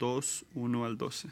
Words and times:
2, 0.00 0.46
1 0.54 0.84
al 0.86 0.96
12. 0.96 1.28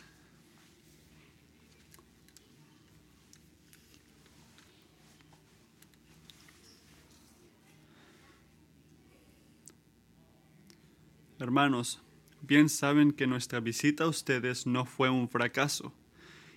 Hermanos, 11.38 12.02
bien 12.42 12.68
saben 12.68 13.12
que 13.12 13.26
nuestra 13.26 13.60
visita 13.60 14.04
a 14.04 14.08
ustedes 14.08 14.66
no 14.66 14.84
fue 14.84 15.08
un 15.08 15.30
fracaso. 15.30 15.94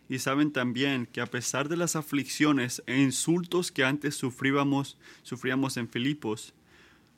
Y 0.09 0.19
saben 0.19 0.51
también 0.51 1.05
que 1.05 1.21
a 1.21 1.27
pesar 1.27 1.69
de 1.69 1.77
las 1.77 1.95
aflicciones 1.95 2.83
e 2.87 2.99
insultos 2.99 3.71
que 3.71 3.85
antes 3.85 4.15
sufríamos, 4.15 4.97
sufríamos 5.23 5.77
en 5.77 5.87
Filipos, 5.87 6.53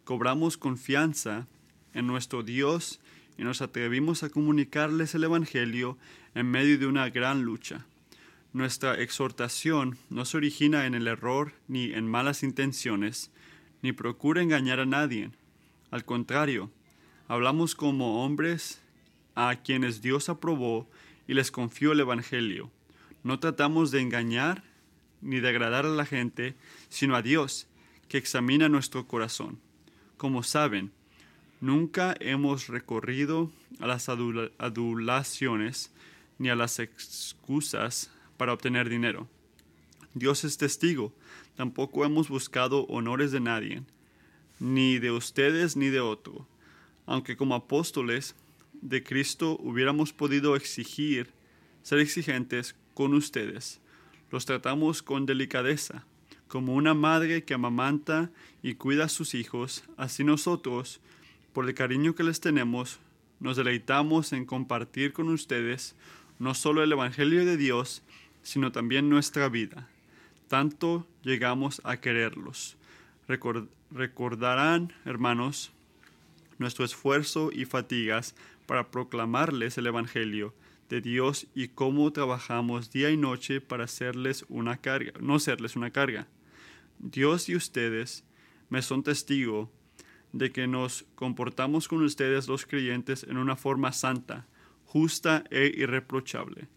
cobramos 0.04 0.55
confianza 0.55 1.48
en 1.96 2.05
nuestro 2.05 2.44
Dios 2.44 3.00
y 3.38 3.43
nos 3.43 3.61
atrevimos 3.61 4.23
a 4.23 4.29
comunicarles 4.29 5.15
el 5.15 5.23
Evangelio 5.23 5.97
en 6.36 6.50
medio 6.50 6.77
de 6.77 6.87
una 6.87 7.10
gran 7.10 7.43
lucha. 7.43 7.86
Nuestra 8.54 9.00
exhortación 9.01 9.97
no 10.09 10.25
se 10.25 10.37
origina 10.37 10.86
en 10.86 10.93
el 10.93 11.07
error 11.07 11.54
ni 11.68 11.93
en 11.93 12.07
malas 12.07 12.43
intenciones, 12.43 13.32
ni 13.82 13.93
procura 13.93 14.42
engañar 14.42 14.79
a 14.79 14.86
nadie. 14.86 15.32
Al 15.89 16.06
contrario, 16.06 16.71
hablamos 17.28 17.75
como 17.75 18.23
hombres 18.23 18.82
a 19.36 19.56
quienes 19.64 20.01
Dios 20.01 20.29
aprobó 20.29 20.87
y 21.28 21.34
les 21.34 21.50
confió 21.50 21.93
el 21.93 22.00
Evangelio. 22.00 22.71
No 23.23 23.39
tratamos 23.39 23.92
de 23.92 24.01
engañar 24.01 24.64
ni 25.21 25.39
de 25.39 25.50
agradar 25.50 25.86
a 25.86 25.89
la 25.89 26.06
gente, 26.06 26.56
sino 26.89 27.15
a 27.15 27.21
Dios, 27.21 27.68
que 28.07 28.18
examina 28.18 28.70
nuestro 28.70 29.07
corazón. 29.07 29.59
Como 30.18 30.43
saben, 30.43 30.92
nunca 31.63 32.13
hemos 32.19 32.67
recorrido 32.67 33.49
a 33.80 33.88
las 33.88 34.09
adulaciones 34.09 35.94
ni 36.38 36.49
a 36.49 36.58
las 36.58 36.77
excusas 36.80 38.11
para 38.36 38.52
obtener 38.52 38.89
dinero. 38.89 39.30
Dios 40.14 40.44
es 40.44 40.58
testigo, 40.58 41.14
tampoco 41.55 42.03
hemos 42.03 42.28
buscado 42.28 42.86
honores 42.88 43.31
de 43.31 43.39
nadie, 43.39 43.81
ni 44.59 45.00
de 45.00 45.11
ustedes 45.11 45.78
ni 45.78 45.88
de 45.88 46.02
otro, 46.02 46.45
aunque 47.05 47.38
como 47.38 47.55
apóstoles 47.55 48.36
de 48.73 49.02
Cristo 49.02 49.58
hubiéramos 49.61 50.11
podido 50.11 50.58
exigir, 50.58 51.31
ser 51.81 52.00
exigentes 52.00 52.75
con 52.94 53.14
ustedes. 53.14 53.80
Los 54.31 54.45
tratamos 54.45 55.02
con 55.02 55.25
delicadeza, 55.25 56.03
como 56.50 56.73
una 56.73 56.94
madre 56.94 57.45
que 57.45 57.53
amamanta 57.53 58.31
y 58.61 58.73
cuida 58.73 59.05
a 59.05 59.09
sus 59.09 59.33
hijos, 59.33 59.86
así 59.95 60.25
nosotros, 60.25 61.00
por 61.54 61.68
el 61.68 61.76
cariño 61.76 62.16
que 62.16 62.23
les 62.23 62.42
tenemos, 62.42 63.00
nos 63.40 63.58
deleitamos 63.58 64.34
en 64.34 64.46
compartir 64.46 65.14
con 65.14 65.30
ustedes 65.30 65.95
no 66.40 66.56
solo 66.56 66.84
el 66.84 66.92
Evangelio 66.92 67.45
de 67.45 67.58
Dios, 67.58 68.02
sino 68.42 68.72
también 68.72 69.08
nuestra 69.08 69.50
vida. 69.50 69.88
Tanto 70.48 71.08
llegamos 71.23 71.82
a 71.84 71.98
quererlos. 71.98 72.76
recordarán, 73.92 74.94
hermanos, 75.06 75.72
nuestro 76.58 76.86
esfuerzo 76.86 77.52
y 77.52 77.66
fatigas 77.66 78.36
para 78.66 78.90
proclamarles 78.90 79.78
el 79.78 79.88
Evangelio 79.88 80.54
de 80.90 81.02
Dios 81.02 81.48
y 81.54 81.70
cómo 81.70 82.12
trabajamos 82.12 82.92
día 82.92 83.12
y 83.12 83.17
noche 83.17 83.62
para 83.62 83.86
hacerles 83.86 84.45
una 84.50 84.78
carga, 84.78 85.14
no 85.20 85.40
serles 85.40 85.76
una 85.76 85.92
carga. 85.92 86.28
Dios 87.00 87.50
y 87.50 87.56
ustedes 87.56 88.23
me 88.70 88.82
son 88.82 89.04
testigo 89.04 89.72
de 90.34 90.52
que 90.52 90.67
nos 90.67 91.06
comportamos 91.16 91.88
con 91.88 92.03
ustedes 92.03 92.48
los 92.48 92.66
creyentes 92.66 93.23
en 93.23 93.38
una 93.38 93.56
forma 93.56 93.94
santa, 93.94 94.45
justa 94.86 95.44
e 95.50 95.72
irreprochable. 95.76 96.67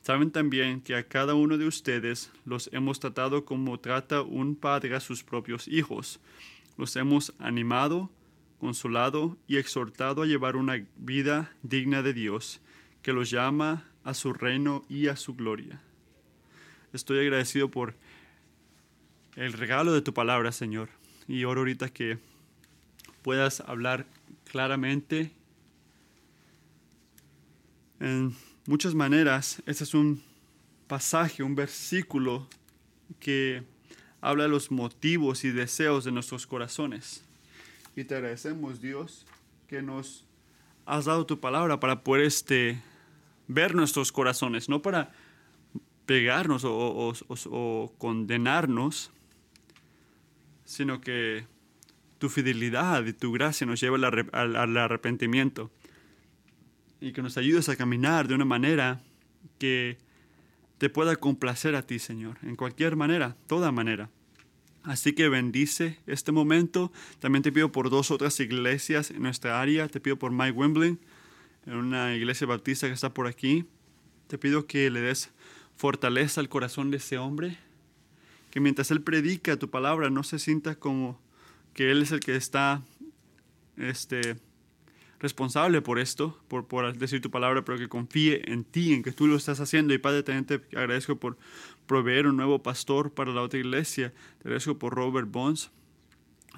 Saben 0.00 0.32
también 0.32 0.80
que 0.80 0.96
a 0.96 1.06
cada 1.06 1.34
uno 1.34 1.58
de 1.58 1.66
ustedes 1.66 2.32
los 2.44 2.68
hemos 2.72 2.98
tratado 2.98 3.44
como 3.44 3.78
trata 3.78 4.22
un 4.22 4.56
padre 4.56 4.96
a 4.96 5.00
sus 5.00 5.22
propios 5.22 5.68
hijos. 5.68 6.20
Los 6.76 6.96
hemos 6.96 7.34
animado, 7.38 8.10
consolado 8.58 9.36
y 9.46 9.58
exhortado 9.58 10.22
a 10.22 10.26
llevar 10.26 10.56
una 10.56 10.84
vida 10.96 11.54
digna 11.62 12.02
de 12.02 12.14
Dios 12.14 12.60
que 13.02 13.12
los 13.12 13.30
llama 13.30 13.84
a 14.04 14.14
su 14.14 14.32
reino 14.32 14.84
y 14.88 15.08
a 15.08 15.16
su 15.16 15.34
gloria. 15.34 15.80
Estoy 16.92 17.20
agradecido 17.20 17.70
por 17.70 17.94
el 19.36 19.52
regalo 19.52 19.92
de 19.92 20.02
tu 20.02 20.12
palabra, 20.12 20.50
Señor, 20.50 20.88
y 21.28 21.44
oro 21.44 21.60
ahorita 21.60 21.90
que 21.90 22.18
puedas 23.22 23.60
hablar 23.60 24.06
claramente 24.44 25.32
en 28.00 28.34
muchas 28.66 28.94
maneras. 28.94 29.62
Este 29.66 29.84
es 29.84 29.94
un 29.94 30.22
pasaje, 30.86 31.42
un 31.42 31.54
versículo 31.54 32.48
que 33.20 33.62
habla 34.20 34.44
de 34.44 34.50
los 34.50 34.70
motivos 34.70 35.44
y 35.44 35.50
deseos 35.50 36.04
de 36.04 36.12
nuestros 36.12 36.46
corazones. 36.46 37.24
Y 37.96 38.04
te 38.04 38.14
agradecemos, 38.16 38.80
Dios, 38.80 39.26
que 39.68 39.82
nos 39.82 40.24
has 40.86 41.04
dado 41.04 41.26
tu 41.26 41.40
palabra 41.40 41.78
para 41.80 42.02
poder 42.02 42.24
este, 42.24 42.80
ver 43.48 43.74
nuestros 43.74 44.12
corazones, 44.12 44.68
no 44.68 44.82
para 44.82 45.12
pegarnos 46.06 46.62
o, 46.64 47.94
condenarnos, 47.98 49.10
sino 50.64 51.00
que 51.00 51.46
tu 52.22 52.28
fidelidad 52.28 53.04
y 53.04 53.12
tu 53.12 53.32
gracia 53.32 53.66
nos 53.66 53.80
lleva 53.80 53.96
al, 53.96 54.76
arrepentimiento 54.76 55.72
y 57.00 57.10
que 57.10 57.20
nos 57.20 57.36
ayudes 57.36 57.68
a 57.68 57.74
caminar 57.74 58.28
de 58.28 58.36
una 58.36 58.44
manera 58.44 59.02
que 59.58 59.98
te 60.78 60.88
pueda 60.88 61.16
complacer 61.16 61.74
a 61.74 61.82
ti, 61.82 61.98
Señor, 61.98 62.36
en 62.42 62.54
cualquier 62.54 62.94
manera, 62.94 63.36
toda 63.48 63.72
manera. 63.72 64.08
Así 64.84 65.14
que 65.14 65.28
bendice 65.28 65.98
este 66.06 66.30
momento. 66.30 66.92
También 67.18 67.42
te 67.42 67.50
pido 67.50 67.72
por 67.72 67.90
dos 67.90 68.12
otras 68.12 68.38
iglesias 68.38 69.10
en 69.10 69.22
nuestra 69.22 69.60
área. 69.60 69.88
Te 69.88 69.98
pido 69.98 70.16
por 70.16 70.30
Mike 70.30 70.52
Wembley, 70.52 70.98
en 71.66 71.74
una 71.74 72.14
iglesia 72.14 72.46
bautista 72.46 72.86
que 72.86 72.92
está 72.92 73.12
por 73.12 73.26
aquí. 73.26 73.64
Te 74.28 74.38
pido 74.38 74.68
que 74.68 74.90
le 74.90 75.00
des 75.00 75.30
fortaleza 75.74 76.40
al 76.40 76.48
corazón 76.48 76.92
de 76.92 76.98
ese 76.98 77.18
hombre, 77.18 77.58
que 78.52 78.60
mientras 78.60 78.92
él 78.92 79.02
predica 79.02 79.58
tu 79.58 79.70
palabra 79.70 80.08
no 80.08 80.22
se 80.22 80.38
sienta 80.38 80.76
como 80.76 81.20
que 81.74 81.90
él 81.90 82.02
es 82.02 82.12
el 82.12 82.20
que 82.20 82.36
está 82.36 82.82
este, 83.76 84.36
responsable 85.20 85.82
por 85.82 85.98
esto, 85.98 86.38
por, 86.48 86.96
decir 86.96 87.20
tu 87.20 87.30
palabra, 87.30 87.64
pero 87.64 87.78
que 87.78 87.88
confíe 87.88 88.50
en 88.50 88.64
ti, 88.64 88.92
en 88.92 89.02
que 89.02 89.12
tú 89.12 89.26
lo 89.26 89.36
estás 89.36 89.60
haciendo. 89.60 89.94
Y 89.94 89.98
Padre, 89.98 90.22
también 90.22 90.44
te 90.44 90.54
agradezco 90.76 91.16
por 91.16 91.36
proveer 91.86 92.26
un 92.26 92.36
nuevo 92.36 92.62
pastor 92.62 93.12
para 93.12 93.32
la 93.32 93.42
otra 93.42 93.58
iglesia. 93.58 94.12
Te 94.38 94.48
agradezco 94.48 94.78
por 94.78 94.94
Robert 94.94 95.30
Bones 95.30 95.70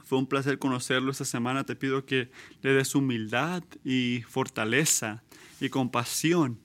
fue 0.04 0.18
un 0.18 0.26
placer 0.26 0.58
conocerlo 0.58 1.10
esta 1.10 1.24
semana. 1.24 1.64
Te 1.64 1.76
pido 1.76 2.04
que 2.04 2.30
le 2.62 2.72
des 2.72 2.94
humildad 2.94 3.62
y 3.84 4.22
fortaleza 4.28 5.22
y 5.60 5.70
compasión 5.70 6.58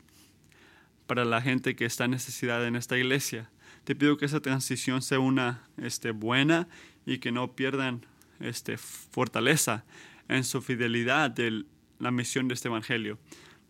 para 1.08 1.26
la 1.26 1.42
gente 1.42 1.76
que 1.76 1.86
está 1.86 2.06
en 2.06 2.12
necesidad 2.12 2.66
en 2.66 2.76
esta 2.76 2.98
iglesia. 2.98 3.50
Te 3.86 3.96
pido 3.96 4.18
que 4.18 4.26
esa 4.26 4.42
transición 4.42 5.02
sea 5.02 5.20
una 5.20 5.64
este, 5.78 6.12
buena 6.12 6.68
y 7.06 7.20
que 7.20 7.32
no 7.32 7.56
pierdan 7.56 8.06
este, 8.40 8.78
fortaleza 8.78 9.86
en 10.28 10.44
su 10.44 10.62
fidelidad 10.62 11.32
de 11.32 11.66
la 12.00 12.12
misión 12.12 12.48
de 12.48 12.54
este 12.54 12.68
evangelio. 12.68 13.18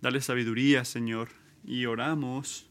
Dale 0.02 0.22
sabiduría, 0.22 0.86
Señor, 0.86 1.30
y 1.66 1.86
oramos 1.86 2.68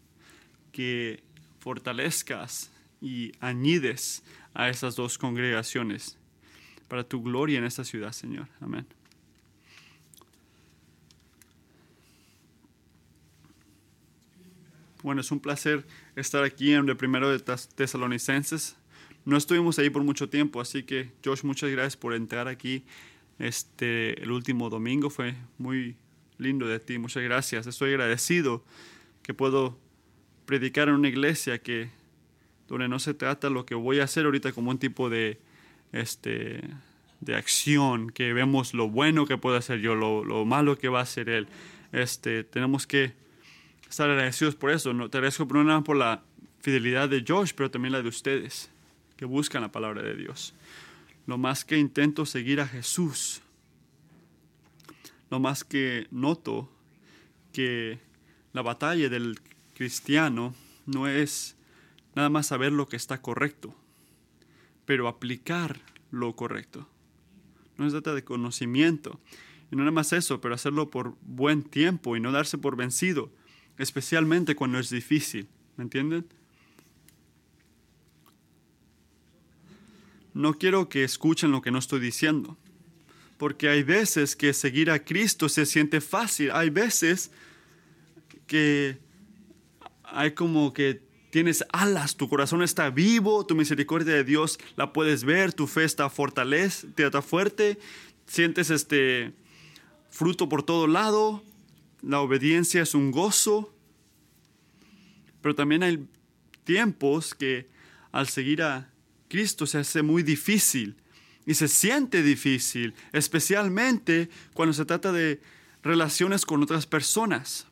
que 0.73 1.23
fortalezcas 1.61 2.71
y 3.01 3.33
añides 3.41 4.23
a 4.55 4.69
esas 4.69 4.97
dos 4.97 5.19
congregaciones 5.19 6.19
para 6.89 7.05
tu 7.05 7.23
gloria 7.23 7.59
en 7.59 7.65
esta 7.65 7.85
ciudad, 7.85 8.13
Señor. 8.13 8.49
Amén. 8.61 8.87
Bueno, 15.03 15.21
es 15.21 15.31
un 15.31 15.39
placer 15.39 15.87
estar 16.17 16.43
aquí 16.43 16.73
en 16.73 16.89
el 16.89 16.97
primero 16.97 17.31
de 17.31 17.39
Tesalonicenses. 17.39 18.77
No 19.25 19.37
estuvimos 19.37 19.79
ahí 19.79 19.91
por 19.91 20.03
mucho 20.03 20.29
tiempo, 20.29 20.61
así 20.61 20.83
que 20.83 21.13
Josh, 21.25 21.45
muchas 21.45 21.71
gracias 21.71 21.97
por 21.97 22.15
entrar 22.15 22.49
aquí 22.49 22.85
este, 23.39 24.23
el 24.23 24.31
último 24.31 24.71
domingo. 24.71 25.11
Fue 25.11 25.35
muy 25.59 25.97
lindo 26.39 26.67
de 26.67 26.81
ti, 26.81 26.99
muchas 26.99 27.23
gracias. 27.23 27.67
Estoy 27.67 27.91
agradecido 27.91 28.65
que 29.23 29.35
puedo 29.35 29.79
predicar 30.47 30.89
en 30.89 30.95
una 30.95 31.09
iglesia 31.09 31.59
que 31.59 31.91
donde 32.69 32.89
no 32.89 32.99
se 32.99 33.15
trata 33.15 33.51
lo 33.51 33.67
que 33.67 33.75
voy 33.75 34.01
a 34.01 34.05
hacer 34.05 34.25
ahorita 34.25 34.53
como 34.53 34.71
un 34.71 34.79
tipo 34.79 35.11
de 35.11 35.39
este, 35.93 36.63
de 37.21 37.35
acción, 37.35 38.11
que 38.11 38.33
vemos 38.33 38.75
lo 38.75 38.89
bueno 38.89 39.27
que 39.27 39.39
puede 39.39 39.59
hacer 39.59 39.81
yo, 39.81 39.95
lo, 39.95 40.45
malo 40.45 40.79
que 40.79 40.89
va 40.89 41.01
a 41.01 41.03
hacer 41.03 41.29
él. 41.29 41.49
Este, 41.93 42.45
tenemos 42.45 42.87
que 42.87 43.15
estar 43.89 44.09
agradecidos 44.09 44.55
por 44.55 44.71
eso. 44.71 44.93
No, 44.93 45.09
te 45.09 45.19
agradezco 45.19 45.49
por, 45.49 45.57
una, 45.57 45.83
por 45.83 45.97
la 45.97 46.23
fidelidad 46.61 47.09
de 47.09 47.25
Josh, 47.27 47.53
pero 47.57 47.71
también 47.71 47.93
la 47.93 48.03
de 48.03 48.09
ustedes, 48.09 48.71
que 49.19 49.27
buscan 49.27 49.61
la 49.61 49.73
palabra 49.73 50.01
de 50.01 50.15
Dios. 50.15 50.55
Lo 51.27 51.37
más 51.37 51.67
que 51.67 51.77
intento 51.77 52.25
seguir 52.25 52.61
a 52.63 52.69
Jesús, 52.69 53.43
lo 55.29 55.41
más 55.41 55.65
que 55.65 56.07
noto 56.11 56.71
que 57.53 57.99
la 58.55 58.63
batalla 58.63 59.11
del 59.11 59.39
cristiano 59.75 60.55
no 60.87 61.09
es 61.09 61.57
nada 62.15 62.31
más 62.31 62.47
saber 62.47 62.73
lo 62.73 62.89
que 62.89 62.97
está 62.97 63.21
correcto, 63.21 63.75
pero 64.87 65.09
aplicar 65.09 65.81
lo 66.11 66.35
correcto. 66.35 66.89
No 67.77 67.87
es 67.87 67.93
trata 67.93 68.15
de 68.15 68.25
conocimiento. 68.25 69.21
Y 69.71 69.77
no 69.77 69.83
nada 69.83 69.91
más 69.91 70.13
eso, 70.13 70.41
pero 70.41 70.55
hacerlo 70.55 70.91
por 70.91 71.17
buen 71.23 71.63
tiempo 71.63 72.17
y 72.17 72.21
no 72.21 72.33
darse 72.33 72.57
por 72.57 72.77
vencido, 72.77 73.31
especialmente 73.77 74.55
cuando 74.55 74.79
es 74.79 74.89
difícil. 74.89 75.49
¿Me 75.77 75.85
entienden? 75.85 76.27
No 80.39 80.55
quiero 80.55 80.89
que 80.89 81.03
escuchen 81.03 81.51
lo 81.51 81.63
que 81.63 81.73
no 81.73 81.81
estoy 81.81 81.99
diciendo, 81.99 82.57
porque 83.39 83.69
hay 83.69 83.83
veces 83.83 84.37
que 84.37 84.53
seguir 84.53 84.89
a 84.89 85.05
Cristo 85.05 85.49
se 85.49 85.67
siente 85.67 86.01
fácil, 86.01 86.53
hay 86.53 86.71
veces 86.71 87.33
que 88.47 88.99
hay 90.05 90.35
como 90.35 90.73
que 90.73 91.03
tienes 91.31 91.65
alas, 91.73 92.17
tu 92.17 92.29
corazón 92.29 92.63
está 92.63 92.89
vivo, 92.89 93.45
tu 93.47 93.57
misericordia 93.57 94.15
de 94.15 94.23
Dios 94.23 94.61
la 94.77 94.93
puedes 94.93 95.25
ver, 95.25 95.53
tu 95.53 95.67
fe 95.67 95.83
está 95.83 96.09
te 96.09 97.05
está 97.05 97.21
fuerte, 97.21 97.77
sientes 98.29 98.71
este 98.71 99.33
fruto 100.09 100.49
por 100.49 100.63
todo 100.63 100.87
lado, 100.87 101.43
la 102.01 102.21
obediencia 102.21 102.83
es 102.83 102.95
un 102.95 103.11
gozo, 103.11 103.75
pero 105.43 105.57
también 105.57 105.83
hay 105.83 106.07
tiempos 106.63 107.35
que 107.35 107.67
al 108.13 108.29
seguir 108.29 108.63
a 108.63 108.93
Cristo 109.29 109.67
se 109.67 109.79
hace 109.79 110.03
muy 110.03 110.23
difícil 110.23 110.97
y 111.47 111.55
se 111.55 111.69
siente 111.69 112.23
difícil, 112.23 112.95
especialmente 113.13 114.29
cuando 114.55 114.73
se 114.73 114.85
trata 114.85 115.13
de 115.13 115.41
relaciones 115.83 116.45
con 116.45 116.63
otras 116.63 116.87
personas. 116.87 117.67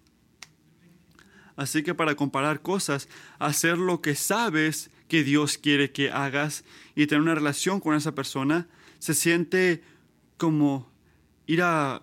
Así 1.56 1.82
que 1.82 1.94
para 1.94 2.14
comparar 2.14 2.60
cosas, 2.60 3.08
hacer 3.38 3.78
lo 3.78 4.00
que 4.00 4.14
sabes 4.14 4.90
que 5.08 5.24
Dios 5.24 5.58
quiere 5.58 5.90
que 5.90 6.10
hagas 6.10 6.64
y 6.94 7.06
tener 7.06 7.22
una 7.22 7.34
relación 7.34 7.80
con 7.80 7.94
esa 7.94 8.14
persona, 8.14 8.66
se 8.98 9.14
siente 9.14 9.82
como 10.36 10.90
ir 11.46 11.62
a, 11.62 12.02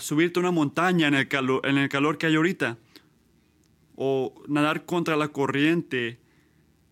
subirte 0.00 0.38
a 0.38 0.42
una 0.42 0.50
montaña 0.50 1.08
en 1.08 1.14
el, 1.14 1.28
calor, 1.28 1.66
en 1.66 1.78
el 1.78 1.88
calor 1.88 2.18
que 2.18 2.26
hay 2.26 2.34
ahorita, 2.34 2.78
o 3.94 4.34
nadar 4.48 4.84
contra 4.84 5.16
la 5.16 5.28
corriente 5.28 6.18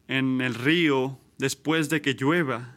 en 0.08 0.40
el 0.40 0.54
río 0.54 1.18
después 1.38 1.88
de 1.88 2.02
que 2.02 2.14
llueva. 2.14 2.76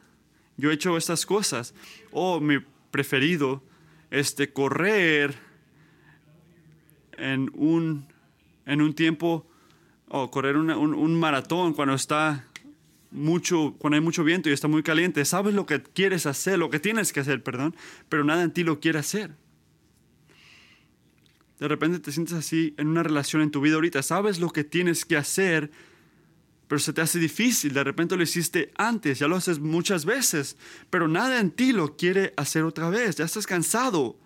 Yo 0.57 0.71
he 0.71 0.73
hecho 0.73 0.97
estas 0.97 1.25
cosas. 1.25 1.73
O 2.11 2.39
mi 2.39 2.59
preferido, 2.91 3.63
este, 4.09 4.51
correr 4.51 5.35
en 7.17 7.51
un, 7.53 8.07
en 8.65 8.81
un 8.81 8.93
tiempo 8.93 9.45
o 10.09 10.31
correr 10.31 10.55
un, 10.55 11.19
maratón 11.19 11.73
cuando 11.73 11.93
está 11.93 12.47
mucho, 13.11 13.75
cuando 13.77 13.95
hay 13.95 14.01
mucho 14.01 14.23
viento 14.23 14.49
y 14.49 14.53
está 14.53 14.67
muy 14.67 14.83
caliente, 14.83 15.25
sabes 15.25 15.53
lo 15.53 15.65
que 15.65 15.81
quieres 15.81 16.25
hacer, 16.25 16.57
lo 16.57 16.69
que 16.69 16.79
tienes 16.79 17.11
que 17.11 17.19
hacer, 17.19 17.43
perdón, 17.43 17.75
pero 18.07 18.23
nada 18.23 18.43
en 18.43 18.51
ti 18.51 18.63
lo 18.63 18.79
quiere 18.79 18.99
hacer. 18.99 19.31
De 21.59 21.67
repente 21.67 21.99
te 21.99 22.11
sientes 22.11 22.35
así 22.35 22.73
en 22.77 22.87
una 22.87 23.03
relación 23.03 23.41
en 23.41 23.51
tu 23.51 23.59
vida 23.59 23.75
ahorita, 23.75 24.01
sabes 24.01 24.39
lo 24.39 24.51
que 24.51 24.63
tienes 24.63 25.05
que 25.05 25.17
hacer, 25.17 25.71
pero 26.67 26.79
se 26.79 26.93
te 26.93 27.01
hace 27.01 27.19
difícil, 27.19 27.73
de 27.73 27.83
repente 27.83 28.17
lo 28.17 28.23
hiciste 28.23 28.71
antes, 28.77 29.19
ya 29.19 29.27
lo 29.27 29.35
haces 29.35 29.59
muchas 29.59 30.05
veces, 30.05 30.57
pero 30.89 31.07
nada 31.07 31.39
en 31.39 31.51
ti 31.51 31.71
lo 31.71 31.95
quiere 31.95 32.33
hacer 32.35 32.63
otra 32.63 32.89
vez, 32.89 33.15
ya 33.15 33.25
estás 33.25 33.47
cansado 33.47 34.17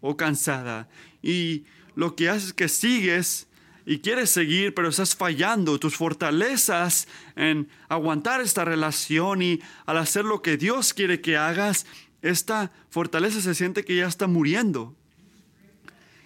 o 0.00 0.16
cansada 0.16 0.88
y 1.22 1.64
lo 1.94 2.16
que 2.16 2.28
haces 2.28 2.48
es 2.48 2.52
que 2.52 2.68
sigues 2.68 3.46
y 3.84 3.98
quieres 3.98 4.30
seguir, 4.30 4.74
pero 4.74 4.88
estás 4.88 5.16
fallando. 5.16 5.78
Tus 5.78 5.96
fortalezas 5.96 7.08
en 7.36 7.68
aguantar 7.88 8.40
esta 8.40 8.64
relación 8.64 9.42
y 9.42 9.60
al 9.86 9.98
hacer 9.98 10.24
lo 10.24 10.42
que 10.42 10.56
Dios 10.56 10.94
quiere 10.94 11.20
que 11.20 11.36
hagas, 11.36 11.86
esta 12.22 12.70
fortaleza 12.90 13.40
se 13.40 13.54
siente 13.54 13.84
que 13.84 13.96
ya 13.96 14.06
está 14.06 14.26
muriendo. 14.26 14.94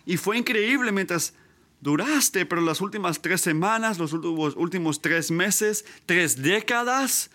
Y 0.04 0.18
fue 0.18 0.38
increíble 0.38 0.92
mientras 0.92 1.34
duraste, 1.80 2.46
pero 2.46 2.60
las 2.60 2.80
últimas 2.80 3.20
tres 3.20 3.40
semanas, 3.40 3.98
los 3.98 4.12
últimos, 4.12 5.00
tres 5.00 5.30
meses, 5.30 5.84
tres 6.06 6.42
décadas, 6.42 7.30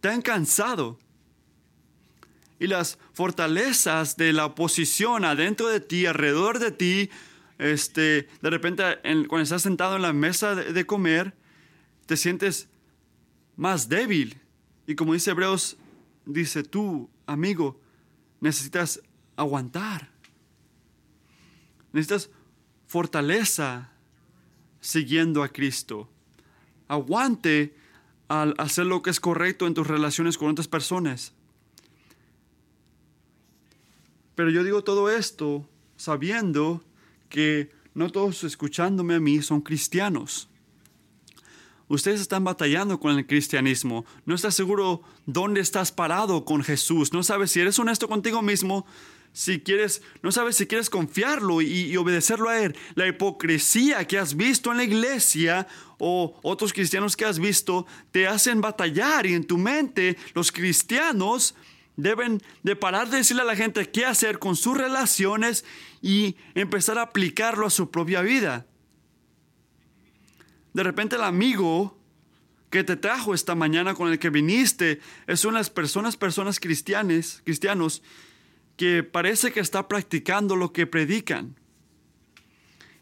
te 0.00 0.08
han 0.08 0.22
cansado. 0.22 0.98
Y 2.58 2.68
las 2.68 2.98
fortalezas 3.12 4.16
de 4.16 4.32
la 4.32 4.46
oposición 4.46 5.24
adentro 5.24 5.68
de 5.68 5.80
ti, 5.80 6.06
alrededor 6.06 6.58
de 6.58 6.70
ti, 6.70 7.10
este, 7.58 8.28
de 8.40 8.50
repente 8.50 8.82
cuando 9.28 9.42
estás 9.42 9.62
sentado 9.62 9.96
en 9.96 10.02
la 10.02 10.12
mesa 10.12 10.54
de, 10.54 10.86
comer, 10.86 11.34
te 12.06 12.16
sientes 12.16 12.68
más 13.56 13.88
débil. 13.88 14.40
Y 14.86 14.94
como 14.94 15.14
dice 15.14 15.32
Hebreos, 15.32 15.76
dice 16.24 16.62
tú, 16.62 17.10
amigo, 17.26 17.80
necesitas 18.40 19.00
aguantar. 19.36 20.10
Necesitas 21.92 22.30
fortaleza 22.92 23.88
siguiendo 24.82 25.42
a 25.42 25.48
Cristo. 25.48 26.10
Aguante 26.88 27.74
al 28.28 28.54
hacer 28.58 28.84
lo 28.84 29.00
que 29.00 29.08
es 29.08 29.18
correcto 29.18 29.66
en 29.66 29.72
tus 29.72 29.86
relaciones 29.86 30.36
con 30.36 30.50
otras 30.50 30.68
personas. 30.68 31.32
Pero 34.34 34.50
yo 34.50 34.62
digo 34.62 34.84
todo 34.84 35.08
esto 35.08 35.66
sabiendo 35.96 36.84
que 37.30 37.70
no 37.94 38.10
todos 38.10 38.44
escuchándome 38.44 39.14
a 39.14 39.20
mí 39.20 39.40
son 39.40 39.62
cristianos. 39.62 40.50
Ustedes 41.88 42.20
están 42.20 42.44
batallando 42.44 43.00
con 43.00 43.16
el 43.16 43.26
cristianismo. 43.26 44.04
No 44.26 44.34
estás 44.34 44.54
seguro 44.54 45.00
dónde 45.24 45.62
estás 45.62 45.92
parado 45.92 46.44
con 46.44 46.62
Jesús. 46.62 47.14
No 47.14 47.22
sabes 47.22 47.52
si 47.52 47.60
eres 47.60 47.78
honesto 47.78 48.06
contigo 48.06 48.42
mismo. 48.42 48.84
Si 49.32 49.60
quieres, 49.60 50.02
no 50.22 50.30
sabes 50.30 50.56
si 50.56 50.66
quieres 50.66 50.90
confiarlo 50.90 51.62
y, 51.62 51.96
obedecerlo 51.96 52.48
a 52.48 52.60
Él. 52.60 52.76
La 52.94 53.06
hipocresía 53.06 54.06
que 54.06 54.18
has 54.18 54.36
visto 54.36 54.70
en 54.70 54.76
la 54.76 54.84
iglesia 54.84 55.66
o 55.98 56.38
otros 56.42 56.72
cristianos 56.72 57.16
que 57.16 57.24
has 57.24 57.38
visto 57.38 57.86
te 58.10 58.26
hacen 58.26 58.60
batallar 58.60 59.26
y 59.26 59.34
en 59.34 59.46
tu 59.46 59.56
mente 59.56 60.16
los 60.34 60.52
cristianos 60.52 61.54
Deben 61.96 62.40
de 62.62 62.74
parar 62.74 63.10
de 63.10 63.18
decirle 63.18 63.42
a 63.42 63.46
la 63.46 63.56
gente 63.56 63.90
qué 63.90 64.06
hacer 64.06 64.38
con 64.38 64.56
sus 64.56 64.76
relaciones 64.76 65.64
y 66.00 66.36
empezar 66.54 66.98
a 66.98 67.02
aplicarlo 67.02 67.66
a 67.66 67.70
su 67.70 67.90
propia 67.90 68.22
vida. 68.22 68.66
De 70.72 70.82
repente 70.82 71.16
el 71.16 71.22
amigo 71.22 71.98
que 72.70 72.82
te 72.82 72.96
trajo 72.96 73.34
esta 73.34 73.54
mañana 73.54 73.92
con 73.92 74.10
el 74.10 74.18
que 74.18 74.30
viniste 74.30 75.00
es 75.26 75.44
unas 75.44 75.68
personas, 75.68 76.16
personas 76.16 76.58
cristianas, 76.58 77.42
cristianos, 77.44 78.02
que 78.76 79.02
parece 79.02 79.52
que 79.52 79.60
está 79.60 79.88
practicando 79.88 80.56
lo 80.56 80.72
que 80.72 80.86
predican. 80.86 81.58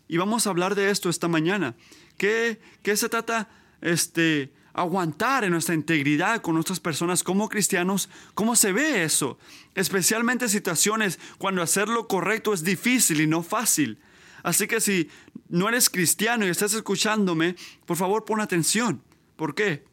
Y 0.08 0.16
vamos 0.16 0.46
a 0.46 0.50
hablar 0.50 0.74
de 0.74 0.90
esto 0.90 1.08
esta 1.08 1.28
mañana. 1.28 1.76
¿Qué, 2.16 2.60
qué 2.82 2.96
se 2.96 3.08
trata 3.08 3.48
este, 3.80 4.52
aguantar 4.72 5.44
en 5.44 5.52
nuestra 5.52 5.74
integridad 5.74 6.40
con 6.40 6.56
otras 6.56 6.80
personas 6.80 7.22
como 7.22 7.48
cristianos, 7.48 8.08
¿cómo 8.34 8.56
se 8.56 8.72
ve 8.72 9.04
eso? 9.04 9.38
Especialmente 9.74 10.46
en 10.46 10.50
situaciones 10.50 11.18
cuando 11.38 11.62
hacer 11.62 11.88
lo 11.88 12.08
correcto 12.08 12.52
es 12.52 12.62
difícil 12.62 13.20
y 13.20 13.26
no 13.26 13.42
fácil. 13.42 13.98
Así 14.42 14.66
que 14.66 14.80
si 14.80 15.10
no 15.48 15.68
eres 15.68 15.90
cristiano 15.90 16.46
y 16.46 16.50
estás 16.50 16.72
escuchándome, 16.74 17.56
por 17.84 17.96
favor 17.96 18.24
pon 18.24 18.40
atención. 18.40 19.02
¿Por 19.36 19.54
qué? 19.54 19.84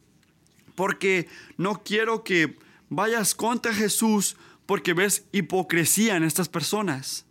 Porque 0.75 1.27
no 1.57 1.83
quiero 1.83 2.23
que 2.23 2.57
vayas 2.89 3.35
contra 3.35 3.73
Jesús 3.73 4.37
porque 4.67 4.93
ves 4.93 5.25
hipocresía 5.31 6.17
en 6.17 6.23
estas 6.23 6.49
personas. 6.49 7.25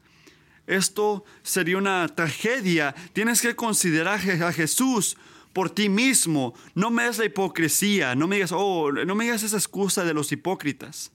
Esto 0.67 1.25
sería 1.43 1.79
una 1.79 2.09
tragedia. 2.09 2.95
Tienes 3.13 3.41
que 3.41 3.55
considerar 3.55 4.19
a 4.43 4.53
Jesús 4.53 5.17
por 5.53 5.71
ti 5.71 5.89
mismo. 5.89 6.55
No 6.75 6.91
me 6.91 7.05
des 7.05 7.19
la 7.19 7.27
hipocresía. 7.27 8.17
No 8.17 8.27
me 8.27 8.37
digas, 8.37 8.51
oh, 8.53 8.91
no 8.91 9.15
me 9.15 9.25
digas 9.25 9.45
esa 9.45 9.59
excusa 9.59 10.05
de 10.05 10.15
los 10.15 10.33
hipócritas. 10.33 11.13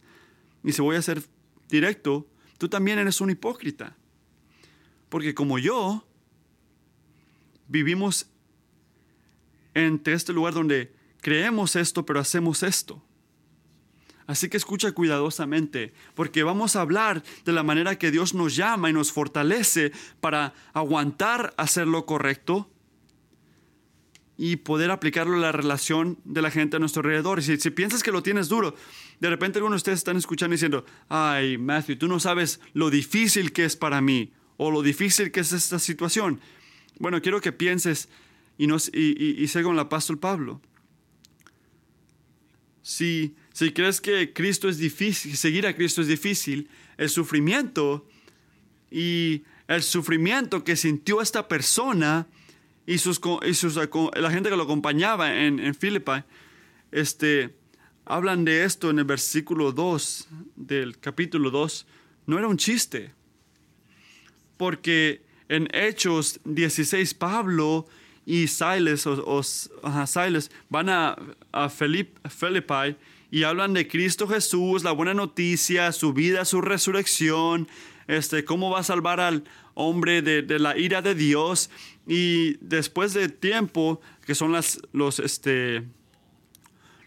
Y 0.63 0.71
si 0.71 0.81
voy 0.81 0.95
a 0.95 1.01
ser 1.01 1.21
directo, 1.67 2.27
tú 2.57 2.69
también 2.69 2.99
eres 2.99 3.19
un 3.19 3.31
hipócrita. 3.31 3.97
Porque 5.09 5.33
como 5.33 5.59
yo, 5.59 6.07
vivimos 7.67 8.27
entre 9.73 10.13
este 10.13 10.33
lugar 10.33 10.53
donde 10.53 10.93
creemos 11.19 11.75
esto, 11.75 12.05
pero 12.05 12.19
hacemos 12.19 12.63
esto. 12.63 13.03
Así 14.31 14.47
que 14.47 14.55
escucha 14.55 14.93
cuidadosamente, 14.93 15.91
porque 16.15 16.43
vamos 16.43 16.77
a 16.77 16.81
hablar 16.81 17.21
de 17.43 17.51
la 17.51 17.63
manera 17.63 17.97
que 17.97 18.11
Dios 18.11 18.33
nos 18.33 18.55
llama 18.55 18.89
y 18.89 18.93
nos 18.93 19.11
fortalece 19.11 19.91
para 20.21 20.53
aguantar 20.71 21.53
hacer 21.57 21.85
lo 21.85 22.05
correcto 22.05 22.71
y 24.37 24.55
poder 24.55 24.89
aplicarlo 24.89 25.35
a 25.35 25.39
la 25.39 25.51
relación 25.51 26.17
de 26.23 26.41
la 26.41 26.49
gente 26.49 26.77
a 26.77 26.79
nuestro 26.79 27.01
alrededor. 27.01 27.39
Y 27.39 27.41
si, 27.41 27.69
piensas 27.71 28.03
que 28.03 28.13
lo 28.13 28.23
tienes 28.23 28.47
duro, 28.47 28.73
de 29.19 29.29
repente 29.29 29.59
algunos 29.59 29.75
de 29.75 29.81
ustedes 29.81 29.99
están 29.99 30.15
escuchando 30.15 30.53
diciendo, 30.53 30.85
ay, 31.09 31.57
Matthew, 31.57 31.97
tú 31.97 32.07
no 32.07 32.21
sabes 32.21 32.61
lo 32.71 32.89
difícil 32.89 33.51
que 33.51 33.65
es 33.65 33.75
para 33.75 33.99
mí. 33.99 34.31
o 34.55 34.71
lo 34.71 34.81
difícil 34.81 35.31
que 35.31 35.41
es 35.41 35.51
esta 35.51 35.77
situación. 35.77 36.39
Bueno, 36.99 37.21
quiero 37.21 37.41
que 37.41 37.51
pienses 37.51 38.07
y, 38.57 38.71
y, 38.71 38.77
y, 38.93 39.43
y 39.43 39.47
sé 39.49 39.61
con 39.61 39.77
el 39.77 40.17
Pablo. 40.19 40.61
Si, 42.81 43.35
si 43.53 43.71
crees 43.71 43.99
que 43.99 44.33
Cristo 44.33 44.69
es 44.69 44.77
difícil, 44.77 45.35
seguir 45.35 45.67
a 45.67 45.75
Cristo 45.75 46.01
es 46.01 46.07
difícil, 46.07 46.69
el 46.97 47.09
sufrimiento 47.09 48.07
y 48.89 49.43
el 49.67 49.83
sufrimiento 49.83 50.63
que 50.63 50.75
sintió 50.75 51.21
esta 51.21 51.47
persona 51.47 52.27
y, 52.85 52.97
sus, 52.97 53.21
y 53.47 53.53
sus, 53.53 53.75
la 53.75 54.31
gente 54.31 54.49
que 54.49 54.55
lo 54.55 54.63
acompañaba 54.63 55.33
en, 55.33 55.59
en 55.59 55.75
Filipi, 55.75 56.23
este, 56.91 57.55
hablan 58.05 58.43
de 58.45 58.63
esto 58.63 58.89
en 58.89 58.99
el 58.99 59.05
versículo 59.05 59.71
2 59.71 60.27
del 60.55 60.99
capítulo 60.99 61.51
2. 61.51 61.87
No 62.27 62.37
era 62.37 62.47
un 62.47 62.57
chiste, 62.57 63.13
porque 64.57 65.23
en 65.47 65.67
Hechos 65.73 66.39
16 66.45 67.13
Pablo 67.13 67.87
y 68.25 68.47
Silas, 68.47 69.07
o, 69.07 69.43
Silas 69.43 70.51
van 70.69 70.89
a, 70.89 71.17
a 71.51 71.69
y 73.31 73.43
hablan 73.43 73.73
de 73.73 73.87
Cristo 73.87 74.27
Jesús, 74.27 74.83
la 74.83 74.91
buena 74.91 75.13
noticia, 75.13 75.93
su 75.93 76.11
vida, 76.11 76.43
su 76.43 76.61
resurrección, 76.61 77.69
este, 78.07 78.43
cómo 78.43 78.69
va 78.69 78.79
a 78.79 78.83
salvar 78.83 79.21
al 79.21 79.45
hombre 79.73 80.21
de, 80.21 80.41
de 80.41 80.59
la 80.59 80.77
ira 80.77 81.01
de 81.01 81.15
Dios. 81.15 81.69
Y 82.05 82.57
después 82.57 83.13
de 83.13 83.29
tiempo, 83.29 84.01
que 84.25 84.35
son 84.35 84.51
las, 84.51 84.81
los, 84.91 85.19
este, 85.19 85.85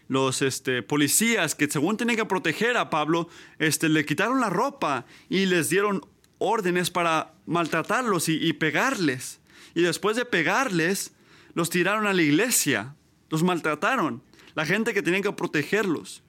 los 0.07 0.41
este, 0.41 0.81
policías 0.81 1.53
que 1.53 1.69
según 1.69 1.95
tenían 1.95 2.17
que 2.17 2.25
proteger 2.25 2.75
a 2.75 2.89
Pablo, 2.89 3.29
este, 3.59 3.87
le 3.87 4.03
quitaron 4.03 4.41
la 4.41 4.49
ropa 4.49 5.05
y 5.29 5.45
les 5.45 5.69
dieron 5.69 6.01
órdenes 6.39 6.89
para 6.89 7.35
maltratarlos 7.45 8.29
y, 8.29 8.43
y 8.43 8.53
pegarles. 8.53 9.41
Y 9.75 9.83
después 9.83 10.15
de 10.15 10.25
pegarles, 10.25 11.13
los 11.53 11.69
tiraron 11.69 12.07
a 12.07 12.13
la 12.13 12.21
iglesia, 12.23 12.95
los 13.29 13.43
maltrataron. 13.43 14.23
La 14.55 14.65
gente 14.65 14.93
que 14.93 15.01
tenía 15.01 15.21
que 15.21 15.31
protegerlos. 15.33 16.23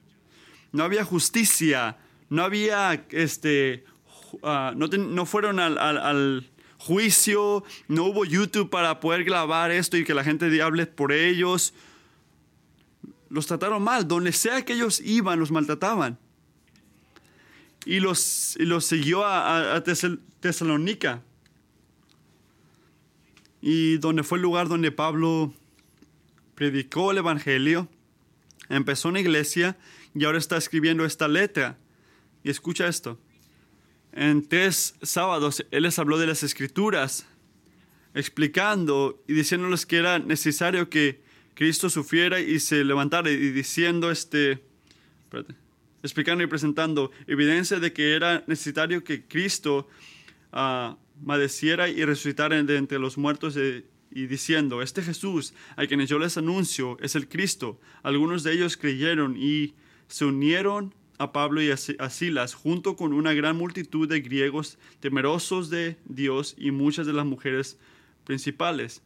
No 0.71 0.83
había 0.83 1.03
justicia, 1.03 1.97
no 2.29 2.43
había, 2.43 3.05
este, 3.11 3.85
uh, 4.41 4.75
no, 4.75 4.87
no, 4.87 5.25
fueron 5.25 5.59
al, 5.59 6.49
juicio, 6.77 7.63
no 7.87 8.03
hubo 8.03 8.23
YouTube 8.23 8.69
para 8.69 8.99
poder 8.99 9.23
grabar 9.23 9.71
esto 9.71 9.97
y 9.97 10.03
que 10.03 10.13
la 10.13 10.23
gente 10.23 10.61
hable 10.61 10.85
por 10.85 11.11
ellos. 11.11 11.73
Los 13.29 13.47
trataron 13.47 13.81
mal, 13.81 14.07
donde 14.07 14.31
sea 14.31 14.63
que 14.63 14.73
ellos 14.73 14.99
iban, 14.99 15.39
los 15.39 15.51
maltrataban. 15.51 16.19
Y 17.85 17.99
los, 17.99 18.55
y 18.59 18.65
los 18.65 18.85
siguió 18.85 19.25
a, 19.25 19.75
a 19.75 19.83
Tesalónica 19.83 21.23
y 23.61 23.97
donde 23.97 24.23
fue 24.23 24.37
el 24.37 24.43
lugar 24.43 24.67
donde 24.67 24.91
Pablo 24.91 25.53
predicó 26.55 27.11
el 27.11 27.19
Evangelio, 27.19 27.89
empezó 28.69 29.09
una 29.09 29.19
iglesia 29.19 29.77
y 30.13 30.25
ahora 30.25 30.37
está 30.37 30.57
escribiendo 30.57 31.05
esta 31.05 31.27
letra. 31.27 31.77
Y 32.43 32.49
escucha 32.49 32.87
esto. 32.87 33.19
En 34.11 34.47
tres 34.47 34.95
sábados 35.01 35.65
él 35.71 35.83
les 35.83 35.99
habló 35.99 36.17
de 36.17 36.27
las 36.27 36.43
escrituras, 36.43 37.27
explicando 38.13 39.23
y 39.27 39.33
diciéndoles 39.33 39.85
que 39.85 39.97
era 39.97 40.19
necesario 40.19 40.89
que 40.89 41.21
Cristo 41.53 41.89
sufriera 41.89 42.39
y 42.39 42.59
se 42.59 42.83
levantara 42.83 43.29
y 43.29 43.51
diciendo 43.51 44.11
este, 44.11 44.63
espérate, 45.23 45.55
explicando 46.03 46.43
y 46.43 46.47
presentando 46.47 47.11
evidencia 47.27 47.79
de 47.79 47.93
que 47.93 48.15
era 48.15 48.43
necesario 48.47 49.03
que 49.03 49.25
Cristo 49.25 49.87
uh, 50.53 50.95
madeciera 51.21 51.89
y 51.89 52.03
resucitara 52.05 52.61
de 52.61 52.77
entre 52.77 52.99
los 52.99 53.17
muertos 53.17 53.55
y 54.11 54.27
diciendo, 54.27 54.81
este 54.81 55.01
Jesús 55.01 55.53
a 55.75 55.85
quienes 55.85 56.09
yo 56.09 56.19
les 56.19 56.37
anuncio 56.37 56.97
es 57.01 57.15
el 57.15 57.27
Cristo. 57.27 57.79
Algunos 58.03 58.43
de 58.43 58.53
ellos 58.53 58.77
creyeron 58.77 59.35
y 59.37 59.75
se 60.07 60.25
unieron 60.25 60.93
a 61.17 61.31
Pablo 61.31 61.61
y 61.61 61.71
a 61.71 62.09
Silas 62.09 62.53
junto 62.53 62.95
con 62.95 63.13
una 63.13 63.33
gran 63.33 63.57
multitud 63.57 64.07
de 64.07 64.21
griegos 64.21 64.77
temerosos 64.99 65.69
de 65.69 65.97
Dios 66.05 66.55
y 66.57 66.71
muchas 66.71 67.07
de 67.07 67.13
las 67.13 67.25
mujeres 67.25 67.79
principales. 68.23 69.01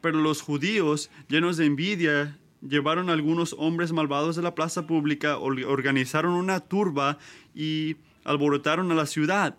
Pero 0.00 0.20
los 0.20 0.42
judíos, 0.42 1.10
llenos 1.28 1.56
de 1.56 1.66
envidia, 1.66 2.38
llevaron 2.66 3.10
a 3.10 3.12
algunos 3.12 3.54
hombres 3.58 3.92
malvados 3.92 4.36
de 4.36 4.42
la 4.42 4.54
plaza 4.54 4.86
pública, 4.86 5.38
organizaron 5.38 6.32
una 6.32 6.60
turba 6.60 7.18
y 7.54 7.96
alborotaron 8.24 8.90
a 8.90 8.94
la 8.94 9.06
ciudad. 9.06 9.56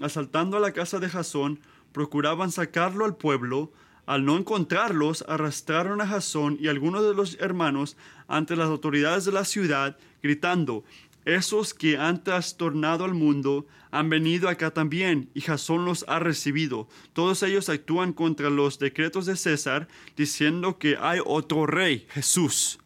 Asaltando 0.00 0.56
a 0.56 0.60
la 0.60 0.72
casa 0.72 0.98
de 0.98 1.08
Jasón, 1.08 1.60
procuraban 1.92 2.52
sacarlo 2.52 3.04
al 3.04 3.16
pueblo. 3.16 3.72
Al 4.04 4.24
no 4.24 4.36
encontrarlos, 4.36 5.24
arrastraron 5.28 6.00
a 6.00 6.06
Jasón 6.06 6.58
y 6.60 6.68
algunos 6.68 7.02
de 7.02 7.14
los 7.14 7.36
hermanos 7.40 7.96
ante 8.28 8.54
las 8.54 8.68
autoridades 8.68 9.24
de 9.24 9.32
la 9.32 9.44
ciudad, 9.44 9.96
gritando, 10.22 10.84
esos 11.24 11.74
que 11.74 11.96
han 11.96 12.22
trastornado 12.22 13.04
al 13.04 13.14
mundo 13.14 13.66
han 13.90 14.08
venido 14.08 14.48
acá 14.48 14.70
también, 14.70 15.28
y 15.34 15.40
Jasón 15.40 15.84
los 15.84 16.04
ha 16.06 16.20
recibido. 16.20 16.88
Todos 17.14 17.42
ellos 17.42 17.68
actúan 17.68 18.12
contra 18.12 18.48
los 18.48 18.78
decretos 18.78 19.26
de 19.26 19.34
César, 19.34 19.88
diciendo 20.16 20.78
que 20.78 20.96
hay 21.00 21.18
otro 21.24 21.66
rey, 21.66 22.06
Jesús. 22.10 22.78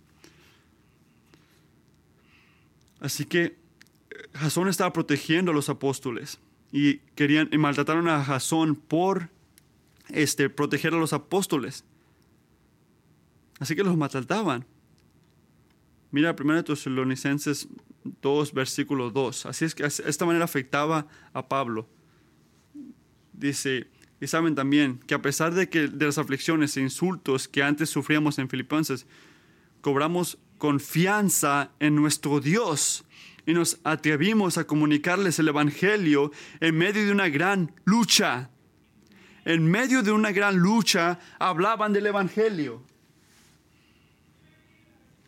Así 2.99 3.27
que 3.27 3.59
Jasón 4.33 4.69
estaba 4.69 4.93
protegiendo 4.93 5.51
a 5.51 5.55
los 5.55 5.69
apóstoles 5.69 6.39
y 6.73 6.99
querían 7.15 7.49
y 7.53 7.59
maltrataron 7.59 8.09
a 8.09 8.25
Jasón 8.25 8.77
por 8.77 9.31
este, 10.09 10.51
proteger 10.51 10.95
a 10.95 10.99
los 10.99 11.13
apóstoles. 11.13 11.85
Así 13.59 13.77
que 13.77 13.85
los 13.85 13.97
maltrataban. 13.97 14.65
Mira 16.11 16.35
1 16.39 16.65
Tesalonicenses 16.65 17.69
2, 18.23 18.53
versículo 18.53 19.11
2. 19.11 19.47
Así 19.47 19.65
es 19.65 19.75
que 19.75 19.83
de 19.85 19.89
esta 19.89 20.27
manera 20.27 20.45
afectaba 20.45 21.07
a 21.33 21.49
Pablo. 21.49 21.89
Dice, 23.33 23.89
y 24.21 24.27
saben 24.27 24.55
también 24.55 24.99
que 25.07 25.15
a 25.15 25.23
pesar 25.23 25.55
de, 25.55 25.69
que, 25.69 25.89
de 25.89 26.07
las 26.07 26.19
aflicciones 26.19 26.77
e 26.77 26.81
insultos 26.81 27.49
que 27.49 27.63
antes 27.63 27.91
sufríamos 27.91 28.39
en 28.39 28.49
Filipenses, 28.49 29.07
cobramos 29.81 30.39
confianza 30.61 31.71
en 31.81 31.97
nuestro 31.97 32.39
Dios 32.39 33.05
y 33.47 33.55
nos 33.55 33.81
atrevimos 33.83 34.59
a 34.59 34.67
comunicarles 34.67 35.41
el 35.41 35.49
Evangelio 35.49 36.31
en 36.61 36.77
medio 36.77 37.05
de 37.05 37.11
una 37.11 37.29
gran 37.29 37.73
lucha. 37.85 38.51
En 39.45 39.69
medio 39.69 40.03
de 40.03 40.13
una 40.13 40.31
gran 40.31 40.57
lucha 40.57 41.19
hablaban 41.39 41.93
del 41.95 42.07
Evangelio. 42.07 42.83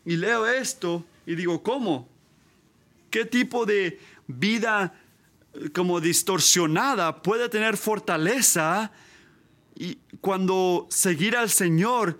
Y 0.04 0.16
leo 0.18 0.46
esto 0.46 1.04
y 1.26 1.34
digo, 1.34 1.62
¿cómo? 1.62 2.08
¿Qué 3.10 3.24
tipo 3.24 3.64
de 3.64 3.98
vida 4.26 4.94
eh, 5.54 5.70
como 5.70 6.00
distorsionada 6.00 7.22
puede 7.22 7.48
tener 7.48 7.78
fortaleza 7.78 8.92
y 9.74 9.96
cuando 10.20 10.86
seguir 10.90 11.36
al 11.36 11.48
Señor 11.48 12.18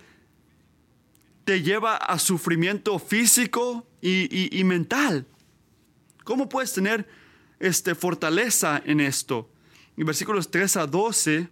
te 1.45 1.63
lleva 1.63 1.97
a 1.97 2.19
sufrimiento 2.19 2.99
físico 2.99 3.87
y, 4.01 4.29
y, 4.35 4.59
y 4.59 4.65
mental? 4.65 5.27
¿Cómo 6.25 6.49
puedes 6.49 6.73
tener 6.73 7.09
este, 7.59 7.95
fortaleza 7.95 8.81
en 8.85 9.01
esto? 9.01 9.51
En 9.97 10.07
versículos 10.07 10.51
3 10.51 10.77
a 10.77 10.87
12 10.87 11.49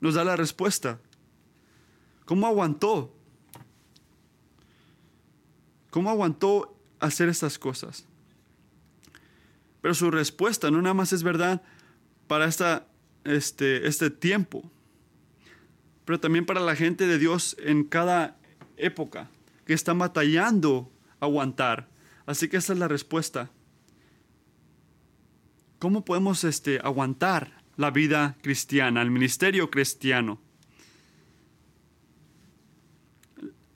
nos 0.00 0.14
da 0.14 0.24
la 0.24 0.36
respuesta. 0.36 1.00
¿Cómo 2.24 2.46
aguantó? 2.46 3.14
¿Cómo 5.90 6.10
aguantó 6.10 6.76
hacer 7.00 7.28
estas 7.28 7.58
cosas? 7.58 8.06
Pero 9.80 9.94
su 9.94 10.10
respuesta 10.10 10.70
no 10.70 10.80
nada 10.82 10.94
más 10.94 11.12
es 11.12 11.22
verdad 11.22 11.62
para 12.26 12.46
esta, 12.46 12.86
este, 13.24 13.88
este 13.88 14.10
tiempo, 14.10 14.70
pero 16.04 16.20
también 16.20 16.46
para 16.46 16.60
la 16.60 16.76
gente 16.76 17.06
de 17.06 17.18
Dios 17.18 17.56
en 17.58 17.84
cada 17.84 18.36
época 18.84 19.30
que 19.64 19.74
está 19.74 19.92
batallando 19.92 20.90
aguantar. 21.20 21.88
Así 22.26 22.48
que 22.48 22.56
esa 22.56 22.72
es 22.72 22.78
la 22.78 22.88
respuesta. 22.88 23.50
¿Cómo 25.78 26.04
podemos 26.04 26.44
este, 26.44 26.78
aguantar 26.82 27.62
la 27.76 27.90
vida 27.90 28.36
cristiana, 28.42 29.02
el 29.02 29.10
ministerio 29.10 29.70
cristiano? 29.70 30.40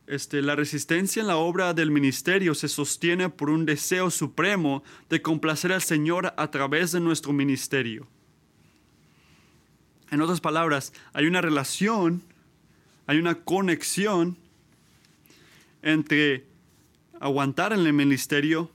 Este, 0.07 0.43
la 0.43 0.55
resistencia 0.55 1.23
en 1.23 1.29
la 1.29 1.37
obra 1.37 1.73
del 1.73 1.91
ministerio 1.91 2.55
se 2.55 2.69
sostiene 2.69 3.31
por 3.31 3.49
un 3.49 3.65
deseo 3.65 4.11
supremo 4.11 4.83
de 5.09 5.23
complacer 5.23 5.73
al 5.73 5.81
Señor 5.81 6.35
a 6.37 6.51
través 6.51 6.93
de 6.93 7.01
nuestro 7.01 7.33
ministerio. 7.33 8.07
En 10.11 10.21
otras 10.21 10.43
palabras, 10.43 10.93
hay 11.15 11.27
una 11.27 11.41
relación, 11.41 12.23
hay 13.07 13.19
una 13.19 13.37
conexión 13.37 14.37
entre 15.85 16.47
aguantar 17.21 17.73
en 17.73 17.81
el 17.81 17.93
ministerio 17.93 18.71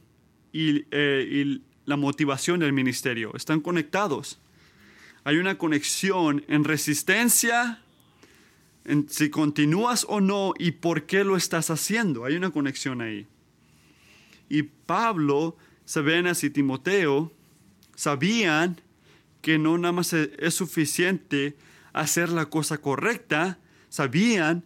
y, 0.54 0.86
eh, 0.92 1.28
y 1.30 1.62
la 1.86 1.98
motivación 1.98 2.60
del 2.60 2.72
ministerio. 2.72 3.36
Están 3.36 3.60
conectados. 3.60 4.40
Hay 5.24 5.38
una 5.38 5.58
conexión 5.58 6.46
en 6.48 6.64
resistencia, 6.64 7.82
en 8.86 9.10
si 9.10 9.30
continúas 9.30 10.06
o 10.08 10.22
no 10.22 10.54
y 10.58 10.72
por 10.72 11.04
qué 11.04 11.24
lo 11.24 11.36
estás 11.36 11.72
haciendo. 11.72 12.26
Hay 12.26 12.36
una 12.36 12.52
conexión 12.52 13.02
ahí. 13.02 13.28
Y 14.48 14.64
Pablo, 14.64 15.58
Sabenas 15.86 16.44
y 16.44 16.50
Timoteo 16.50 17.34
sabían 17.96 18.82
que 19.42 19.58
no 19.58 19.78
nada 19.78 19.92
más 19.94 20.14
es 20.14 20.54
suficiente 20.54 21.56
hacer 21.92 22.30
la 22.30 22.46
cosa 22.46 22.78
correcta, 22.78 23.58
sabían 23.90 24.64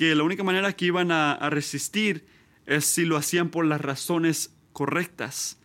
que 0.00 0.14
la 0.14 0.22
única 0.22 0.42
manera 0.42 0.72
que 0.72 0.86
iban 0.86 1.12
a, 1.12 1.50
resistir 1.50 2.24
es 2.64 2.86
si 2.86 3.04
lo 3.04 3.18
hacían 3.18 3.50
por 3.50 3.66
las 3.66 3.82
razones 3.82 4.50
correctas. 4.72 5.58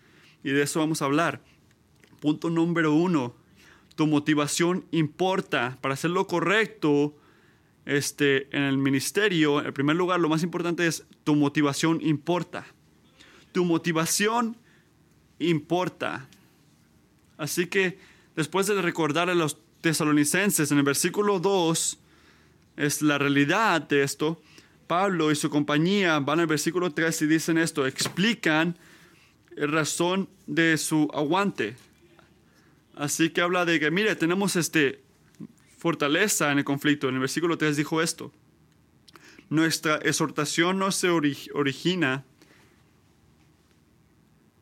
Y 0.44 0.50
de 0.50 0.62
eso 0.62 0.82
vamos 0.82 1.02
a 1.02 1.06
hablar. 1.06 1.42
Punto 2.20 2.50
número 2.50 2.92
uno, 2.92 3.34
tu 3.96 4.08
motivación 4.08 4.84
importa. 4.92 5.78
Para 5.80 5.94
hacer 5.94 6.12
lo 6.12 6.28
correcto 6.28 7.16
este, 7.86 8.54
en 8.54 8.64
el 8.64 8.78
ministerio, 8.78 9.66
en 9.66 9.72
primer 9.72 9.96
lugar, 9.96 10.20
lo 10.20 10.28
más 10.28 10.44
importante 10.44 10.86
es 10.86 11.06
tu 11.24 11.34
motivación 11.36 12.02
importa. 12.02 12.68
Tu 13.54 13.64
motivación 13.64 14.58
importa. 15.40 16.28
Así 17.38 17.68
que 17.68 18.00
después 18.36 18.68
de 18.68 18.82
recordar 18.82 19.30
a 19.30 19.34
los 19.34 19.60
tesalonicenses 19.80 20.74
en 20.74 20.80
el 20.80 20.84
versículo 20.84 21.40
2, 21.40 22.00
es 22.78 23.02
la 23.02 23.18
realidad 23.18 23.82
de 23.82 24.04
esto, 24.04 24.42
Pablo 24.88 25.32
y 25.32 25.36
su 25.36 25.50
compañía 25.50 26.20
van 26.20 26.40
al 26.40 26.48
versículo 26.48 26.92
3 26.92 27.24
y 27.24 27.28
dicen 27.28 27.58
esto, 27.58 27.88
explican 27.88 28.78
la 29.56 29.68
razón 29.68 30.30
de 30.48 30.78
su 30.78 31.10
aguante. 31.14 31.76
Así 32.96 33.30
que 33.30 33.42
habla 33.42 33.66
de 33.66 33.80
que, 33.80 33.92
mire, 33.92 34.16
tenemos 34.16 34.56
este 34.56 35.02
fortaleza 35.78 36.52
en 36.52 36.58
el 36.58 36.64
conflicto. 36.64 37.10
En 37.10 37.16
el 37.16 37.22
versículo 37.22 37.58
3 37.58 37.78
dijo 37.78 38.02
esto. 38.02 38.32
Nuestra 39.50 39.98
exhortación 39.98 40.80
no 40.80 40.92
se 40.92 41.10
origina 41.10 42.24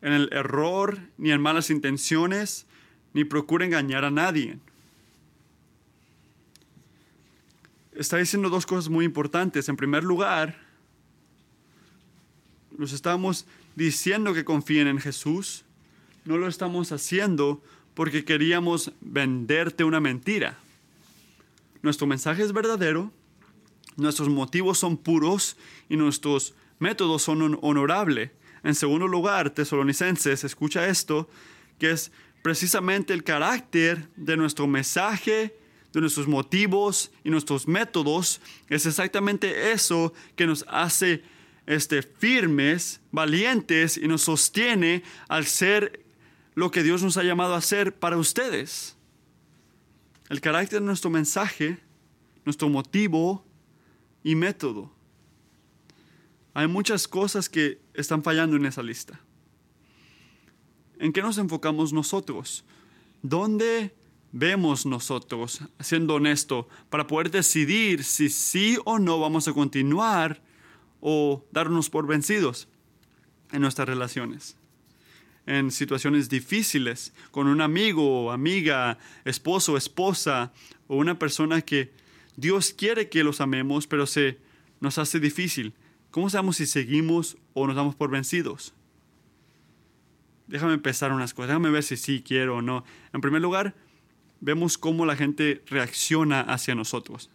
en 0.02 0.12
el 0.12 0.30
error 0.34 1.00
ni 1.18 1.32
en 1.32 1.42
malas 1.42 1.70
intenciones, 1.70 2.66
ni 3.14 3.24
procura 3.24 3.66
engañar 3.66 4.04
a 4.04 4.12
nadie. 4.12 4.58
Está 7.96 8.18
diciendo 8.18 8.50
dos 8.50 8.66
cosas 8.66 8.90
muy 8.90 9.06
importantes. 9.06 9.70
En 9.70 9.78
primer 9.78 10.04
lugar, 10.04 10.58
nos 12.78 12.92
estamos 12.92 13.46
diciendo 13.76 14.34
que 14.34 14.46
confíen 14.46 14.88
en 14.88 15.00
Jesús. 15.00 15.64
No 16.26 16.38
lo 16.38 16.48
estamos 16.48 16.92
haciendo 16.92 17.62
porque 17.94 18.26
queríamos 18.26 18.92
venderte 19.02 19.84
una 19.84 20.00
mentira. 20.00 20.58
Nuestro 21.82 22.08
mensaje 22.08 22.44
es 22.44 22.54
verdadero, 22.54 23.12
nuestros 23.98 24.30
motivos 24.30 24.80
son 24.80 24.98
puros 24.98 25.58
y 25.90 25.98
nuestros 25.98 26.56
métodos 26.80 27.22
son 27.22 27.60
honorables. 27.62 28.32
En 28.64 28.74
segundo 28.74 29.08
lugar, 29.08 29.50
tesalonicenses, 29.50 30.44
escucha 30.44 30.88
esto, 30.88 31.30
que 31.78 31.92
es 31.92 32.12
precisamente 32.42 33.14
el 33.14 33.24
carácter 33.24 34.08
de 34.16 34.38
nuestro 34.38 34.66
mensaje, 34.66 35.56
de 35.94 36.02
nuestros 36.02 36.28
motivos 36.28 37.12
y 37.24 37.30
nuestros 37.30 37.68
métodos, 37.68 38.42
es 38.68 38.86
exactamente 38.86 39.72
eso 39.72 40.14
que 40.36 40.48
nos 40.48 40.66
hace 40.68 41.24
este, 41.68 42.02
firmes, 42.02 43.00
valientes 43.12 43.98
y 43.98 44.08
nos 44.08 44.24
sostiene 44.24 45.04
al 45.28 45.46
ser 45.46 46.04
lo 46.56 46.72
que 46.72 46.84
Dios 46.84 47.04
nos 47.04 47.18
ha 47.18 47.24
llamado 47.24 47.54
a 47.54 47.60
hacer 47.60 47.96
para 47.96 48.18
ustedes. 48.18 48.98
El 50.30 50.42
carácter 50.42 50.80
de 50.80 50.86
nuestro 50.86 51.12
mensaje, 51.12 51.78
nuestro 52.44 52.70
motivo 52.70 53.46
y 54.24 54.36
método. 54.36 54.92
Hay 56.56 56.68
muchas 56.68 57.08
cosas 57.08 57.50
que 57.50 57.80
están 57.94 58.24
fallando 58.24 58.56
en 58.56 58.66
esa 58.66 58.82
lista. 58.82 59.20
¿En 60.98 61.14
qué 61.14 61.22
nos 61.22 61.38
enfocamos 61.38 61.94
nosotros? 61.94 62.64
¿Dónde 63.22 63.94
vemos 64.34 64.86
nosotros, 64.86 65.62
siendo 65.80 66.16
honesto, 66.16 66.68
para 66.90 67.08
poder 67.08 67.32
decidir 67.32 68.04
si 68.04 68.28
sí 68.28 68.78
o 68.84 69.00
no 69.00 69.20
vamos 69.20 69.48
a 69.48 69.54
continuar 69.54 70.42
o 71.00 71.46
darnos 71.52 71.90
por 71.90 72.06
vencidos 72.08 72.68
en 73.54 73.62
nuestras 73.62 73.88
relaciones? 73.88 74.58
en 75.46 75.72
situaciones 75.72 76.30
difíciles 76.30 77.14
con 77.32 77.48
un 77.48 77.62
amigo, 77.62 78.32
amiga, 78.32 78.98
esposo, 79.26 79.76
esposa 79.78 80.54
o 80.88 80.96
una 80.96 81.20
persona 81.20 81.62
que 81.62 81.92
Dios 82.36 82.74
quiere 82.74 83.10
que 83.10 83.24
los 83.24 83.42
amemos, 83.42 83.88
pero 83.88 84.08
se 84.08 84.40
nos 84.80 84.98
hace 84.98 85.20
difícil. 85.20 85.74
¿Cómo 86.12 86.30
sabemos 86.30 86.58
si 86.58 86.66
seguimos 86.66 87.38
o 87.54 87.68
nos 87.68 87.76
damos 87.76 87.96
por 87.96 88.10
vencidos? 88.10 88.74
Déjame 90.48 90.74
empezar 90.74 91.12
unas 91.12 91.34
cosas, 91.34 91.50
déjame 91.50 91.72
ver 91.72 91.84
si 91.84 91.98
sí 91.98 92.24
quiero 92.26 92.58
o 92.58 92.62
no. 92.62 92.84
En 93.14 93.22
primer 93.22 93.42
lugar, 93.42 93.76
vemos 94.44 94.78
cómo 94.78 95.06
la 95.06 95.16
gente 95.16 95.64
reacciona 95.68 96.42
hacia 96.42 96.76
nosotros. 96.76 97.30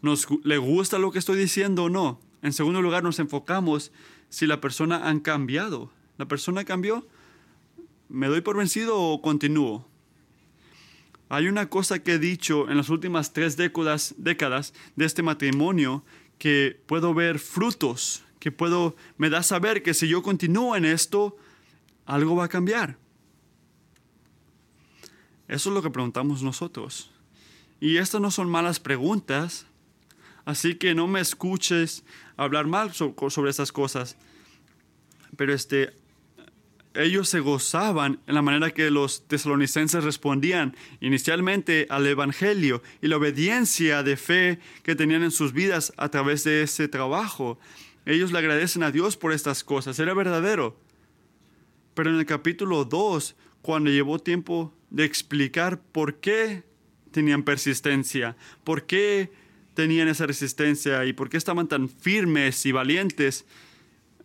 ¿Nos 0.00 0.26
le 0.42 0.58
gusta 0.58 0.98
lo 0.98 1.12
que 1.12 1.18
estoy 1.18 1.38
diciendo 1.38 1.84
o 1.84 1.90
no? 1.90 2.18
En 2.42 2.52
segundo 2.52 2.80
lugar, 2.80 3.02
nos 3.02 3.18
enfocamos 3.18 3.92
si 4.30 4.46
la 4.46 4.60
persona 4.60 5.08
han 5.08 5.20
cambiado. 5.20 5.92
¿La 6.16 6.26
persona 6.26 6.64
cambió? 6.64 7.06
¿Me 8.08 8.28
doy 8.28 8.40
por 8.40 8.56
vencido 8.56 8.98
o 8.98 9.20
continúo? 9.20 9.86
Hay 11.28 11.48
una 11.48 11.68
cosa 11.68 12.02
que 12.02 12.14
he 12.14 12.18
dicho 12.18 12.70
en 12.70 12.76
las 12.78 12.88
últimas 12.88 13.32
tres 13.32 13.56
décadas, 13.56 14.14
décadas 14.16 14.72
de 14.96 15.04
este 15.04 15.22
matrimonio 15.22 16.04
que 16.38 16.80
puedo 16.86 17.12
ver 17.12 17.38
frutos, 17.38 18.24
que 18.40 18.50
puedo, 18.50 18.96
me 19.18 19.30
da 19.30 19.42
saber 19.42 19.82
que 19.82 19.94
si 19.94 20.08
yo 20.08 20.22
continúo 20.22 20.76
en 20.76 20.84
esto, 20.84 21.36
algo 22.06 22.36
va 22.36 22.44
a 22.44 22.48
cambiar. 22.48 22.98
Eso 25.48 25.70
es 25.70 25.74
lo 25.74 25.82
que 25.82 25.90
preguntamos 25.90 26.42
nosotros. 26.42 27.10
Y 27.80 27.98
estas 27.98 28.20
no 28.20 28.30
son 28.30 28.48
malas 28.48 28.80
preguntas, 28.80 29.66
así 30.44 30.76
que 30.76 30.94
no 30.94 31.06
me 31.06 31.20
escuches 31.20 32.04
hablar 32.36 32.66
mal 32.66 32.92
sobre 32.94 33.50
estas 33.50 33.72
cosas. 33.72 34.16
Pero 35.36 35.52
este, 35.52 35.92
ellos 36.94 37.28
se 37.28 37.40
gozaban 37.40 38.20
en 38.26 38.34
la 38.34 38.42
manera 38.42 38.70
que 38.70 38.90
los 38.90 39.26
tesalonicenses 39.26 40.04
respondían 40.04 40.76
inicialmente 41.00 41.86
al 41.90 42.06
Evangelio 42.06 42.82
y 43.02 43.08
la 43.08 43.16
obediencia 43.16 44.02
de 44.02 44.16
fe 44.16 44.60
que 44.82 44.94
tenían 44.94 45.22
en 45.22 45.30
sus 45.30 45.52
vidas 45.52 45.92
a 45.96 46.08
través 46.08 46.44
de 46.44 46.62
ese 46.62 46.88
trabajo. 46.88 47.58
Ellos 48.06 48.32
le 48.32 48.38
agradecen 48.38 48.82
a 48.82 48.90
Dios 48.90 49.16
por 49.16 49.32
estas 49.32 49.64
cosas, 49.64 49.98
era 49.98 50.14
verdadero. 50.14 50.78
Pero 51.94 52.10
en 52.10 52.16
el 52.16 52.26
capítulo 52.26 52.84
2, 52.84 53.36
cuando 53.64 53.88
llevó 53.88 54.18
tiempo 54.18 54.74
de 54.90 55.06
explicar 55.06 55.80
por 55.80 56.16
qué 56.16 56.64
tenían 57.12 57.44
persistencia, 57.44 58.36
por 58.62 58.84
qué 58.84 59.32
tenían 59.72 60.06
esa 60.08 60.26
resistencia 60.26 61.06
y 61.06 61.14
por 61.14 61.30
qué 61.30 61.38
estaban 61.38 61.66
tan 61.66 61.88
firmes 61.88 62.66
y 62.66 62.72
valientes 62.72 63.46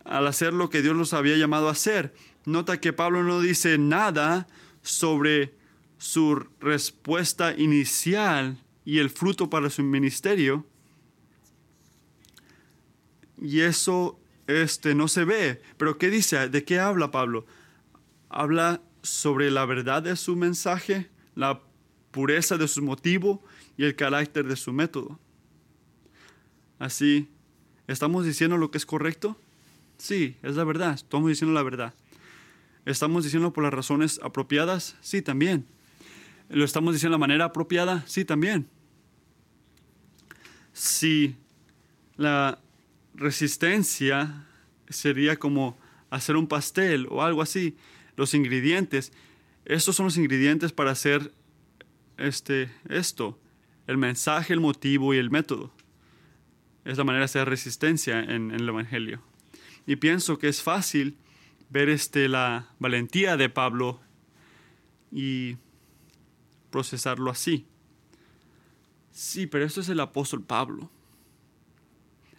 al 0.04 0.26
hacer 0.26 0.52
lo 0.52 0.68
que 0.68 0.82
Dios 0.82 0.94
los 0.94 1.14
había 1.14 1.38
llamado 1.38 1.68
a 1.68 1.72
hacer, 1.72 2.14
nota 2.44 2.82
que 2.82 2.92
Pablo 2.92 3.22
no 3.22 3.40
dice 3.40 3.78
nada 3.78 4.46
sobre 4.82 5.54
su 5.96 6.44
respuesta 6.60 7.54
inicial 7.56 8.58
y 8.84 8.98
el 8.98 9.08
fruto 9.08 9.48
para 9.48 9.70
su 9.70 9.82
ministerio. 9.82 10.66
Y 13.40 13.60
eso 13.60 14.20
este, 14.46 14.94
no 14.94 15.08
se 15.08 15.24
ve. 15.24 15.62
Pero 15.78 15.96
¿qué 15.96 16.10
dice? 16.10 16.50
¿De 16.50 16.62
qué 16.62 16.78
habla 16.78 17.10
Pablo? 17.10 17.46
Habla 18.28 18.82
sobre 19.02 19.50
la 19.50 19.64
verdad 19.64 20.02
de 20.02 20.16
su 20.16 20.36
mensaje, 20.36 21.10
la 21.34 21.60
pureza 22.10 22.56
de 22.56 22.68
su 22.68 22.82
motivo 22.82 23.42
y 23.76 23.84
el 23.84 23.96
carácter 23.96 24.46
de 24.46 24.56
su 24.56 24.72
método. 24.72 25.18
Así, 26.78 27.28
¿estamos 27.86 28.24
diciendo 28.24 28.56
lo 28.56 28.70
que 28.70 28.78
es 28.78 28.86
correcto? 28.86 29.36
Sí, 29.98 30.36
es 30.42 30.56
la 30.56 30.64
verdad, 30.64 30.94
estamos 30.94 31.28
diciendo 31.28 31.54
la 31.54 31.62
verdad. 31.62 31.94
¿Estamos 32.86 33.24
diciendo 33.24 33.52
por 33.52 33.62
las 33.62 33.74
razones 33.74 34.18
apropiadas? 34.22 34.96
Sí, 35.00 35.20
también. 35.20 35.66
¿Lo 36.48 36.64
estamos 36.64 36.94
diciendo 36.94 37.12
de 37.14 37.20
la 37.20 37.26
manera 37.26 37.44
apropiada? 37.46 38.02
Sí, 38.06 38.24
también. 38.24 38.66
Si 40.72 41.36
la 42.16 42.58
resistencia 43.14 44.46
sería 44.88 45.36
como 45.36 45.78
hacer 46.08 46.36
un 46.36 46.48
pastel 46.48 47.06
o 47.10 47.22
algo 47.22 47.42
así, 47.42 47.76
los 48.16 48.34
ingredientes, 48.34 49.12
estos 49.64 49.96
son 49.96 50.06
los 50.06 50.16
ingredientes 50.16 50.72
para 50.72 50.90
hacer 50.90 51.32
este, 52.16 52.70
esto, 52.88 53.38
el 53.86 53.96
mensaje, 53.96 54.52
el 54.52 54.60
motivo 54.60 55.14
y 55.14 55.18
el 55.18 55.30
método. 55.30 55.72
Es 56.84 56.98
la 56.98 57.04
manera 57.04 57.20
de 57.20 57.26
hacer 57.26 57.48
resistencia 57.48 58.20
en, 58.20 58.50
el 58.50 58.68
Evangelio. 58.68 59.22
Y 59.86 59.96
pienso 59.96 60.38
que 60.38 60.48
es 60.48 60.62
fácil 60.62 61.16
ver 61.68 61.88
este, 61.88 62.28
la 62.28 62.68
valentía 62.78 63.36
de 63.36 63.48
Pablo 63.48 64.00
y 65.12 65.56
procesarlo 66.70 67.30
así. 67.30 67.66
Sí, 69.10 69.46
pero 69.46 69.64
esto 69.64 69.80
es 69.80 69.88
el 69.88 70.00
apóstol 70.00 70.42
Pablo. 70.42 70.90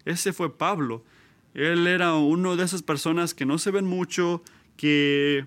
Ese 0.06 0.34
fue 0.34 0.58
Pablo. 0.58 1.04
Él 1.54 1.86
era 1.88 2.14
uno 2.16 2.56
de 2.56 2.64
esas 2.64 2.82
personas 2.82 3.34
que 3.34 3.46
no 3.46 3.58
se 3.58 3.72
ven 3.72 3.86
mucho, 3.86 4.42
que, 4.78 5.46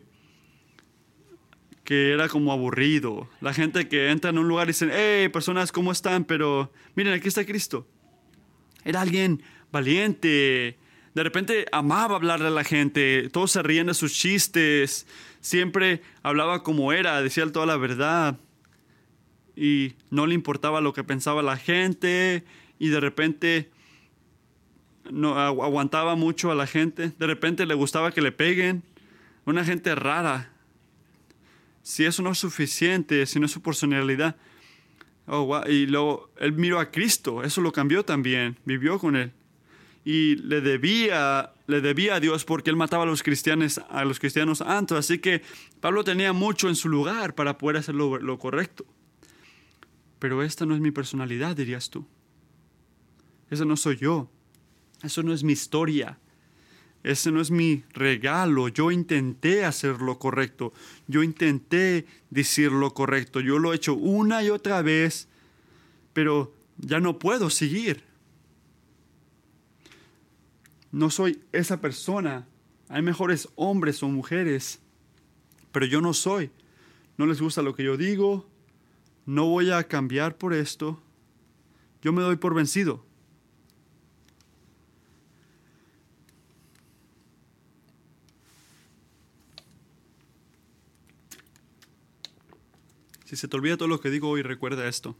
que 1.84 2.12
era 2.12 2.28
como 2.28 2.50
aburrido. 2.50 3.28
La 3.40 3.52
gente 3.52 3.88
que 3.88 4.10
entra 4.10 4.30
en 4.30 4.38
un 4.38 4.48
lugar 4.48 4.66
y 4.66 4.68
dicen, 4.68 4.90
hey, 4.92 5.28
personas, 5.28 5.70
¿cómo 5.70 5.92
están? 5.92 6.24
Pero 6.24 6.72
miren, 6.94 7.12
aquí 7.12 7.28
está 7.28 7.44
Cristo. 7.44 7.86
Era 8.84 9.02
alguien 9.02 9.42
valiente. 9.70 10.78
De 11.14 11.22
repente 11.22 11.66
amaba 11.72 12.16
hablarle 12.16 12.48
a 12.48 12.50
la 12.50 12.64
gente. 12.64 13.28
Todos 13.30 13.52
se 13.52 13.62
rían 13.62 13.86
de 13.86 13.94
sus 13.94 14.14
chistes. 14.14 15.06
Siempre 15.40 16.02
hablaba 16.22 16.62
como 16.62 16.92
era, 16.92 17.20
decía 17.22 17.50
toda 17.52 17.66
la 17.66 17.76
verdad. 17.76 18.38
Y 19.54 19.92
no 20.10 20.26
le 20.26 20.34
importaba 20.34 20.80
lo 20.80 20.92
que 20.94 21.04
pensaba 21.04 21.42
la 21.42 21.56
gente. 21.56 22.44
Y 22.78 22.88
de 22.88 23.00
repente 23.00 23.70
no 25.10 25.38
aguantaba 25.38 26.16
mucho 26.16 26.50
a 26.50 26.54
la 26.54 26.66
gente. 26.66 27.12
De 27.18 27.26
repente 27.26 27.66
le 27.66 27.74
gustaba 27.74 28.12
que 28.12 28.22
le 28.22 28.32
peguen. 28.32 28.82
Una 29.44 29.64
gente 29.64 29.94
rara. 29.94 30.53
Si 31.84 32.06
eso 32.06 32.22
no 32.22 32.30
es 32.30 32.38
suficiente, 32.38 33.26
si 33.26 33.38
no 33.38 33.44
es 33.44 33.52
su 33.52 33.60
personalidad. 33.60 34.36
Oh, 35.26 35.62
Y 35.68 35.86
luego 35.86 36.30
él 36.38 36.54
miró 36.54 36.80
a 36.80 36.90
Cristo. 36.90 37.44
Eso 37.44 37.60
lo 37.60 37.72
cambió 37.72 38.06
también. 38.06 38.56
Vivió 38.64 38.98
con 38.98 39.16
él. 39.16 39.32
Y 40.02 40.36
le 40.36 40.62
debía, 40.62 41.52
le 41.66 41.82
debía 41.82 42.14
a 42.14 42.20
Dios 42.20 42.46
porque 42.46 42.70
él 42.70 42.76
mataba 42.76 43.02
a 43.02 43.06
los 43.06 43.22
cristianos, 43.22 43.82
a 43.90 44.04
los 44.06 44.18
cristianos 44.18 44.62
antes. 44.62 44.96
Así 44.96 45.18
que 45.18 45.42
Pablo 45.80 46.04
tenía 46.04 46.32
mucho 46.32 46.70
en 46.70 46.74
su 46.74 46.88
lugar 46.88 47.34
para 47.34 47.58
poder 47.58 47.76
hacer 47.76 47.94
lo, 47.94 48.18
lo 48.18 48.38
correcto. 48.38 48.86
Pero 50.18 50.42
esta 50.42 50.64
no 50.64 50.74
es 50.74 50.80
mi 50.80 50.90
personalidad, 50.90 51.54
dirías 51.54 51.90
tú. 51.90 52.06
Ese 53.50 53.66
no 53.66 53.76
soy 53.76 53.98
yo. 53.98 54.30
Eso 55.02 55.22
no 55.22 55.34
es 55.34 55.44
mi 55.44 55.52
historia. 55.52 56.18
Ese 57.04 57.30
no 57.30 57.42
es 57.42 57.50
mi 57.50 57.84
regalo. 57.92 58.68
Yo 58.68 58.90
intenté 58.90 59.66
hacer 59.66 60.00
lo 60.00 60.18
correcto. 60.18 60.72
Yo 61.06 61.22
intenté 61.22 62.06
decir 62.30 62.72
lo 62.72 62.94
correcto. 62.94 63.40
Yo 63.40 63.58
lo 63.58 63.72
he 63.72 63.76
hecho 63.76 63.94
una 63.94 64.42
y 64.42 64.48
otra 64.48 64.80
vez, 64.80 65.28
pero 66.14 66.54
ya 66.78 67.00
no 67.00 67.18
puedo 67.18 67.50
seguir. 67.50 68.02
No 70.90 71.10
soy 71.10 71.42
esa 71.52 71.78
persona. 71.80 72.46
Hay 72.88 73.02
mejores 73.02 73.48
hombres 73.54 74.02
o 74.02 74.08
mujeres, 74.08 74.80
pero 75.72 75.84
yo 75.84 76.00
no 76.00 76.14
soy. 76.14 76.50
No 77.18 77.26
les 77.26 77.40
gusta 77.40 77.60
lo 77.60 77.74
que 77.74 77.84
yo 77.84 77.98
digo. 77.98 78.48
No 79.26 79.44
voy 79.44 79.70
a 79.70 79.84
cambiar 79.84 80.38
por 80.38 80.54
esto. 80.54 81.02
Yo 82.00 82.14
me 82.14 82.22
doy 82.22 82.36
por 82.36 82.54
vencido. 82.54 83.04
Si 93.34 93.40
se 93.40 93.48
te 93.48 93.56
olvida 93.56 93.76
todo 93.76 93.88
lo 93.88 93.98
que 93.98 94.10
digo 94.10 94.28
hoy, 94.28 94.42
recuerda 94.42 94.86
esto. 94.86 95.16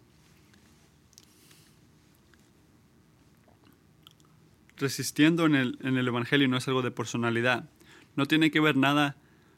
Resistiendo 4.77 5.47
en 5.47 5.57
el, 5.57 5.79
en 5.83 5.97
el 5.97 6.07
Evangelio 6.07 6.47
no 6.47 6.57
es 6.57 6.69
algo 6.69 6.83
de 6.83 6.93
personalidad. 6.93 7.69
No 8.15 8.27
tiene 8.27 8.53
que 8.53 8.61
ver 8.61 8.77
nada 8.77 9.17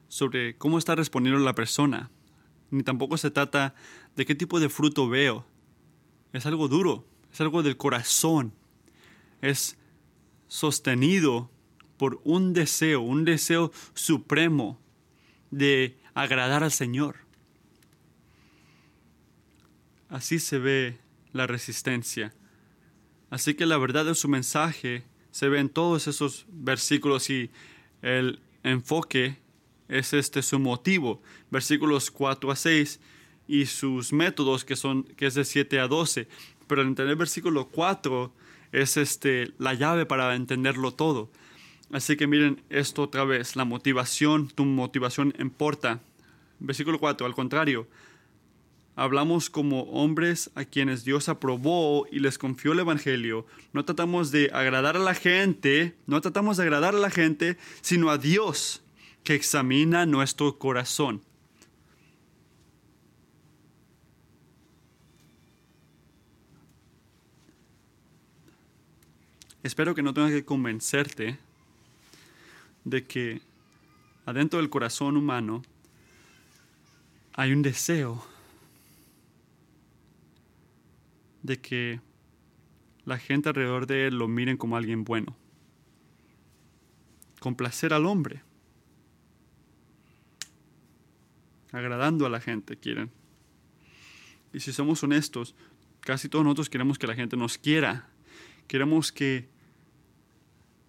sobre 0.08 0.56
cómo 0.56 0.78
está 0.78 0.94
respondiendo 0.94 1.38
la 1.44 1.54
persona. 1.54 2.08
Ni 2.70 2.82
tampoco 2.82 3.18
se 3.18 3.30
trata 3.30 3.74
de 4.16 4.24
qué 4.24 4.34
tipo 4.34 4.58
de 4.58 4.70
fruto 4.70 5.06
veo. 5.06 5.44
Es 6.32 6.46
algo 6.46 6.66
duro, 6.66 7.06
es 7.30 7.38
algo 7.42 7.62
del 7.62 7.76
corazón. 7.76 8.54
Es 9.42 9.76
sostenido 10.48 11.50
por 11.98 12.22
un 12.24 12.54
deseo, 12.54 13.02
un 13.02 13.26
deseo 13.26 13.70
supremo 13.92 14.80
de 15.50 15.98
agradar 16.14 16.64
al 16.64 16.72
Señor. 16.72 17.25
Así 20.08 20.38
se 20.38 20.58
ve 20.58 20.98
la 21.32 21.46
resistencia. 21.46 22.32
Así 23.30 23.54
que 23.54 23.66
la 23.66 23.78
verdad 23.78 24.04
de 24.04 24.14
su 24.14 24.28
mensaje 24.28 25.04
se 25.30 25.48
ve 25.48 25.58
en 25.58 25.68
todos 25.68 26.06
esos 26.06 26.46
versículos 26.48 27.28
y 27.28 27.50
el 28.02 28.40
enfoque 28.62 29.36
es 29.88 30.12
este 30.12 30.42
su 30.42 30.58
motivo, 30.58 31.22
versículos 31.50 32.10
4 32.10 32.50
a 32.50 32.56
6 32.56 33.00
y 33.48 33.66
sus 33.66 34.12
métodos 34.12 34.64
que 34.64 34.76
son 34.76 35.04
que 35.04 35.26
es 35.26 35.34
de 35.34 35.44
7 35.44 35.78
a 35.80 35.88
12, 35.88 36.28
pero 36.66 36.82
el 36.82 36.88
entender 36.88 37.16
versículo 37.16 37.68
4 37.68 38.32
es 38.72 38.96
este 38.96 39.52
la 39.58 39.74
llave 39.74 40.06
para 40.06 40.34
entenderlo 40.34 40.92
todo. 40.92 41.30
Así 41.92 42.16
que 42.16 42.26
miren 42.26 42.62
esto 42.68 43.02
otra 43.02 43.24
vez, 43.24 43.54
la 43.54 43.64
motivación, 43.64 44.48
tu 44.48 44.64
motivación 44.64 45.34
importa. 45.38 46.00
Versículo 46.58 46.98
4, 46.98 47.26
al 47.26 47.34
contrario, 47.34 47.86
hablamos 48.96 49.50
como 49.50 49.82
hombres 49.82 50.50
a 50.54 50.64
quienes 50.64 51.04
Dios 51.04 51.28
aprobó 51.28 52.06
y 52.10 52.18
les 52.18 52.38
confió 52.38 52.72
el 52.72 52.80
Evangelio. 52.80 53.46
No 53.72 53.84
tratamos 53.84 54.32
de 54.32 54.50
agradar 54.52 54.96
a 54.96 55.00
la 55.00 55.14
gente, 55.14 55.94
no 56.06 56.20
tratamos 56.22 56.56
de 56.56 56.64
agradar 56.64 56.94
a 56.94 56.98
la 56.98 57.10
gente, 57.10 57.58
sino 57.82 58.10
a 58.10 58.18
Dios 58.18 58.82
que 59.22 59.34
examina 59.34 60.06
nuestro 60.06 60.58
corazón. 60.58 61.22
Espero 69.62 69.94
que 69.94 70.02
no 70.02 70.14
tenga 70.14 70.30
que 70.30 70.44
convencerte 70.44 71.38
de 72.84 73.04
que 73.04 73.42
adentro 74.24 74.60
del 74.60 74.70
corazón 74.70 75.16
humano 75.16 75.62
hay 77.34 77.52
un 77.52 77.62
deseo 77.62 78.24
de 81.46 81.60
que 81.60 82.00
la 83.04 83.18
gente 83.18 83.48
alrededor 83.48 83.86
de 83.86 84.08
él 84.08 84.18
lo 84.18 84.28
miren 84.28 84.56
como 84.56 84.76
alguien 84.76 85.04
bueno. 85.04 85.36
Complacer 87.40 87.94
al 87.94 88.04
hombre. 88.04 88.42
Agradando 91.70 92.26
a 92.26 92.30
la 92.30 92.40
gente, 92.40 92.76
quieren. 92.76 93.10
Y 94.52 94.60
si 94.60 94.72
somos 94.72 95.02
honestos, 95.02 95.54
casi 96.00 96.28
todos 96.28 96.44
nosotros 96.44 96.68
queremos 96.68 96.98
que 96.98 97.06
la 97.06 97.14
gente 97.14 97.36
nos 97.36 97.58
quiera. 97.58 98.08
Queremos 98.66 99.12
que 99.12 99.48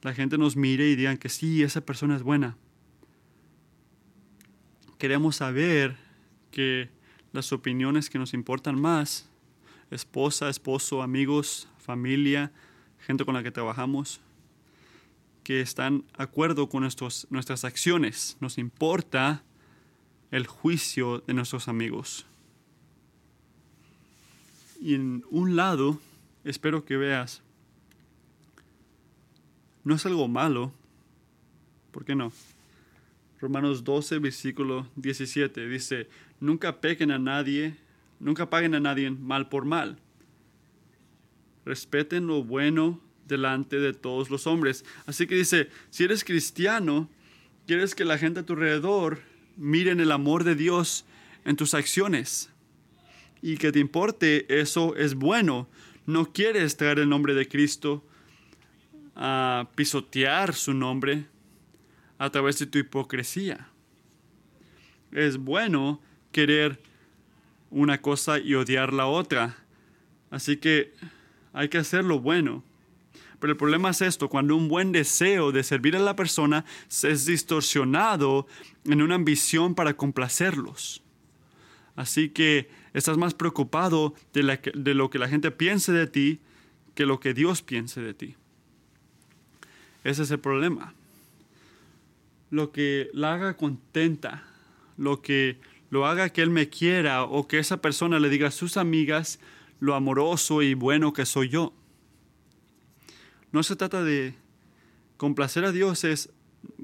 la 0.01 0.13
gente 0.13 0.37
nos 0.37 0.55
mire 0.55 0.89
y 0.89 0.95
digan 0.95 1.17
que 1.17 1.29
sí, 1.29 1.61
esa 1.61 1.81
persona 1.81 2.15
es 2.15 2.23
buena. 2.23 2.57
Queremos 4.97 5.35
saber 5.35 5.97
que 6.49 6.89
las 7.31 7.53
opiniones 7.53 8.09
que 8.09 8.17
nos 8.17 8.33
importan 8.33 8.79
más 8.79 9.29
esposa, 9.91 10.49
esposo, 10.49 11.01
amigos, 11.01 11.67
familia, 11.77 12.51
gente 12.99 13.25
con 13.25 13.33
la 13.33 13.43
que 13.43 13.51
trabajamos, 13.51 14.19
que 15.43 15.61
están 15.61 15.99
de 15.99 16.23
acuerdo 16.23 16.67
con 16.67 16.81
nuestros, 16.81 17.27
nuestras 17.29 17.63
acciones. 17.63 18.37
Nos 18.39 18.57
importa 18.57 19.43
el 20.31 20.45
juicio 20.45 21.23
de 21.25 21.33
nuestros 21.33 21.67
amigos. 21.67 22.25
Y 24.81 24.95
en 24.95 25.23
un 25.31 25.55
lado, 25.55 25.99
espero 26.43 26.85
que 26.85 26.97
veas, 26.97 27.41
no 29.83 29.95
es 29.95 30.05
algo 30.05 30.27
malo, 30.27 30.73
¿por 31.91 32.03
qué 32.03 32.13
no? 32.13 32.31
Romanos 33.39 33.83
12, 33.83 34.19
versículo 34.19 34.87
17 34.95 35.67
dice, 35.67 36.09
nunca 36.39 36.81
pequen 36.81 37.11
a 37.11 37.19
nadie 37.19 37.77
Nunca 38.19 38.49
paguen 38.49 38.75
a 38.75 38.79
nadie 38.79 39.09
mal 39.11 39.49
por 39.49 39.65
mal. 39.65 39.99
Respeten 41.65 42.27
lo 42.27 42.43
bueno 42.43 43.01
delante 43.27 43.79
de 43.79 43.93
todos 43.93 44.29
los 44.29 44.47
hombres. 44.47 44.85
Así 45.05 45.27
que 45.27 45.35
dice, 45.35 45.69
si 45.89 46.03
eres 46.03 46.23
cristiano, 46.23 47.09
quieres 47.65 47.93
que 47.93 48.05
la 48.05 48.17
gente 48.17 48.39
a 48.39 48.45
tu 48.45 48.53
alrededor 48.53 49.19
miren 49.57 49.99
el 49.99 50.11
amor 50.11 50.43
de 50.43 50.55
Dios 50.55 51.05
en 51.45 51.55
tus 51.55 51.73
acciones. 51.73 52.49
Y 53.41 53.57
que 53.57 53.71
te 53.71 53.79
importe, 53.79 54.59
eso 54.59 54.95
es 54.95 55.15
bueno. 55.15 55.67
No 56.05 56.31
quieres 56.31 56.77
traer 56.77 56.99
el 56.99 57.09
nombre 57.09 57.33
de 57.33 57.47
Cristo 57.47 58.03
a 59.15 59.69
pisotear 59.75 60.53
su 60.53 60.73
nombre 60.73 61.25
a 62.17 62.29
través 62.29 62.59
de 62.59 62.65
tu 62.65 62.77
hipocresía. 62.77 63.69
Es 65.11 65.37
bueno 65.37 66.01
querer 66.31 66.79
una 67.69 68.01
cosa 68.01 68.39
y 68.39 68.55
odiar 68.55 68.93
la 68.93 69.07
otra. 69.07 69.57
Así 70.29 70.57
que 70.57 70.93
hay 71.53 71.69
que 71.69 71.77
hacer 71.77 72.03
lo 72.03 72.19
bueno. 72.19 72.63
Pero 73.39 73.53
el 73.53 73.57
problema 73.57 73.91
es 73.91 74.01
esto, 74.01 74.29
cuando 74.29 74.55
un 74.55 74.67
buen 74.67 74.91
deseo 74.91 75.51
de 75.51 75.63
servir 75.63 75.95
a 75.95 75.99
la 75.99 76.15
persona 76.15 76.65
es 77.03 77.25
distorsionado 77.25 78.47
en 78.85 79.01
una 79.01 79.15
ambición 79.15 79.75
para 79.75 79.95
complacerlos. 79.95 81.03
Así 81.95 82.29
que 82.29 82.69
estás 82.93 83.17
más 83.17 83.33
preocupado 83.33 84.15
de, 84.33 84.59
de 84.73 84.93
lo 84.95 85.09
que 85.09 85.19
la 85.19 85.27
gente 85.27 85.51
piense 85.51 85.91
de 85.91 86.07
ti 86.07 86.39
que 86.95 87.05
lo 87.05 87.19
que 87.19 87.35
Dios 87.35 87.61
piense 87.61 88.01
de 88.01 88.15
ti. 88.15 88.35
Ese 90.03 90.23
es 90.23 90.31
el 90.31 90.39
problema. 90.39 90.93
Lo 92.49 92.71
que 92.71 93.09
la 93.13 93.33
haga 93.33 93.55
contenta, 93.55 94.43
lo 94.97 95.21
que 95.21 95.59
lo 95.89 96.05
haga 96.05 96.29
que 96.29 96.41
Él 96.41 96.49
me 96.49 96.69
quiera 96.69 97.23
o 97.23 97.47
que 97.47 97.59
esa 97.59 97.81
persona 97.81 98.19
le 98.19 98.29
diga 98.29 98.49
a 98.49 98.51
sus 98.51 98.77
amigas 98.77 99.39
lo 99.79 99.95
amoroso 99.95 100.61
y 100.61 100.73
bueno 100.73 101.13
que 101.13 101.25
soy 101.25 101.49
yo. 101.49 101.73
No 103.51 103.63
se 103.63 103.75
trata 103.75 104.03
de 104.03 104.35
complacer 105.17 105.65
a 105.65 105.71
Dios, 105.71 106.03
es, 106.03 106.29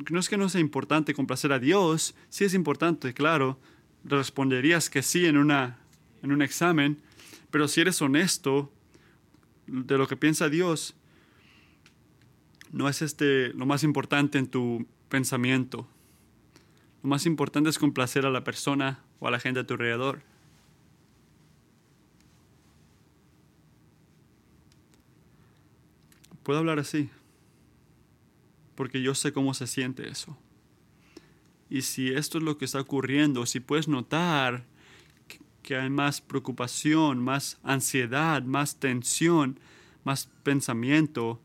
no 0.09 0.19
es 0.19 0.29
que 0.29 0.37
no 0.37 0.49
sea 0.49 0.61
importante 0.61 1.13
complacer 1.13 1.51
a 1.51 1.59
Dios, 1.59 2.15
sí 2.29 2.45
es 2.45 2.53
importante, 2.53 3.13
claro, 3.13 3.59
responderías 4.03 4.89
que 4.89 5.03
sí 5.03 5.25
en, 5.25 5.37
una, 5.37 5.79
en 6.21 6.31
un 6.31 6.41
examen, 6.41 7.01
pero 7.51 7.67
si 7.67 7.81
eres 7.81 8.01
honesto 8.01 8.71
de 9.67 9.97
lo 9.97 10.07
que 10.07 10.17
piensa 10.17 10.49
Dios, 10.49 10.95
no 12.71 12.89
es 12.89 13.01
este 13.01 13.49
lo 13.49 13.65
más 13.65 13.83
importante 13.83 14.39
en 14.39 14.47
tu 14.47 14.87
pensamiento. 15.09 15.87
Lo 17.03 17.09
más 17.09 17.25
importante 17.25 17.69
es 17.69 17.77
complacer 17.77 18.25
a 18.25 18.31
la 18.31 18.43
persona 18.43 19.03
o 19.19 19.27
a 19.27 19.31
la 19.31 19.39
gente 19.39 19.59
a 19.59 19.67
tu 19.67 19.73
alrededor. 19.73 20.21
Puedo 26.43 26.59
hablar 26.59 26.79
así, 26.79 27.09
porque 28.75 29.01
yo 29.01 29.15
sé 29.15 29.33
cómo 29.33 29.53
se 29.53 29.67
siente 29.67 30.09
eso. 30.09 30.37
Y 31.69 31.81
si 31.81 32.09
esto 32.13 32.37
es 32.37 32.43
lo 32.43 32.57
que 32.57 32.65
está 32.65 32.79
ocurriendo, 32.79 33.45
si 33.45 33.59
puedes 33.59 33.87
notar 33.87 34.65
que 35.61 35.75
hay 35.75 35.89
más 35.89 36.21
preocupación, 36.21 37.21
más 37.23 37.57
ansiedad, 37.63 38.43
más 38.43 38.79
tensión, 38.79 39.59
más 40.03 40.29
pensamiento 40.43 41.41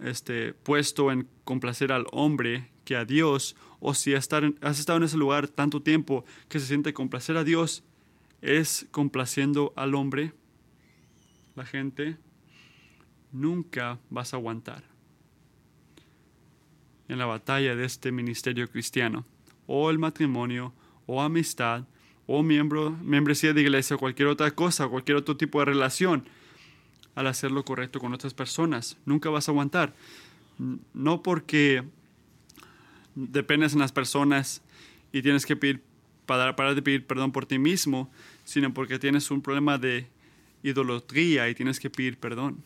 este, 0.00 0.52
puesto 0.52 1.10
en 1.10 1.28
complacer 1.44 1.92
al 1.92 2.06
hombre 2.12 2.70
que 2.84 2.96
a 2.96 3.04
Dios, 3.04 3.56
o 3.80 3.94
si 3.94 4.14
has 4.14 4.24
estado 4.24 4.96
en 4.96 5.02
ese 5.02 5.16
lugar 5.16 5.48
tanto 5.48 5.82
tiempo 5.82 6.24
que 6.48 6.60
se 6.60 6.66
siente 6.66 6.92
complacer 6.92 7.36
a 7.36 7.44
Dios, 7.44 7.84
es 8.40 8.86
complaciendo 8.90 9.72
al 9.76 9.94
hombre, 9.94 10.32
la 11.54 11.64
gente, 11.64 12.16
nunca 13.32 13.98
vas 14.10 14.32
a 14.32 14.36
aguantar 14.36 14.84
en 17.08 17.18
la 17.18 17.26
batalla 17.26 17.74
de 17.74 17.84
este 17.84 18.12
ministerio 18.12 18.68
cristiano, 18.68 19.24
o 19.66 19.90
el 19.90 19.98
matrimonio, 19.98 20.72
o 21.06 21.22
amistad, 21.22 21.84
o 22.26 22.42
miembro, 22.42 22.90
membresía 23.02 23.54
de 23.54 23.62
iglesia, 23.62 23.96
o 23.96 23.98
cualquier 23.98 24.28
otra 24.28 24.50
cosa, 24.50 24.88
cualquier 24.88 25.16
otro 25.16 25.36
tipo 25.36 25.58
de 25.58 25.64
relación, 25.64 26.28
al 27.14 27.26
hacer 27.26 27.50
lo 27.50 27.64
correcto 27.64 27.98
con 27.98 28.12
otras 28.12 28.34
personas. 28.34 28.98
Nunca 29.04 29.30
vas 29.30 29.48
a 29.48 29.52
aguantar. 29.52 29.94
No 30.92 31.22
porque 31.22 31.82
dependes 33.26 33.72
en 33.72 33.80
las 33.80 33.92
personas 33.92 34.62
y 35.12 35.22
tienes 35.22 35.44
que 35.44 35.56
pedir, 35.56 35.82
para 36.26 36.54
parar 36.54 36.74
de 36.74 36.82
pedir 36.82 37.06
perdón 37.06 37.32
por 37.32 37.46
ti 37.46 37.58
mismo, 37.58 38.10
sino 38.44 38.72
porque 38.72 38.98
tienes 38.98 39.30
un 39.30 39.42
problema 39.42 39.78
de 39.78 40.06
idolatría 40.62 41.48
y 41.48 41.54
tienes 41.54 41.80
que 41.80 41.90
pedir 41.90 42.18
perdón. 42.18 42.62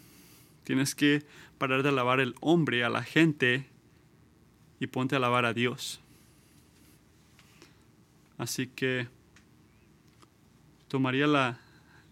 Tienes 0.64 0.94
que 0.94 1.24
parar 1.58 1.82
de 1.82 1.88
alabar 1.88 2.20
el 2.20 2.34
hombre 2.40 2.84
a 2.84 2.90
la 2.90 3.02
gente 3.02 3.66
y 4.78 4.86
ponte 4.86 5.14
a 5.14 5.18
alabar 5.18 5.44
a 5.44 5.54
Dios. 5.54 6.00
Así 8.38 8.66
que 8.66 9.08
tomaría 10.88 11.58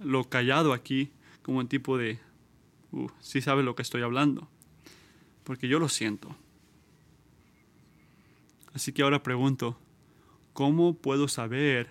lo 0.01 0.25
callado 0.29 0.73
aquí 0.73 1.11
como 1.43 1.59
un 1.59 1.69
tipo 1.69 1.99
de, 1.99 2.19
uh, 2.93 3.09
sí 3.21 3.41
sabe 3.41 3.63
lo 3.63 3.75
que 3.75 3.83
estoy 3.83 4.03
hablando, 4.03 4.49
porque 5.45 5.69
yo 5.69 5.79
lo 5.79 5.89
siento. 5.89 6.35
Así 8.75 8.93
que 8.93 9.03
ahora 9.03 9.23
pregunto, 9.23 9.79
¿cómo 10.53 10.95
puedo 10.95 11.29
saber 11.29 11.89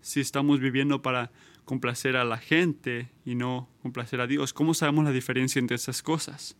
si 0.00 0.20
estamos 0.20 0.60
viviendo 0.60 1.02
para 1.02 1.30
complacer 1.64 2.16
a 2.16 2.24
la 2.24 2.38
gente 2.38 3.10
y 3.24 3.34
no 3.34 3.68
complacer 3.82 4.20
a 4.20 4.26
Dios? 4.26 4.52
¿Cómo 4.52 4.74
sabemos 4.74 5.04
la 5.04 5.12
diferencia 5.12 5.58
entre 5.58 5.76
esas 5.76 6.02
cosas? 6.02 6.56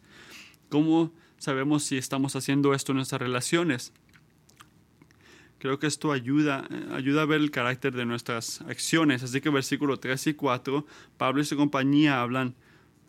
¿Cómo 0.69 1.13
sabemos 1.39 1.85
si 1.85 1.97
estamos 1.97 2.37
haciendo 2.37 2.75
esto 2.75 2.93
en 2.93 2.97
nuestras 2.97 3.21
relaciones? 3.21 3.93
Creo 5.59 5.79
que 5.79 5.87
esto 5.87 6.13
ayuda, 6.13 6.69
ayuda 6.93 7.23
a 7.23 7.27
ver 7.27 7.41
el 7.41 7.51
carácter 7.51 7.95
de 7.95 8.05
nuestras 8.05 8.61
acciones. 8.63 9.23
Así 9.23 9.41
que 9.41 9.49
versículo 9.49 9.99
3 9.99 10.29
y 10.29 10.35
4, 10.35 10.87
Pablo 11.17 11.41
y 11.41 11.45
su 11.45 11.57
compañía 11.57 12.21
hablan 12.21 12.55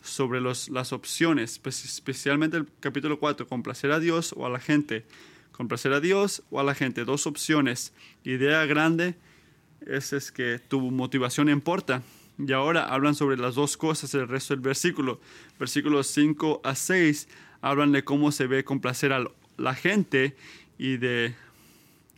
sobre 0.01 0.39
los, 0.39 0.69
las 0.69 0.93
opciones, 0.93 1.59
especialmente 1.65 2.57
el 2.57 2.67
capítulo 2.79 3.19
4, 3.19 3.47
complacer 3.47 3.91
a 3.91 3.99
Dios 3.99 4.33
o 4.37 4.45
a 4.45 4.49
la 4.49 4.59
gente 4.59 5.05
complacer 5.57 5.91
a 5.91 5.99
Dios 5.99 6.43
o 6.51 6.59
a 6.59 6.63
la 6.63 6.75
gente. 6.75 7.03
Dos 7.03 7.25
opciones. 7.25 7.91
Idea 8.23 8.65
grande 8.65 9.15
es, 9.81 10.13
es 10.13 10.31
que 10.31 10.59
tu 10.59 10.79
motivación 10.91 11.49
importa. 11.49 12.03
Y 12.37 12.53
ahora 12.53 12.85
hablan 12.85 13.15
sobre 13.15 13.37
las 13.37 13.55
dos 13.55 13.75
cosas 13.75 14.13
el 14.13 14.27
resto 14.27 14.53
del 14.53 14.61
versículo. 14.61 15.19
Versículos 15.59 16.07
5 16.07 16.61
a 16.63 16.75
6 16.75 17.27
hablan 17.61 17.91
de 17.91 18.03
cómo 18.03 18.31
se 18.31 18.45
ve 18.45 18.63
complacer 18.63 19.11
a 19.11 19.25
la 19.57 19.73
gente 19.73 20.35
y 20.77 20.97
de 20.97 21.33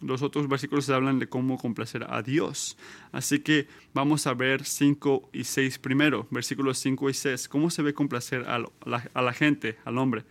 los 0.02 0.21
otros 0.21 0.49
versículos 0.49 0.89
hablan 0.89 1.19
de 1.19 1.30
cómo 1.30 1.58
complacer 1.58 2.06
a 2.10 2.21
Dios. 2.21 2.78
Así 3.13 3.39
que 3.39 3.67
vamos 3.93 4.28
a 4.28 4.34
ver 4.34 4.65
5 4.65 5.30
y 5.32 5.45
6 5.45 5.80
primero, 5.80 6.28
versículos 6.30 6.78
5 6.80 7.10
y 7.10 7.13
6. 7.13 7.47
¿Cómo 7.47 7.69
se 7.69 7.82
ve 7.84 7.93
complacer 7.93 8.41
a 8.49 8.60
la, 8.60 9.10
a 9.13 9.21
la 9.21 9.32
gente, 9.32 9.78
al 9.86 9.97
hombre? 9.97 10.25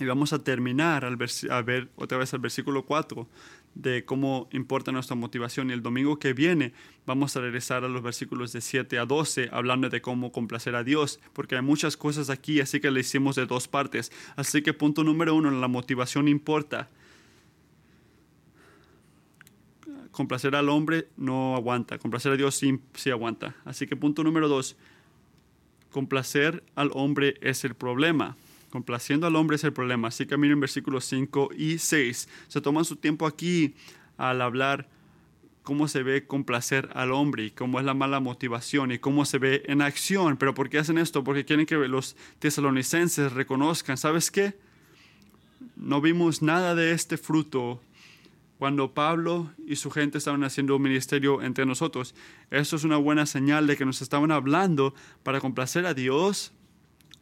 Y 0.00 0.06
vamos 0.06 0.32
a 0.32 0.42
terminar 0.42 1.04
al 1.04 1.18
a 1.50 1.62
ver 1.62 1.88
otra 1.96 2.16
vez 2.16 2.32
el 2.32 2.40
versículo 2.40 2.84
4 2.84 3.28
de 3.74 4.04
cómo 4.04 4.48
importa 4.52 4.92
nuestra 4.92 5.14
motivación. 5.14 5.70
Y 5.70 5.74
el 5.74 5.82
domingo 5.82 6.18
que 6.18 6.32
viene 6.32 6.72
vamos 7.06 7.36
a 7.36 7.40
regresar 7.40 7.84
a 7.84 7.88
los 7.88 8.02
versículos 8.02 8.52
de 8.52 8.60
7 8.60 8.98
a 8.98 9.04
12 9.04 9.50
hablando 9.52 9.88
de 9.88 10.00
cómo 10.00 10.32
complacer 10.32 10.74
a 10.74 10.84
Dios, 10.84 11.20
porque 11.32 11.56
hay 11.56 11.62
muchas 11.62 11.96
cosas 11.96 12.30
aquí, 12.30 12.60
así 12.60 12.80
que 12.80 12.90
le 12.90 13.00
hicimos 13.00 13.36
de 13.36 13.46
dos 13.46 13.68
partes. 13.68 14.10
Así 14.36 14.62
que 14.62 14.72
punto 14.72 15.04
número 15.04 15.34
uno, 15.34 15.50
la 15.50 15.68
motivación 15.68 16.28
importa. 16.28 16.88
Complacer 20.10 20.56
al 20.56 20.68
hombre 20.68 21.08
no 21.16 21.54
aguanta, 21.54 21.98
complacer 21.98 22.32
a 22.32 22.36
Dios 22.36 22.56
sí, 22.56 22.80
sí 22.94 23.10
aguanta. 23.10 23.54
Así 23.64 23.86
que 23.86 23.96
punto 23.96 24.24
número 24.24 24.48
dos, 24.48 24.76
complacer 25.90 26.64
al 26.74 26.90
hombre 26.94 27.36
es 27.40 27.64
el 27.64 27.74
problema. 27.74 28.36
Complaciendo 28.70 29.26
al 29.26 29.36
hombre 29.36 29.56
es 29.56 29.64
el 29.64 29.72
problema. 29.72 30.08
Así 30.08 30.26
que 30.26 30.36
miren 30.36 30.60
versículos 30.60 31.04
5 31.06 31.50
y 31.56 31.78
6. 31.78 32.28
Se 32.48 32.60
toman 32.60 32.84
su 32.84 32.96
tiempo 32.96 33.26
aquí 33.26 33.74
al 34.16 34.40
hablar 34.40 34.88
cómo 35.62 35.88
se 35.88 36.02
ve 36.02 36.26
complacer 36.26 36.88
al 36.94 37.12
hombre 37.12 37.44
y 37.44 37.50
cómo 37.50 37.78
es 37.78 37.84
la 37.84 37.94
mala 37.94 38.20
motivación 38.20 38.92
y 38.92 38.98
cómo 38.98 39.24
se 39.24 39.38
ve 39.38 39.62
en 39.66 39.82
acción. 39.82 40.36
Pero 40.36 40.54
¿por 40.54 40.68
qué 40.68 40.78
hacen 40.78 40.98
esto? 40.98 41.24
Porque 41.24 41.44
quieren 41.44 41.66
que 41.66 41.76
los 41.76 42.16
tesalonicenses 42.38 43.32
reconozcan, 43.32 43.96
¿sabes 43.96 44.30
qué? 44.30 44.56
No 45.76 46.00
vimos 46.00 46.42
nada 46.42 46.74
de 46.74 46.92
este 46.92 47.16
fruto 47.16 47.80
cuando 48.58 48.92
Pablo 48.92 49.50
y 49.66 49.76
su 49.76 49.90
gente 49.90 50.18
estaban 50.18 50.44
haciendo 50.44 50.76
un 50.76 50.82
ministerio 50.82 51.42
entre 51.42 51.66
nosotros. 51.66 52.14
Eso 52.50 52.76
es 52.76 52.84
una 52.84 52.96
buena 52.96 53.26
señal 53.26 53.66
de 53.66 53.76
que 53.76 53.86
nos 53.86 54.02
estaban 54.02 54.30
hablando 54.30 54.94
para 55.22 55.40
complacer 55.40 55.86
a 55.86 55.94
Dios 55.94 56.52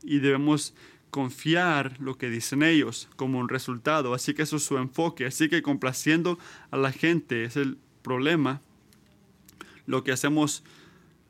y 0.03 0.19
debemos 0.19 0.75
confiar 1.11 1.97
lo 2.01 2.19
que 2.19 2.31
dicen 2.31 2.63
ellos 2.63 3.09
como 3.17 3.39
un 3.39 3.49
resultado. 3.49 4.15
Así 4.15 4.35
que 4.35 4.43
eso 4.43 4.57
es 4.57 4.65
su 4.65 4.79
enfoque. 4.79 5.27
Así 5.27 5.49
que 5.49 5.63
complaciendo 5.63 6.39
a 6.71 6.77
la 6.77 6.93
gente 6.93 7.45
es 7.45 7.57
el 7.57 7.79
problema. 8.03 8.61
Lo 9.87 10.05
que 10.05 10.13
hacemos 10.13 10.63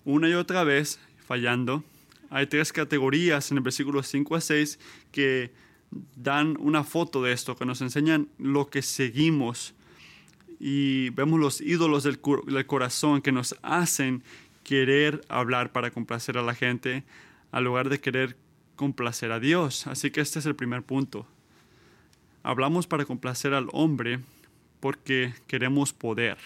una 0.04 0.28
y 0.28 0.34
otra 0.34 0.64
vez, 0.64 1.00
fallando. 1.26 1.84
Hay 2.30 2.46
tres 2.46 2.72
categorías 2.72 3.50
en 3.50 3.58
el 3.58 3.62
versículo 3.62 4.02
5 4.02 4.36
a 4.36 4.40
6 4.40 4.78
que 5.12 5.52
dan 6.16 6.56
una 6.58 6.84
foto 6.84 7.22
de 7.22 7.32
esto, 7.32 7.56
que 7.56 7.64
nos 7.64 7.80
enseñan 7.80 8.28
lo 8.38 8.68
que 8.68 8.82
seguimos. 8.82 9.74
Y 10.60 11.10
vemos 11.10 11.38
los 11.38 11.60
ídolos 11.60 12.02
del, 12.02 12.20
del 12.46 12.66
corazón 12.66 13.22
que 13.22 13.32
nos 13.32 13.54
hacen 13.62 14.22
querer 14.64 15.22
hablar 15.28 15.72
para 15.72 15.90
complacer 15.90 16.36
a 16.36 16.42
la 16.42 16.54
gente, 16.54 17.04
al 17.52 17.64
lugar 17.64 17.88
de 17.88 18.00
querer 18.00 18.36
complacer 18.78 19.30
a 19.32 19.40
Dios. 19.40 19.86
Así 19.86 20.10
que 20.10 20.22
este 20.22 20.38
es 20.38 20.46
el 20.46 20.56
primer 20.56 20.82
punto. 20.82 21.26
Hablamos 22.42 22.86
para 22.86 23.04
complacer 23.04 23.52
al 23.52 23.68
hombre 23.72 24.20
porque 24.80 25.34
queremos 25.46 25.92
poder. 25.92 26.38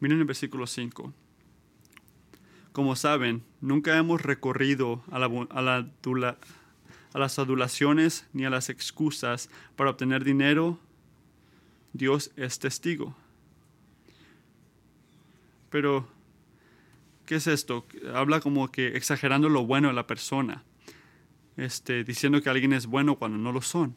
Miren 0.00 0.18
el 0.18 0.26
versículo 0.26 0.66
5. 0.66 1.14
Como 2.72 2.96
saben, 2.96 3.42
nunca 3.62 3.96
hemos 3.96 4.20
recorrido 4.20 5.02
a 5.10 5.18
la, 5.18 5.30
a 7.14 7.18
las 7.18 7.38
adulaciones 7.38 8.26
ni 8.32 8.44
a 8.44 8.50
las 8.50 8.68
excusas 8.68 9.48
para 9.76 9.90
obtener 9.90 10.24
dinero, 10.24 10.80
Dios 11.92 12.32
es 12.36 12.58
testigo. 12.58 13.16
Pero, 15.70 16.08
¿qué 17.26 17.36
es 17.36 17.46
esto? 17.46 17.86
Habla 18.14 18.40
como 18.40 18.70
que 18.70 18.96
exagerando 18.96 19.48
lo 19.48 19.64
bueno 19.66 19.88
de 19.88 19.94
la 19.94 20.06
persona, 20.06 20.64
este, 21.56 22.04
diciendo 22.04 22.40
que 22.42 22.50
alguien 22.50 22.72
es 22.72 22.86
bueno 22.86 23.16
cuando 23.16 23.38
no 23.38 23.52
lo 23.52 23.62
son, 23.62 23.96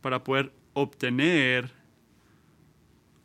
para 0.00 0.24
poder 0.24 0.52
obtener 0.72 1.72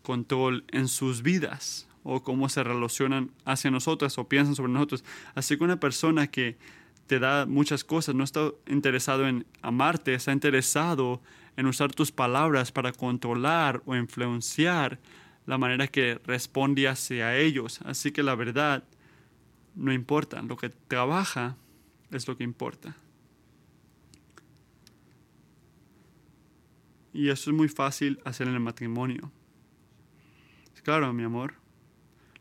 control 0.02 0.66
en 0.72 0.88
sus 0.88 1.22
vidas 1.22 1.88
o 2.04 2.22
cómo 2.22 2.50
se 2.50 2.64
relacionan 2.64 3.32
hacia 3.46 3.72
nosotros 3.72 4.18
o 4.18 4.30
piensan 4.30 4.56
sobre 4.56 4.72
nosotros. 4.72 5.04
Así 5.34 5.58
que 5.58 5.64
una 5.64 5.80
persona 5.80 6.28
que 6.28 6.58
te 7.08 7.20
da 7.20 7.46
muchas 7.46 7.84
cosas 7.84 8.16
no 8.16 8.24
está 8.24 8.52
interesado 8.68 9.28
en 9.28 9.46
amarte, 9.62 10.14
está 10.14 10.32
interesado 10.32 11.22
en 11.58 11.66
usar 11.66 11.92
tus 11.92 12.12
palabras 12.12 12.72
para 12.72 12.92
controlar 12.92 13.82
o 13.86 13.96
influenciar 13.96 15.00
la 15.46 15.58
manera 15.58 15.88
que 15.88 16.20
responde 16.26 16.88
hacia 16.88 17.38
ellos. 17.38 17.80
Así 17.86 18.12
que 18.12 18.24
la 18.24 18.36
verdad 18.36 18.84
no 19.76 19.92
importa, 19.92 20.42
lo 20.42 20.58
que 20.58 20.70
trabaja 20.70 21.58
es 22.12 22.28
lo 22.28 22.38
que 22.38 22.44
importa. 22.44 22.96
Y 27.14 27.30
eso 27.30 27.50
es 27.50 27.56
muy 27.56 27.70
fácil 27.70 28.20
hacer 28.26 28.48
en 28.48 28.56
el 28.56 28.60
matrimonio. 28.60 29.32
Claro, 30.84 31.12
mi 31.14 31.24
amor, 31.24 31.56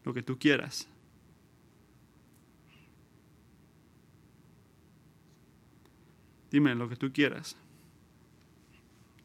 lo 0.04 0.12
que 0.12 0.22
tú 0.22 0.38
quieras. 0.38 0.86
Dime 6.50 6.74
lo 6.74 6.88
que 6.88 6.96
tú 6.96 7.10
quieras. 7.10 7.56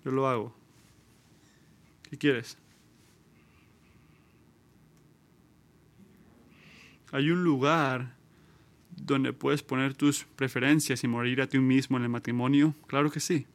Yo 0.05 0.11
lo 0.11 0.27
hago. 0.27 0.55
¿Qué 2.09 2.17
quieres? 2.17 2.57
Hay 7.11 7.31
un 7.31 7.43
lugar 7.43 8.15
donde 8.95 9.33
puedes 9.33 9.63
poner 9.63 9.93
tus 9.93 10.25
preferencias 10.35 11.03
y 11.03 11.07
morir 11.07 11.41
a 11.41 11.47
ti 11.47 11.59
mismo 11.59 11.97
en 11.97 12.03
el 12.03 12.09
matrimonio. 12.09 12.75
Claro 12.87 13.11
que 13.11 13.19
sí. 13.19 13.45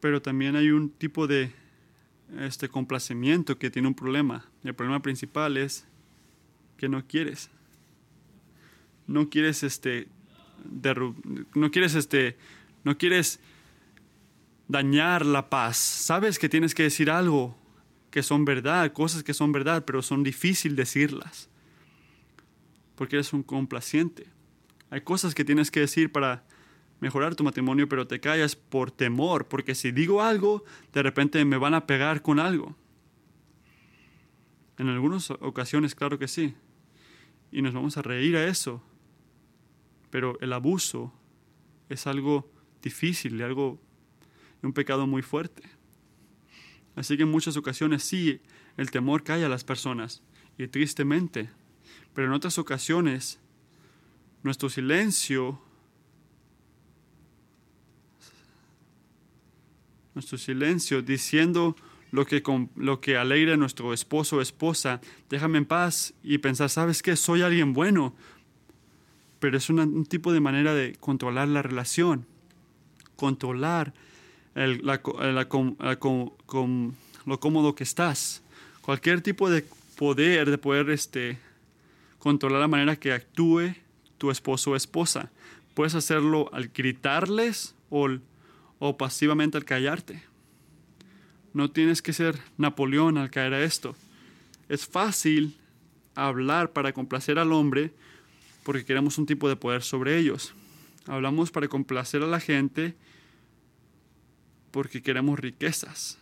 Pero 0.00 0.20
también 0.20 0.56
hay 0.56 0.70
un 0.70 0.90
tipo 0.90 1.26
de 1.26 1.52
este 2.40 2.68
complacimiento 2.68 3.58
que 3.58 3.70
tiene 3.70 3.88
un 3.88 3.94
problema. 3.94 4.46
El 4.64 4.74
problema 4.74 5.00
principal 5.00 5.56
es 5.56 5.86
que 6.76 6.88
no 6.88 7.06
quieres. 7.06 7.50
No 9.06 9.28
quieres 9.28 9.62
este 9.62 10.08
no 11.54 11.70
quieres 11.70 11.94
este 11.94 12.36
no 12.84 12.96
quieres 12.96 13.40
dañar 14.68 15.24
la 15.26 15.50
paz. 15.50 15.76
Sabes 15.76 16.38
que 16.38 16.48
tienes 16.48 16.74
que 16.74 16.84
decir 16.84 17.10
algo 17.10 17.56
que 18.10 18.22
son 18.22 18.44
verdad, 18.44 18.92
cosas 18.92 19.22
que 19.22 19.34
son 19.34 19.52
verdad, 19.52 19.84
pero 19.84 20.02
son 20.02 20.22
difícil 20.22 20.76
decirlas. 20.76 21.48
Porque 22.94 23.16
eres 23.16 23.32
un 23.32 23.42
complaciente. 23.42 24.26
Hay 24.90 25.00
cosas 25.00 25.34
que 25.34 25.44
tienes 25.44 25.70
que 25.70 25.80
decir 25.80 26.12
para 26.12 26.44
mejorar 27.00 27.34
tu 27.34 27.42
matrimonio, 27.42 27.88
pero 27.88 28.06
te 28.06 28.20
callas 28.20 28.54
por 28.54 28.90
temor, 28.90 29.48
porque 29.48 29.74
si 29.74 29.90
digo 29.90 30.22
algo, 30.22 30.64
de 30.92 31.02
repente 31.02 31.44
me 31.44 31.56
van 31.56 31.74
a 31.74 31.86
pegar 31.86 32.22
con 32.22 32.38
algo. 32.38 32.76
En 34.78 34.88
algunas 34.88 35.30
ocasiones, 35.30 35.94
claro 35.94 36.18
que 36.18 36.28
sí. 36.28 36.54
Y 37.50 37.62
nos 37.62 37.72
vamos 37.74 37.96
a 37.96 38.02
reír 38.02 38.36
a 38.36 38.46
eso. 38.46 38.82
Pero 40.10 40.38
el 40.40 40.52
abuso 40.52 41.12
es 41.88 42.06
algo 42.06 42.50
difícil, 42.82 43.42
algo 43.42 43.80
un 44.62 44.72
pecado 44.72 45.06
muy 45.06 45.22
fuerte. 45.22 45.62
Así 46.94 47.16
que 47.16 47.22
en 47.22 47.30
muchas 47.30 47.56
ocasiones 47.56 48.02
sí, 48.02 48.40
el 48.76 48.90
temor 48.90 49.22
cae 49.22 49.44
a 49.44 49.48
las 49.48 49.64
personas, 49.64 50.22
y 50.58 50.68
tristemente, 50.68 51.50
pero 52.14 52.26
en 52.26 52.34
otras 52.34 52.58
ocasiones, 52.58 53.38
nuestro 54.42 54.68
silencio, 54.68 55.60
nuestro 60.14 60.36
silencio 60.36 61.00
diciendo 61.00 61.74
lo 62.10 62.26
que, 62.26 62.42
lo 62.76 63.00
que 63.00 63.16
alegra 63.16 63.54
a 63.54 63.56
nuestro 63.56 63.94
esposo 63.94 64.36
o 64.36 64.40
esposa, 64.42 65.00
déjame 65.30 65.58
en 65.58 65.64
paz 65.64 66.12
y 66.22 66.38
pensar, 66.38 66.68
¿sabes 66.68 67.02
qué? 67.02 67.16
Soy 67.16 67.40
alguien 67.40 67.72
bueno, 67.72 68.14
pero 69.38 69.56
es 69.56 69.70
un 69.70 70.04
tipo 70.04 70.32
de 70.32 70.40
manera 70.40 70.74
de 70.74 70.94
controlar 70.96 71.48
la 71.48 71.62
relación, 71.62 72.26
controlar 73.16 73.94
la, 74.54 75.00
lo 77.26 77.40
cómodo 77.40 77.74
que 77.74 77.84
estás. 77.84 78.42
Cualquier 78.80 79.20
tipo 79.20 79.50
de 79.50 79.64
poder 79.96 80.50
de 80.50 80.58
poder 80.58 80.90
este, 80.90 81.38
controlar 82.18 82.60
la 82.60 82.68
manera 82.68 82.96
que 82.96 83.12
actúe 83.12 83.74
tu 84.18 84.30
esposo 84.30 84.72
o 84.72 84.76
esposa. 84.76 85.30
Puedes 85.74 85.94
hacerlo 85.94 86.50
al 86.52 86.68
gritarles 86.68 87.74
o, 87.90 88.08
o 88.78 88.96
pasivamente 88.96 89.56
al 89.56 89.64
callarte. 89.64 90.22
No 91.54 91.70
tienes 91.70 92.02
que 92.02 92.12
ser 92.12 92.38
Napoleón 92.56 93.18
al 93.18 93.30
caer 93.30 93.54
a 93.54 93.62
esto. 93.62 93.94
Es 94.68 94.86
fácil 94.86 95.56
hablar 96.14 96.72
para 96.72 96.92
complacer 96.92 97.38
al 97.38 97.52
hombre 97.52 97.92
porque 98.64 98.84
queremos 98.84 99.18
un 99.18 99.26
tipo 99.26 99.48
de 99.48 99.56
poder 99.56 99.82
sobre 99.82 100.18
ellos. 100.18 100.54
Hablamos 101.06 101.50
para 101.50 101.68
complacer 101.68 102.22
a 102.22 102.26
la 102.26 102.40
gente 102.40 102.94
porque 104.72 105.02
queremos 105.02 105.38
riquezas. 105.38 106.18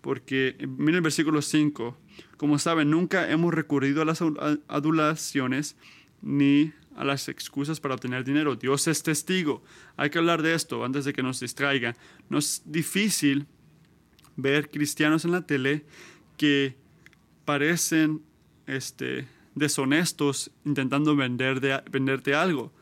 Porque, 0.00 0.56
miren 0.78 0.96
el 0.96 1.00
versículo 1.02 1.42
5, 1.42 1.98
como 2.38 2.58
saben, 2.58 2.90
nunca 2.90 3.30
hemos 3.30 3.52
recurrido 3.52 4.00
a 4.00 4.04
las 4.06 4.22
adulaciones 4.68 5.76
ni 6.22 6.72
a 6.96 7.04
las 7.04 7.28
excusas 7.28 7.80
para 7.80 7.94
obtener 7.94 8.24
dinero. 8.24 8.56
Dios 8.56 8.88
es 8.88 9.02
testigo. 9.02 9.62
Hay 9.96 10.08
que 10.08 10.18
hablar 10.18 10.42
de 10.42 10.54
esto 10.54 10.84
antes 10.84 11.04
de 11.04 11.12
que 11.12 11.22
nos 11.22 11.40
distraiga. 11.40 11.94
No 12.30 12.38
es 12.38 12.62
difícil 12.64 13.46
ver 14.36 14.70
cristianos 14.70 15.24
en 15.24 15.32
la 15.32 15.46
tele 15.46 15.84
que 16.36 16.76
parecen 17.44 18.22
este, 18.66 19.26
deshonestos 19.54 20.50
intentando 20.64 21.16
vender 21.16 21.60
de, 21.60 21.82
venderte 21.90 22.34
algo. 22.34 22.72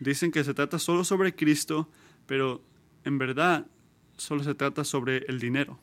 Dicen 0.00 0.30
que 0.30 0.44
se 0.44 0.54
trata 0.54 0.78
solo 0.78 1.04
sobre 1.04 1.34
Cristo, 1.34 1.88
pero 2.26 2.62
en 3.04 3.18
verdad 3.18 3.66
solo 4.16 4.42
se 4.44 4.54
trata 4.54 4.84
sobre 4.84 5.18
el 5.26 5.40
dinero. 5.40 5.78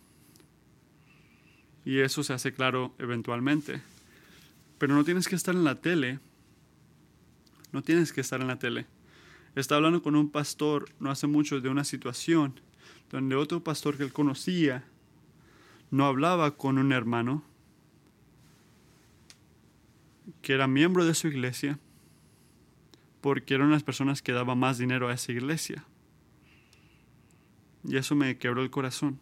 Y 1.86 2.00
eso 2.00 2.24
se 2.24 2.34
hace 2.34 2.54
claro 2.54 2.94
eventualmente. 3.00 3.82
Pero 4.78 4.96
no 4.96 5.04
tienes 5.04 5.28
que 5.28 5.36
estar 5.36 5.56
en 5.56 5.64
la 5.64 5.82
tele. 5.82 6.20
No 7.72 7.82
tienes 7.82 8.14
que 8.14 8.22
estar 8.22 8.42
en 8.42 8.48
la 8.48 8.60
tele. 8.60 8.86
Estaba 9.56 9.78
hablando 9.78 10.02
con 10.02 10.16
un 10.16 10.30
pastor 10.30 10.90
no 11.00 11.12
hace 11.12 11.28
mucho 11.28 11.60
de 11.60 11.70
una 11.70 11.84
situación 11.84 12.60
donde 13.10 13.36
otro 13.36 13.64
pastor 13.64 13.98
que 13.98 14.04
él 14.04 14.14
conocía 14.14 14.86
no 15.90 16.06
hablaba 16.06 16.56
con 16.56 16.78
un 16.78 16.94
hermano 16.94 17.44
que 20.42 20.54
era 20.54 20.68
miembro 20.68 21.04
de 21.04 21.14
su 21.14 21.28
iglesia 21.28 21.78
porque 23.20 23.54
eran 23.54 23.72
las 23.72 23.84
personas 23.84 24.22
que 24.22 24.32
daban 24.32 24.58
más 24.58 24.78
dinero 24.78 25.10
a 25.10 25.14
esa 25.14 25.32
iglesia. 25.32 25.86
Y 27.84 27.98
eso 27.98 28.16
me 28.16 28.38
quebró 28.38 28.62
el 28.62 28.70
corazón. 28.70 29.20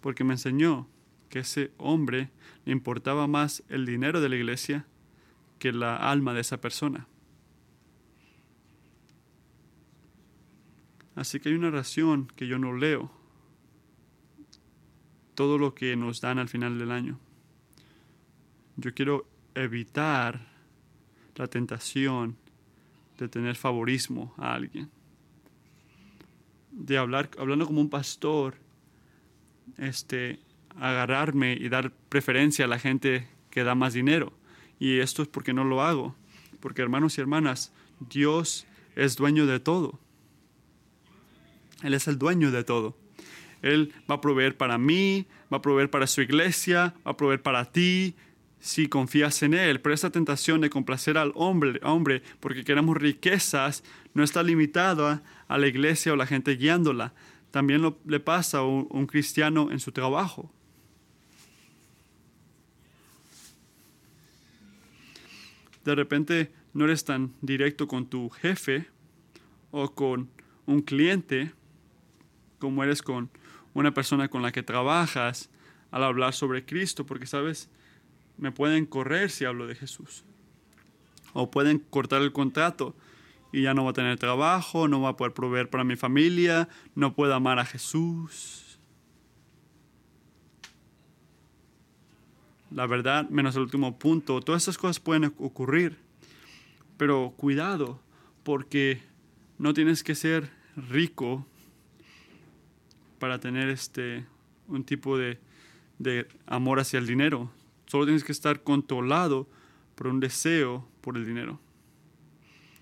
Porque 0.00 0.24
me 0.24 0.34
enseñó 0.34 0.88
que 1.28 1.40
ese 1.40 1.72
hombre 1.78 2.30
le 2.64 2.72
importaba 2.72 3.26
más 3.26 3.62
el 3.68 3.86
dinero 3.86 4.20
de 4.20 4.28
la 4.28 4.36
iglesia 4.36 4.86
que 5.58 5.72
la 5.72 5.96
alma 5.96 6.34
de 6.34 6.40
esa 6.40 6.60
persona. 6.60 7.06
Así 11.14 11.38
que 11.38 11.48
hay 11.48 11.54
una 11.54 11.68
oración 11.68 12.26
que 12.34 12.46
yo 12.46 12.58
no 12.58 12.76
leo. 12.76 13.10
Todo 15.34 15.58
lo 15.58 15.74
que 15.74 15.96
nos 15.96 16.20
dan 16.20 16.38
al 16.38 16.48
final 16.48 16.78
del 16.78 16.90
año. 16.90 17.18
Yo 18.76 18.92
quiero 18.94 19.28
evitar 19.54 20.48
la 21.36 21.46
tentación 21.46 22.36
de 23.18 23.28
tener 23.28 23.54
favorismo 23.54 24.34
a 24.36 24.54
alguien 24.54 24.90
de 26.86 26.98
hablar, 26.98 27.30
hablando 27.38 27.66
como 27.66 27.80
un 27.80 27.88
pastor, 27.88 28.56
este, 29.78 30.38
agarrarme 30.78 31.54
y 31.54 31.68
dar 31.68 31.92
preferencia 32.08 32.66
a 32.66 32.68
la 32.68 32.78
gente 32.78 33.26
que 33.50 33.64
da 33.64 33.74
más 33.74 33.94
dinero. 33.94 34.32
Y 34.78 34.98
esto 34.98 35.22
es 35.22 35.28
porque 35.28 35.54
no 35.54 35.64
lo 35.64 35.82
hago. 35.82 36.14
Porque 36.60 36.82
hermanos 36.82 37.16
y 37.16 37.20
hermanas, 37.20 37.72
Dios 38.00 38.66
es 38.96 39.16
dueño 39.16 39.46
de 39.46 39.60
todo. 39.60 39.98
Él 41.82 41.94
es 41.94 42.06
el 42.06 42.18
dueño 42.18 42.50
de 42.50 42.64
todo. 42.64 42.96
Él 43.62 43.92
va 44.10 44.16
a 44.16 44.20
proveer 44.20 44.56
para 44.56 44.76
mí, 44.76 45.26
va 45.52 45.58
a 45.58 45.62
proveer 45.62 45.90
para 45.90 46.06
su 46.06 46.20
iglesia, 46.20 46.94
va 47.06 47.12
a 47.12 47.16
proveer 47.16 47.40
para 47.40 47.64
ti, 47.64 48.14
si 48.64 48.88
confías 48.88 49.42
en 49.42 49.52
Él. 49.52 49.82
Pero 49.82 49.94
esta 49.94 50.08
tentación 50.08 50.62
de 50.62 50.70
complacer 50.70 51.18
al 51.18 51.32
hombre, 51.34 51.78
hombre 51.82 52.22
porque 52.40 52.64
queremos 52.64 52.96
riquezas, 52.96 53.84
no 54.14 54.24
está 54.24 54.42
limitada 54.42 55.22
a 55.48 55.58
la 55.58 55.66
iglesia 55.66 56.14
o 56.14 56.16
la 56.16 56.26
gente 56.26 56.56
guiándola. 56.56 57.12
También 57.50 57.94
le 58.06 58.20
pasa 58.20 58.58
a 58.58 58.62
un 58.64 59.06
cristiano 59.06 59.70
en 59.70 59.80
su 59.80 59.92
trabajo. 59.92 60.50
De 65.84 65.94
repente 65.94 66.50
no 66.72 66.86
eres 66.86 67.04
tan 67.04 67.34
directo 67.42 67.86
con 67.86 68.06
tu 68.06 68.30
jefe 68.30 68.86
o 69.72 69.94
con 69.94 70.30
un 70.64 70.80
cliente 70.80 71.52
como 72.58 72.82
eres 72.82 73.02
con 73.02 73.28
una 73.74 73.92
persona 73.92 74.28
con 74.28 74.40
la 74.40 74.52
que 74.52 74.62
trabajas 74.62 75.50
al 75.90 76.02
hablar 76.02 76.32
sobre 76.32 76.64
Cristo, 76.64 77.04
porque 77.04 77.26
sabes, 77.26 77.68
me 78.36 78.52
pueden 78.52 78.86
correr 78.86 79.30
si 79.30 79.44
hablo 79.44 79.66
de 79.66 79.74
Jesús. 79.74 80.24
O 81.32 81.50
pueden 81.50 81.78
cortar 81.78 82.22
el 82.22 82.32
contrato 82.32 82.94
y 83.52 83.62
ya 83.62 83.74
no 83.74 83.84
va 83.84 83.90
a 83.90 83.94
tener 83.94 84.18
trabajo, 84.18 84.88
no 84.88 85.00
va 85.00 85.10
a 85.10 85.16
poder 85.16 85.32
proveer 85.32 85.70
para 85.70 85.84
mi 85.84 85.96
familia, 85.96 86.68
no 86.94 87.14
puedo 87.14 87.34
amar 87.34 87.58
a 87.58 87.64
Jesús. 87.64 88.78
La 92.70 92.86
verdad, 92.86 93.28
menos 93.30 93.54
el 93.54 93.62
último 93.62 93.96
punto, 93.98 94.40
todas 94.40 94.62
estas 94.62 94.78
cosas 94.78 94.98
pueden 94.98 95.32
ocurrir, 95.38 95.96
pero 96.96 97.32
cuidado, 97.36 98.00
porque 98.42 99.00
no 99.58 99.72
tienes 99.72 100.02
que 100.02 100.16
ser 100.16 100.50
rico 100.76 101.46
para 103.20 103.38
tener 103.38 103.68
este 103.68 104.26
un 104.66 104.82
tipo 104.82 105.16
de, 105.16 105.38
de 105.98 106.26
amor 106.46 106.80
hacia 106.80 106.98
el 106.98 107.06
dinero. 107.06 107.50
Solo 107.94 108.06
tienes 108.06 108.24
que 108.24 108.32
estar 108.32 108.64
controlado 108.64 109.48
por 109.94 110.08
un 110.08 110.18
deseo 110.18 110.84
por 111.00 111.16
el 111.16 111.24
dinero. 111.24 111.60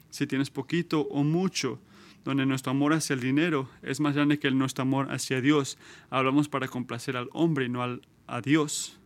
Si 0.09 0.27
tienes 0.27 0.49
poquito 0.49 1.03
o 1.03 1.23
mucho, 1.23 1.79
donde 2.25 2.47
nuestro 2.47 2.71
amor 2.71 2.95
hacia 2.95 3.13
el 3.13 3.21
dinero 3.21 3.69
es 3.83 4.01
más 4.01 4.15
grande 4.15 4.39
que 4.39 4.51
nuestro 4.53 4.81
amor 4.81 5.13
hacia 5.13 5.43
Dios, 5.43 5.77
hablamos 6.09 6.49
para 6.49 6.67
complacer 6.67 7.19
al 7.19 7.29
hombre 7.35 7.67
y 7.67 7.69
no 7.69 7.83
al, 7.83 8.01
a 8.27 8.41
Dios. 8.41 8.99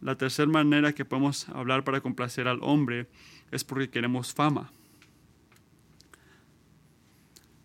La 0.00 0.16
tercera 0.18 0.50
manera 0.50 0.92
que 0.92 1.04
podemos 1.04 1.48
hablar 1.50 1.84
para 1.84 2.00
complacer 2.00 2.48
al 2.48 2.58
hombre 2.60 3.06
es 3.52 3.62
porque 3.62 3.90
queremos 3.90 4.34
fama. 4.34 4.72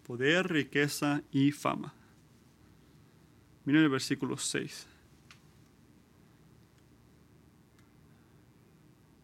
Poder, 0.05 0.47
riqueza 0.47 1.23
y 1.31 1.51
fama. 1.51 1.95
Miren 3.65 3.81
el 3.81 3.89
versículo 3.89 4.37
6. 4.37 4.92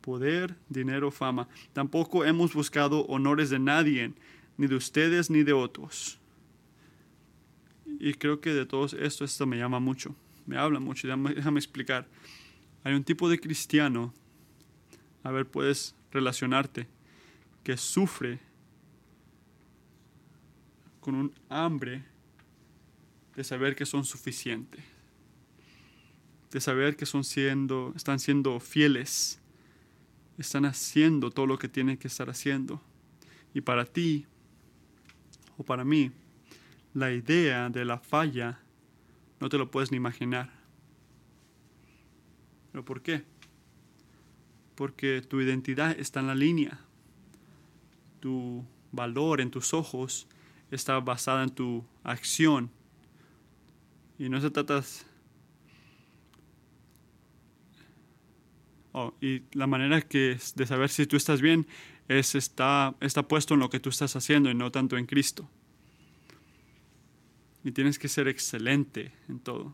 Poder, 0.09 0.55
dinero, 0.69 1.11
fama. 1.11 1.47
Tampoco 1.71 2.25
hemos 2.25 2.51
buscado 2.55 3.05
honores 3.05 3.51
de 3.51 3.59
nadie, 3.59 4.11
ni 4.57 4.65
de 4.65 4.73
ustedes 4.73 5.29
ni 5.29 5.43
de 5.43 5.53
otros. 5.53 6.19
Y 7.99 8.15
creo 8.15 8.41
que 8.41 8.51
de 8.51 8.65
todos 8.65 8.93
esto, 8.93 9.23
esto 9.23 9.45
me 9.45 9.57
llama 9.57 9.79
mucho, 9.79 10.15
me 10.47 10.57
habla 10.57 10.79
mucho. 10.79 11.07
Déjame, 11.07 11.35
déjame 11.35 11.59
explicar. 11.59 12.07
Hay 12.83 12.95
un 12.95 13.03
tipo 13.03 13.29
de 13.29 13.39
cristiano, 13.39 14.11
a 15.21 15.29
ver, 15.29 15.45
puedes 15.45 15.95
relacionarte, 16.11 16.87
que 17.63 17.77
sufre 17.77 18.39
con 21.01 21.13
un 21.13 21.31
hambre 21.49 22.03
de 23.35 23.43
saber 23.43 23.75
que 23.75 23.85
son 23.85 24.03
suficientes, 24.05 24.83
de 26.49 26.59
saber 26.59 26.95
que 26.95 27.05
son 27.05 27.23
siendo, 27.23 27.93
están 27.95 28.17
siendo 28.17 28.59
fieles 28.59 29.38
están 30.41 30.65
haciendo 30.65 31.31
todo 31.31 31.45
lo 31.45 31.57
que 31.59 31.67
tienen 31.67 31.97
que 31.97 32.07
estar 32.07 32.29
haciendo. 32.29 32.81
Y 33.53 33.61
para 33.61 33.85
ti 33.85 34.25
o 35.57 35.63
para 35.63 35.83
mí, 35.83 36.11
la 36.93 37.11
idea 37.11 37.69
de 37.69 37.85
la 37.85 37.99
falla 37.99 38.59
no 39.39 39.49
te 39.49 39.57
lo 39.57 39.69
puedes 39.69 39.91
ni 39.91 39.97
imaginar. 39.97 40.49
¿Pero 42.71 42.85
por 42.85 43.01
qué? 43.01 43.23
Porque 44.75 45.21
tu 45.21 45.41
identidad 45.41 45.99
está 45.99 46.19
en 46.21 46.27
la 46.27 46.35
línea. 46.35 46.79
Tu 48.19 48.63
valor 48.91 49.41
en 49.41 49.51
tus 49.51 49.73
ojos 49.73 50.27
está 50.71 50.99
basada 50.99 51.43
en 51.43 51.49
tu 51.49 51.85
acción. 52.03 52.71
Y 54.17 54.29
no 54.29 54.39
se 54.39 54.51
trata 54.51 54.83
Oh, 59.01 59.13
y 59.21 59.43
la 59.53 59.65
manera 59.65 60.01
que 60.01 60.37
de 60.55 60.65
saber 60.65 60.89
si 60.89 61.05
tú 61.05 61.15
estás 61.15 61.41
bien 61.41 61.65
es 62.09 62.35
está, 62.35 62.95
está 62.99 63.23
puesto 63.23 63.53
en 63.53 63.61
lo 63.61 63.69
que 63.69 63.79
tú 63.79 63.87
estás 63.87 64.13
haciendo 64.17 64.49
y 64.49 64.53
no 64.53 64.73
tanto 64.73 64.97
en 64.97 65.05
Cristo. 65.05 65.49
Y 67.63 67.71
tienes 67.71 67.97
que 67.97 68.09
ser 68.09 68.27
excelente 68.27 69.13
en 69.29 69.39
todo. 69.39 69.73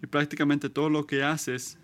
Y 0.00 0.06
prácticamente 0.06 0.70
todo 0.70 0.88
lo 0.90 1.08
que 1.08 1.24
haces 1.24 1.76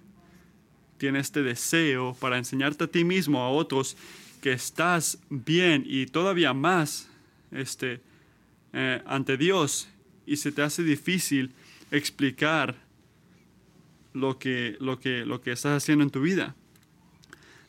tiene 0.98 1.18
este 1.18 1.42
deseo 1.42 2.14
para 2.14 2.38
enseñarte 2.38 2.84
a 2.84 2.86
ti 2.86 3.02
mismo, 3.02 3.40
a 3.40 3.50
otros, 3.50 3.96
que 4.40 4.52
estás 4.52 5.18
bien 5.30 5.82
y 5.84 6.06
todavía 6.06 6.54
más 6.54 7.10
este, 7.50 8.00
eh, 8.72 9.02
ante 9.04 9.36
Dios. 9.36 9.88
Y 10.26 10.36
se 10.36 10.52
te 10.52 10.62
hace 10.62 10.84
difícil 10.84 11.52
explicar 11.90 12.76
lo 14.12 14.38
que, 14.38 14.76
lo 14.80 14.98
que, 14.98 15.24
lo 15.24 15.40
que 15.40 15.52
estás 15.52 15.82
haciendo 15.82 16.04
en 16.04 16.10
tu 16.10 16.20
vida. 16.20 16.54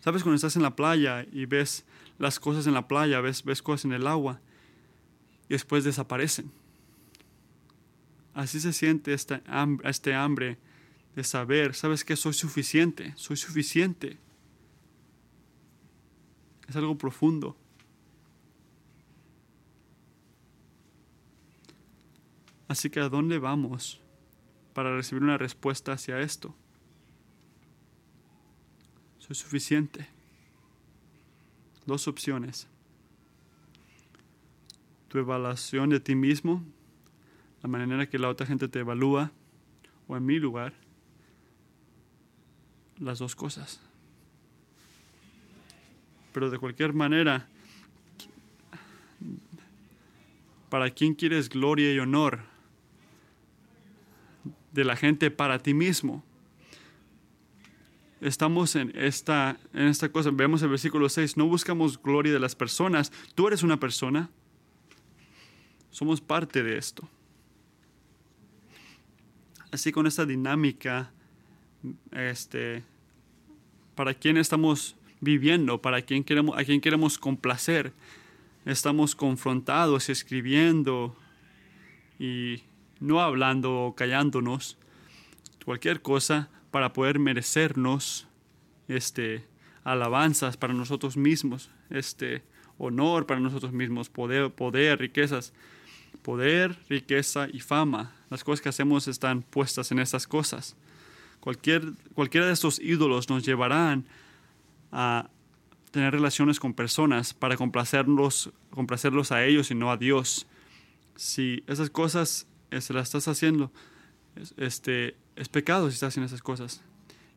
¿Sabes 0.01 0.23
cuando 0.23 0.35
estás 0.35 0.55
en 0.55 0.63
la 0.63 0.75
playa 0.75 1.25
y 1.31 1.45
ves 1.45 1.85
las 2.19 2.39
cosas 2.39 2.67
en 2.67 2.73
la 2.73 2.87
playa, 2.87 3.21
ves, 3.21 3.43
ves 3.43 3.61
cosas 3.61 3.85
en 3.85 3.93
el 3.93 4.07
agua 4.07 4.41
y 5.47 5.53
después 5.53 5.83
desaparecen? 5.83 6.51
Así 8.33 8.59
se 8.59 8.73
siente 8.73 9.15
hambre, 9.45 9.89
este 9.89 10.13
hambre 10.13 10.57
de 11.15 11.23
saber, 11.23 11.75
¿sabes 11.75 12.03
que 12.03 12.15
Soy 12.15 12.33
suficiente, 12.33 13.13
soy 13.15 13.37
suficiente. 13.37 14.17
Es 16.67 16.75
algo 16.75 16.97
profundo. 16.97 17.55
Así 22.67 22.89
que 22.89 22.99
¿a 22.99 23.09
dónde 23.09 23.37
vamos? 23.37 24.02
Para 24.73 24.95
recibir 24.95 25.23
una 25.23 25.37
respuesta 25.37 25.93
hacia 25.93 26.19
esto. 26.19 26.53
Soy 29.19 29.35
suficiente. 29.35 30.07
Dos 31.85 32.07
opciones. 32.07 32.67
Tu 35.07 35.19
evaluación 35.19 35.89
de 35.89 35.99
ti 35.99 36.15
mismo, 36.15 36.63
la 37.61 37.69
manera 37.69 38.09
que 38.09 38.17
la 38.19 38.29
otra 38.29 38.47
gente 38.47 38.67
te 38.67 38.79
evalúa, 38.79 39.31
o 40.07 40.17
en 40.17 40.25
mi 40.25 40.39
lugar, 40.39 40.73
las 42.99 43.19
dos 43.19 43.35
cosas. 43.35 43.79
Pero 46.33 46.49
de 46.49 46.57
cualquier 46.57 46.93
manera, 46.93 47.47
¿para 50.69 50.89
quién 50.89 51.13
quieres 51.13 51.47
gloria 51.47 51.93
y 51.93 51.99
honor? 51.99 52.52
De 54.73 54.83
la 54.83 54.95
gente 54.95 55.31
para 55.31 55.59
ti 55.59 55.73
mismo. 55.73 56.23
Estamos 58.19 58.75
en 58.75 58.91
esta, 58.95 59.57
en 59.73 59.87
esta 59.87 60.09
cosa, 60.09 60.31
vemos 60.31 60.61
el 60.61 60.69
versículo 60.69 61.09
6, 61.09 61.37
no 61.37 61.45
buscamos 61.45 62.01
gloria 62.01 62.33
de 62.33 62.39
las 62.39 62.55
personas, 62.55 63.11
tú 63.35 63.47
eres 63.47 63.63
una 63.63 63.79
persona, 63.79 64.29
somos 65.91 66.21
parte 66.21 66.63
de 66.63 66.77
esto. 66.77 67.07
Así 69.71 69.91
con 69.91 70.07
esta 70.07 70.25
dinámica, 70.25 71.11
este, 72.11 72.83
para 73.95 74.13
quién 74.13 74.37
estamos 74.37 74.95
viviendo, 75.19 75.81
para 75.81 76.01
quién 76.01 76.23
queremos, 76.23 76.57
a 76.57 76.63
quién 76.63 76.79
queremos 76.79 77.17
complacer, 77.17 77.91
estamos 78.65 79.15
confrontados, 79.15 80.09
escribiendo 80.09 81.15
y 82.19 82.63
no 83.03 83.21
hablando 83.21 83.81
o 83.81 83.95
callándonos, 83.95 84.77
cualquier 85.65 86.01
cosa 86.01 86.49
para 86.71 86.93
poder 86.93 87.19
merecernos 87.19 88.27
este 88.87 89.45
alabanzas 89.83 90.55
para 90.55 90.73
nosotros 90.73 91.17
mismos, 91.17 91.69
este 91.89 92.43
honor 92.77 93.25
para 93.25 93.41
nosotros 93.41 93.73
mismos, 93.73 94.09
poder, 94.09 94.49
poder, 94.51 94.99
riquezas, 94.99 95.53
poder, 96.21 96.77
riqueza 96.87 97.47
y 97.51 97.59
fama. 97.59 98.15
Las 98.29 98.45
cosas 98.45 98.61
que 98.61 98.69
hacemos 98.69 99.09
están 99.09 99.41
puestas 99.41 99.91
en 99.91 99.99
esas 99.99 100.25
cosas. 100.25 100.77
Cualquier, 101.41 101.83
cualquiera 102.13 102.47
de 102.47 102.53
estos 102.53 102.79
ídolos 102.79 103.29
nos 103.29 103.43
llevarán 103.45 104.05
a 104.93 105.29
tener 105.91 106.13
relaciones 106.13 106.57
con 106.57 106.73
personas 106.73 107.33
para 107.33 107.57
complacerlos, 107.57 108.51
complacerlos 108.69 109.33
a 109.33 109.43
ellos 109.43 109.69
y 109.71 109.75
no 109.75 109.91
a 109.91 109.97
Dios. 109.97 110.47
Si 111.17 111.65
esas 111.67 111.89
cosas 111.89 112.47
se 112.81 112.93
la 112.93 113.01
estás 113.01 113.27
haciendo, 113.27 113.71
este, 114.57 115.15
es 115.35 115.49
pecado 115.49 115.89
si 115.89 115.95
estás 115.95 116.09
haciendo 116.09 116.27
esas 116.27 116.41
cosas. 116.41 116.81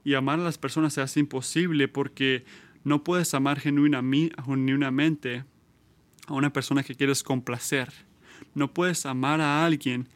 y 0.04 0.14
amar 0.14 0.38
a 0.38 0.44
las 0.44 0.56
personas 0.56 0.94
se 0.94 1.00
hace 1.00 1.18
imposible 1.18 1.88
porque 1.88 2.44
no 2.84 3.02
puedes 3.02 3.34
amar 3.34 3.58
genuinamente 3.58 5.44
a 6.28 6.34
una 6.34 6.52
persona 6.52 6.84
que 6.84 6.94
quieres 6.94 7.24
complacer. 7.24 7.92
No 8.54 8.72
puedes 8.72 9.04
amar 9.04 9.40
a 9.40 9.64
alguien 9.64 10.08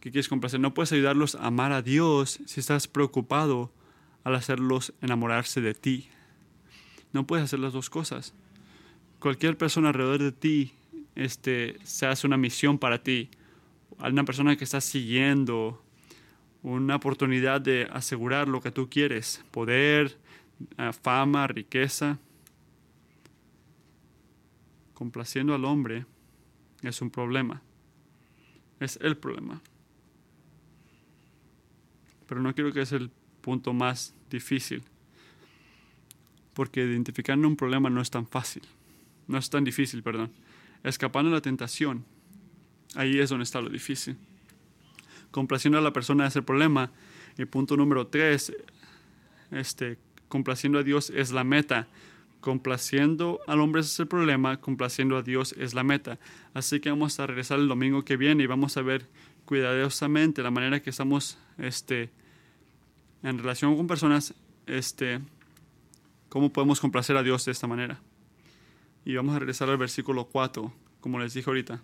que 0.00 0.10
quieres 0.10 0.28
complacer. 0.28 0.58
No 0.58 0.72
puedes 0.74 0.92
ayudarlos 0.92 1.34
a 1.34 1.46
amar 1.46 1.72
a 1.72 1.82
Dios 1.82 2.40
si 2.46 2.60
estás 2.60 2.88
preocupado 2.88 3.70
al 4.24 4.34
hacerlos 4.34 4.94
enamorarse 5.00 5.60
de 5.60 5.74
ti. 5.74 6.08
No 7.12 7.26
puedes 7.26 7.44
hacer 7.44 7.58
las 7.58 7.72
dos 7.72 7.90
cosas. 7.90 8.34
Cualquier 9.18 9.56
persona 9.56 9.88
alrededor 9.88 10.22
de 10.22 10.32
ti 10.32 10.72
este, 11.14 11.76
se 11.84 12.06
hace 12.06 12.26
una 12.26 12.36
misión 12.36 12.78
para 12.78 13.02
ti. 13.02 13.30
Una 14.10 14.24
persona 14.24 14.56
que 14.56 14.64
está 14.64 14.80
siguiendo 14.80 15.80
una 16.62 16.96
oportunidad 16.96 17.60
de 17.60 17.88
asegurar 17.92 18.48
lo 18.48 18.60
que 18.60 18.72
tú 18.72 18.90
quieres, 18.90 19.44
poder, 19.52 20.18
eh, 20.76 20.90
fama, 21.02 21.46
riqueza. 21.46 22.18
Complaciendo 24.94 25.54
al 25.54 25.64
hombre 25.64 26.04
es 26.82 27.00
un 27.00 27.10
problema. 27.10 27.62
Es 28.80 28.98
el 29.00 29.16
problema. 29.16 29.62
Pero 32.26 32.40
no 32.40 32.54
quiero 32.54 32.72
que 32.72 32.82
es 32.82 32.90
el 32.90 33.10
punto 33.40 33.72
más 33.72 34.14
difícil. 34.30 34.82
Porque 36.54 36.84
identificar 36.84 37.38
un 37.38 37.56
problema 37.56 37.88
no 37.88 38.00
es 38.00 38.10
tan 38.10 38.26
fácil. 38.26 38.62
No 39.28 39.38
es 39.38 39.48
tan 39.48 39.62
difícil, 39.62 40.02
perdón. 40.02 40.32
Escapando 40.82 41.30
de 41.30 41.36
la 41.36 41.40
tentación, 41.40 42.04
ahí 42.94 43.18
es 43.18 43.30
donde 43.30 43.44
está 43.44 43.60
lo 43.60 43.68
difícil 43.68 44.16
complaciendo 45.32 45.78
a 45.78 45.80
la 45.80 45.92
persona 45.92 46.28
es 46.28 46.36
el 46.36 46.44
problema. 46.44 46.92
Y 47.36 47.46
punto 47.46 47.76
número 47.76 48.06
tres, 48.06 48.52
este, 49.50 49.98
complaciendo 50.28 50.78
a 50.78 50.84
Dios 50.84 51.10
es 51.10 51.32
la 51.32 51.42
meta. 51.42 51.88
Complaciendo 52.40 53.40
al 53.48 53.60
hombre 53.60 53.80
es 53.80 53.98
el 53.98 54.06
problema, 54.06 54.60
complaciendo 54.60 55.16
a 55.16 55.22
Dios 55.22 55.54
es 55.58 55.74
la 55.74 55.82
meta. 55.82 56.18
Así 56.54 56.78
que 56.78 56.90
vamos 56.90 57.18
a 57.18 57.26
regresar 57.26 57.58
el 57.58 57.68
domingo 57.68 58.04
que 58.04 58.16
viene 58.16 58.44
y 58.44 58.46
vamos 58.46 58.76
a 58.76 58.82
ver 58.82 59.08
cuidadosamente 59.44 60.42
la 60.42 60.50
manera 60.50 60.80
que 60.80 60.90
estamos 60.90 61.38
este, 61.58 62.10
en 63.22 63.38
relación 63.38 63.76
con 63.76 63.86
personas, 63.86 64.34
este, 64.66 65.20
cómo 66.28 66.52
podemos 66.52 66.80
complacer 66.80 67.16
a 67.16 67.22
Dios 67.22 67.44
de 67.44 67.52
esta 67.52 67.66
manera. 67.66 68.00
Y 69.04 69.14
vamos 69.16 69.34
a 69.34 69.38
regresar 69.38 69.68
al 69.70 69.78
versículo 69.78 70.26
4, 70.26 70.72
como 71.00 71.18
les 71.18 71.34
dije 71.34 71.48
ahorita. 71.48 71.82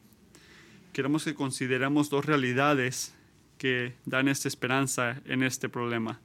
Queremos 0.93 1.25
que 1.25 1.35
consideremos 1.35 2.11
dos 2.11 2.25
realidades 2.25 3.15
que 3.59 3.95
dan 4.05 4.29
esta 4.29 4.49
esperanza 4.49 5.21
en 5.27 5.43
este 5.43 5.69
problema. 5.69 6.21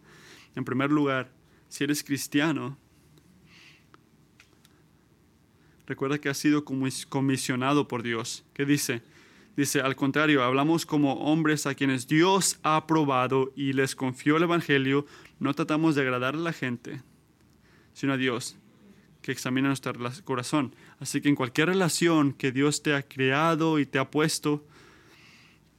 En 0.55 0.65
primer 0.65 0.91
lugar, 0.91 1.31
si 1.67 1.83
eres 1.83 2.03
cristiano, 2.03 2.77
recuerda 5.85 6.19
que 6.19 6.29
has 6.29 6.37
sido 6.37 6.63
comisionado 6.63 7.87
por 7.87 8.03
Dios. 8.03 8.45
¿Qué 8.53 8.65
dice? 8.65 9.01
Dice, 9.55 9.81
al 9.81 9.95
contrario, 9.95 10.43
hablamos 10.43 10.85
como 10.85 11.13
hombres 11.13 11.67
a 11.67 11.75
quienes 11.75 12.07
Dios 12.07 12.59
ha 12.63 12.75
aprobado 12.75 13.51
y 13.55 13.73
les 13.73 13.95
confió 13.95 14.37
el 14.37 14.43
Evangelio. 14.43 15.05
No 15.39 15.53
tratamos 15.53 15.93
de 15.93 16.01
agradar 16.01 16.33
a 16.33 16.39
la 16.39 16.53
gente, 16.53 17.01
sino 17.93 18.13
a 18.13 18.17
Dios, 18.17 18.57
que 19.23 19.31
examina 19.31 19.69
nuestro 19.69 19.93
corazón. 20.23 20.75
Así 20.99 21.21
que 21.21 21.29
en 21.29 21.35
cualquier 21.35 21.69
relación 21.69 22.33
que 22.33 22.51
Dios 22.51 22.83
te 22.83 22.93
ha 22.93 23.01
creado 23.01 23.79
y 23.79 23.87
te 23.87 23.97
ha 23.97 24.11
puesto 24.11 24.63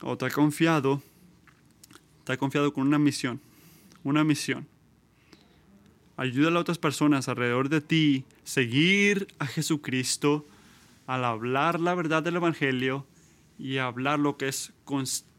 o 0.01 0.17
te 0.17 0.27
ha 0.27 0.31
confiado, 0.31 1.03
está 2.19 2.37
confiado 2.37 2.73
con 2.73 2.87
una 2.87 2.99
misión, 2.99 3.41
una 4.03 4.25
misión. 4.25 4.67
Ayuda 6.17 6.51
a 6.51 6.61
otras 6.61 6.79
personas 6.79 7.29
alrededor 7.29 7.69
de 7.69 7.81
ti, 7.81 8.25
seguir 8.45 9.29
a 9.39 9.47
Jesucristo 9.47 10.47
al 11.07 11.25
hablar 11.25 11.81
la 11.81 11.95
verdad 11.95 12.23
del 12.23 12.37
Evangelio 12.37 13.07
y 13.59 13.77
hablar 13.77 14.19
lo 14.19 14.37
que 14.37 14.49
es 14.49 14.73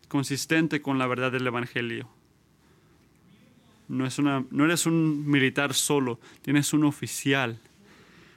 consistente 0.07 0.81
con 0.81 0.99
la 0.99 1.07
verdad 1.07 1.31
del 1.31 1.47
Evangelio. 1.47 2.07
No, 3.87 4.05
es 4.05 4.19
una, 4.19 4.45
no 4.51 4.65
eres 4.65 4.85
un 4.85 5.27
militar 5.27 5.73
solo, 5.73 6.19
tienes 6.41 6.73
un 6.73 6.83
oficial, 6.83 7.59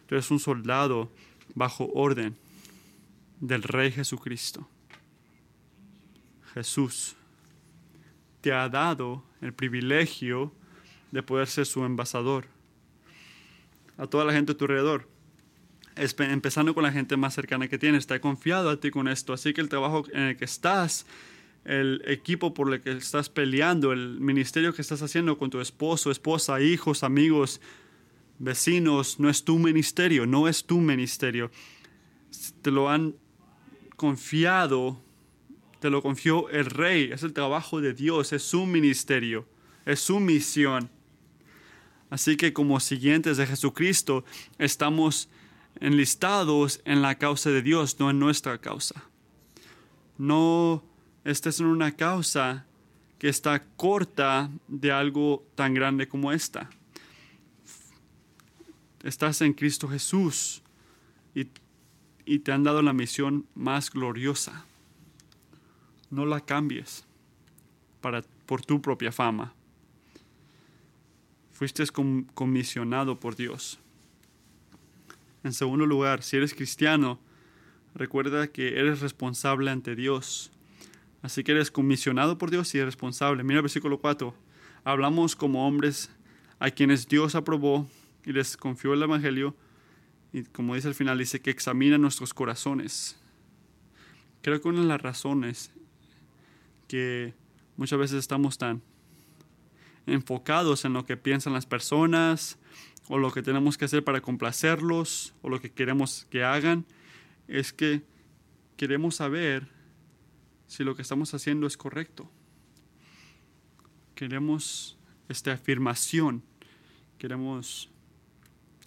tú 0.09 0.14
eres 0.14 0.30
un 0.30 0.40
soldado 0.40 1.12
bajo 1.54 1.90
orden 1.92 2.34
del 3.40 3.62
Rey 3.62 3.92
Jesucristo. 3.92 4.66
Jesús 6.54 7.14
te 8.40 8.52
ha 8.52 8.68
dado 8.68 9.22
el 9.42 9.52
privilegio 9.52 10.52
de 11.12 11.22
poder 11.22 11.46
ser 11.46 11.66
su 11.66 11.84
embajador 11.84 12.46
a 13.98 14.06
toda 14.06 14.24
la 14.24 14.32
gente 14.32 14.52
a 14.52 14.56
tu 14.56 14.64
alrededor. 14.64 15.09
Empezando 15.96 16.74
con 16.74 16.84
la 16.84 16.92
gente 16.92 17.16
más 17.16 17.34
cercana 17.34 17.68
que 17.68 17.76
tienes, 17.76 18.00
está 18.00 18.20
confiado 18.20 18.70
a 18.70 18.78
ti 18.78 18.90
con 18.90 19.09
esto. 19.09 19.32
Así 19.32 19.52
que 19.52 19.61
el 19.61 19.68
trabajo 19.68 20.04
en 20.12 20.22
el 20.22 20.36
que 20.36 20.44
estás, 20.44 21.06
el 21.64 22.02
equipo 22.06 22.54
por 22.54 22.72
el 22.72 22.80
que 22.80 22.92
estás 22.92 23.28
peleando, 23.28 23.92
el 23.92 24.20
ministerio 24.20 24.72
que 24.72 24.80
estás 24.80 25.02
haciendo 25.02 25.36
con 25.36 25.50
tu 25.50 25.61
esposo, 25.61 26.11
esposa, 26.11 26.61
hijos, 26.61 27.02
amigos, 27.02 27.61
vecinos, 28.39 29.18
no 29.18 29.28
es 29.28 29.45
tu 29.45 29.59
ministerio, 29.59 30.26
no 30.26 30.49
es 30.49 30.64
tu 30.64 30.80
ministerio. 30.80 31.51
Te 32.62 32.70
lo 32.70 32.89
han 32.89 33.14
confiado 33.97 35.03
te 35.80 35.91
lo 35.91 36.03
confió 36.03 36.49
el 36.51 36.66
rey, 36.66 37.11
es 37.12 37.22
el 37.22 37.32
trabajo 37.32 37.80
de 37.80 37.95
Dios, 37.95 38.32
es 38.32 38.43
su 38.43 38.66
ministerio, 38.66 39.47
es 39.84 40.01
su 40.01 40.20
misión. 40.20 40.91
Así 42.11 42.36
que 42.36 42.53
como 42.53 42.80
siguientes 42.80 43.36
de 43.36 43.47
Jesucristo 43.47 44.24
estamos 44.59 45.28
enlistados 45.80 46.80
en 46.84 47.03
la 47.03 47.16
causa 47.16 47.51
de 47.51 47.62
Dios, 47.62 48.01
no 48.01 48.11
en 48.11 48.18
nuestra 48.18 48.59
causa. 48.59 49.05
No 50.16 50.82
esta 51.24 51.49
es 51.49 51.61
una 51.61 51.95
causa 51.95 52.66
que 53.18 53.28
está 53.28 53.62
corta 53.76 54.51
de 54.66 54.91
algo 54.91 55.47
tan 55.55 55.74
grande 55.74 56.09
como 56.09 56.32
esta. 56.32 56.70
Estás 59.03 59.40
en 59.42 59.53
Cristo 59.53 59.88
Jesús 59.88 60.62
y, 61.34 61.49
y 62.24 62.40
te 62.40 62.53
han 62.53 62.64
dado 62.64 62.82
la 62.82 62.92
misión 62.92 63.46
más 63.55 63.90
gloriosa 63.90 64.64
no 66.11 66.26
la 66.26 66.40
cambies 66.40 67.05
para, 68.01 68.22
por 68.46 68.64
tu 68.64 68.80
propia 68.80 69.12
fama. 69.12 69.53
Fuiste 71.53 71.84
comisionado 72.34 73.18
por 73.18 73.36
Dios. 73.36 73.78
En 75.42 75.53
segundo 75.53 75.86
lugar, 75.86 76.22
si 76.22 76.36
eres 76.36 76.55
cristiano, 76.55 77.18
recuerda 77.94 78.49
que 78.49 78.78
eres 78.78 79.01
responsable 79.01 79.70
ante 79.70 79.96
Dios. 79.96 80.53
Así 81.22 81.42
que 81.42 81.53
eres 81.53 81.70
comisionado 81.70 82.38
por 82.38 82.51
Dios 82.51 82.74
y 82.74 82.82
responsable. 82.82 83.42
Mira 83.42 83.59
el 83.59 83.62
versículo 83.62 83.99
4. 83.99 84.34
Hablamos 84.84 85.34
como 85.34 85.66
hombres 85.66 86.11
a 86.61 86.70
quienes 86.70 87.09
Dios 87.09 87.34
aprobó 87.34 87.88
y 88.24 88.32
les 88.32 88.56
confió 88.56 88.94
el 88.94 89.02
Evangelio. 89.02 89.56
Y 90.32 90.44
como 90.44 90.74
dice 90.74 90.88
al 90.88 90.94
final, 90.94 91.18
dice 91.18 91.40
que 91.40 91.50
examina 91.50 91.98
nuestros 91.98 92.34
corazones. 92.34 93.18
Creo 94.42 94.60
que 94.60 94.68
una 94.68 94.80
de 94.80 94.86
las 94.86 95.00
razones 95.00 95.72
que 96.86 97.34
muchas 97.76 97.98
veces 97.98 98.18
estamos 98.18 98.58
tan 98.58 98.82
enfocados 100.06 100.84
en 100.84 100.94
lo 100.94 101.04
que 101.04 101.16
piensan 101.16 101.52
las 101.52 101.66
personas 101.66 102.58
o 103.08 103.18
lo 103.18 103.30
que 103.30 103.42
tenemos 103.42 103.78
que 103.78 103.86
hacer 103.86 104.04
para 104.04 104.20
complacerlos 104.20 105.34
o 105.42 105.48
lo 105.48 105.60
que 105.60 105.70
queremos 105.70 106.26
que 106.30 106.44
hagan, 106.44 106.84
es 107.46 107.72
que 107.72 108.02
queremos 108.76 109.16
saber 109.16 109.68
si 110.66 110.84
lo 110.84 110.94
que 110.94 111.02
estamos 111.02 111.32
haciendo 111.34 111.66
es 111.66 111.76
correcto. 111.76 112.30
Queremos 114.14 114.98
esta 115.28 115.52
afirmación, 115.52 116.42
queremos, 117.18 117.90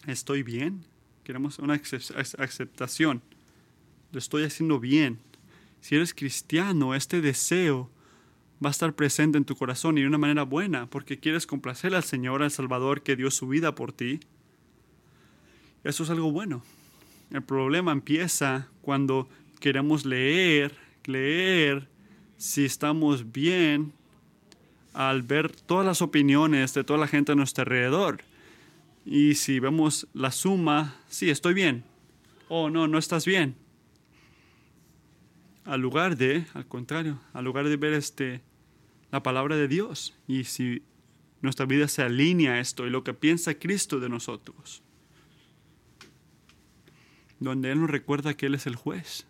estoy 0.07 0.43
bien, 0.43 0.83
queremos 1.23 1.59
una 1.59 1.75
aceptación, 2.37 3.21
lo 4.11 4.19
estoy 4.19 4.43
haciendo 4.43 4.79
bien, 4.79 5.19
si 5.81 5.95
eres 5.95 6.13
cristiano, 6.13 6.93
este 6.93 7.21
deseo 7.21 7.89
va 8.63 8.69
a 8.69 8.71
estar 8.71 8.93
presente 8.93 9.37
en 9.39 9.45
tu 9.45 9.55
corazón 9.55 9.97
y 9.97 10.01
de 10.01 10.07
una 10.07 10.19
manera 10.19 10.43
buena, 10.43 10.85
porque 10.85 11.19
quieres 11.19 11.47
complacer 11.47 11.95
al 11.95 12.03
Señor, 12.03 12.43
al 12.43 12.51
Salvador 12.51 13.01
que 13.01 13.15
dio 13.15 13.31
su 13.31 13.47
vida 13.47 13.73
por 13.73 13.91
ti. 13.91 14.19
Eso 15.83 16.03
es 16.03 16.09
algo 16.11 16.31
bueno. 16.31 16.63
El 17.31 17.41
problema 17.41 17.91
empieza 17.91 18.67
cuando 18.83 19.27
queremos 19.59 20.05
leer, 20.05 20.75
leer 21.05 21.87
si 22.37 22.65
estamos 22.65 23.31
bien 23.31 23.93
al 24.93 25.23
ver 25.23 25.49
todas 25.49 25.85
las 25.85 26.03
opiniones 26.03 26.75
de 26.75 26.83
toda 26.83 26.99
la 26.99 27.07
gente 27.07 27.31
a 27.31 27.35
nuestro 27.35 27.63
alrededor. 27.63 28.21
Y 29.05 29.35
si 29.35 29.59
vemos 29.59 30.07
la 30.13 30.31
suma, 30.31 30.99
sí, 31.07 31.29
estoy 31.29 31.53
bien. 31.53 31.83
Oh, 32.49 32.69
no, 32.69 32.87
no 32.87 32.97
estás 32.97 33.25
bien 33.25 33.55
al 35.65 35.81
lugar 35.81 36.17
de, 36.17 36.45
al 36.53 36.67
contrario, 36.67 37.19
al 37.33 37.45
lugar 37.45 37.67
de 37.67 37.77
ver 37.77 37.93
este, 37.93 38.41
la 39.11 39.23
palabra 39.23 39.55
de 39.55 39.67
Dios. 39.67 40.17
Y 40.27 40.45
si 40.45 40.83
nuestra 41.41 41.65
vida 41.65 41.87
se 41.87 42.01
alinea 42.01 42.53
a 42.53 42.59
esto 42.59 42.87
y 42.87 42.89
lo 42.89 43.03
que 43.03 43.13
piensa 43.13 43.53
Cristo 43.55 43.99
de 43.99 44.09
nosotros. 44.09 44.83
Donde 47.39 47.71
Él 47.71 47.81
nos 47.81 47.89
recuerda 47.89 48.35
que 48.35 48.47
Él 48.47 48.55
es 48.55 48.67
el 48.67 48.75
juez, 48.75 49.25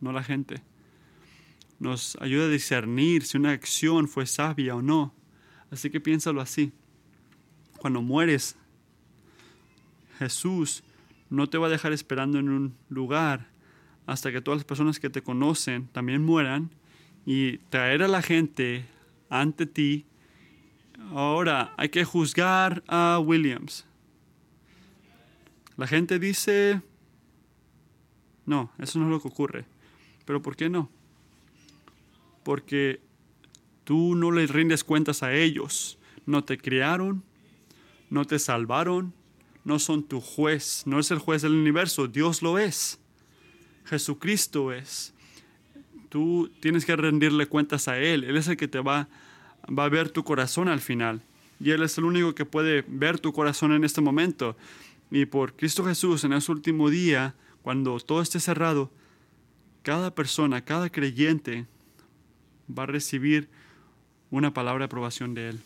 no 0.00 0.12
la 0.12 0.22
gente. 0.22 0.62
Nos 1.78 2.16
ayuda 2.20 2.44
a 2.44 2.48
discernir 2.48 3.24
si 3.24 3.36
una 3.36 3.52
acción 3.52 4.08
fue 4.08 4.26
sabia 4.26 4.76
o 4.76 4.82
no. 4.82 5.14
Así 5.70 5.90
que 5.90 6.00
piénsalo 6.00 6.40
así. 6.40 6.72
Cuando 7.78 8.02
mueres, 8.02 8.56
Jesús 10.18 10.84
no 11.30 11.48
te 11.48 11.58
va 11.58 11.66
a 11.66 11.70
dejar 11.70 11.92
esperando 11.92 12.38
en 12.38 12.48
un 12.48 12.76
lugar 12.88 13.48
hasta 14.06 14.30
que 14.30 14.40
todas 14.40 14.58
las 14.58 14.64
personas 14.64 15.00
que 15.00 15.10
te 15.10 15.22
conocen 15.22 15.88
también 15.88 16.22
mueran 16.22 16.70
y 17.26 17.58
traer 17.70 18.02
a 18.02 18.08
la 18.08 18.22
gente 18.22 18.84
ante 19.30 19.66
ti. 19.66 20.04
Ahora 21.10 21.74
hay 21.76 21.88
que 21.88 22.04
juzgar 22.04 22.82
a 22.86 23.18
Williams. 23.18 23.86
La 25.76 25.86
gente 25.86 26.18
dice, 26.18 26.82
no, 28.46 28.70
eso 28.78 28.98
no 28.98 29.06
es 29.06 29.10
lo 29.10 29.20
que 29.20 29.28
ocurre. 29.28 29.64
Pero 30.24 30.40
¿por 30.40 30.56
qué 30.56 30.68
no? 30.68 30.90
Porque 32.44 33.00
tú 33.84 34.14
no 34.14 34.30
les 34.30 34.50
rindes 34.50 34.84
cuentas 34.84 35.22
a 35.22 35.32
ellos. 35.32 35.98
No 36.26 36.44
te 36.44 36.58
criaron, 36.58 37.22
no 38.08 38.24
te 38.24 38.38
salvaron, 38.38 39.12
no 39.64 39.78
son 39.78 40.02
tu 40.02 40.20
juez, 40.20 40.82
no 40.86 40.98
es 40.98 41.10
el 41.10 41.18
juez 41.18 41.42
del 41.42 41.52
universo, 41.52 42.06
Dios 42.06 42.42
lo 42.42 42.58
es. 42.58 43.00
Jesucristo 43.86 44.72
es. 44.72 45.12
Tú 46.08 46.50
tienes 46.60 46.84
que 46.84 46.96
rendirle 46.96 47.46
cuentas 47.46 47.88
a 47.88 47.98
Él. 47.98 48.24
Él 48.24 48.36
es 48.36 48.46
el 48.48 48.56
que 48.56 48.68
te 48.68 48.80
va, 48.80 49.08
va 49.66 49.84
a 49.84 49.88
ver 49.88 50.10
tu 50.10 50.22
corazón 50.22 50.68
al 50.68 50.80
final. 50.80 51.22
Y 51.58 51.70
Él 51.70 51.82
es 51.82 51.98
el 51.98 52.04
único 52.04 52.34
que 52.34 52.44
puede 52.44 52.84
ver 52.86 53.18
tu 53.18 53.32
corazón 53.32 53.72
en 53.72 53.84
este 53.84 54.00
momento. 54.00 54.56
Y 55.10 55.26
por 55.26 55.54
Cristo 55.54 55.84
Jesús, 55.84 56.24
en 56.24 56.32
ese 56.32 56.52
último 56.52 56.90
día, 56.90 57.34
cuando 57.62 57.98
todo 58.00 58.20
esté 58.20 58.40
cerrado, 58.40 58.90
cada 59.82 60.14
persona, 60.14 60.64
cada 60.64 60.90
creyente 60.90 61.66
va 62.66 62.84
a 62.84 62.86
recibir 62.86 63.48
una 64.30 64.52
palabra 64.52 64.80
de 64.80 64.86
aprobación 64.86 65.34
de 65.34 65.50
Él. 65.50 65.60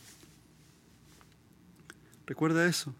Recuerda 2.27 2.67
eso. 2.67 2.95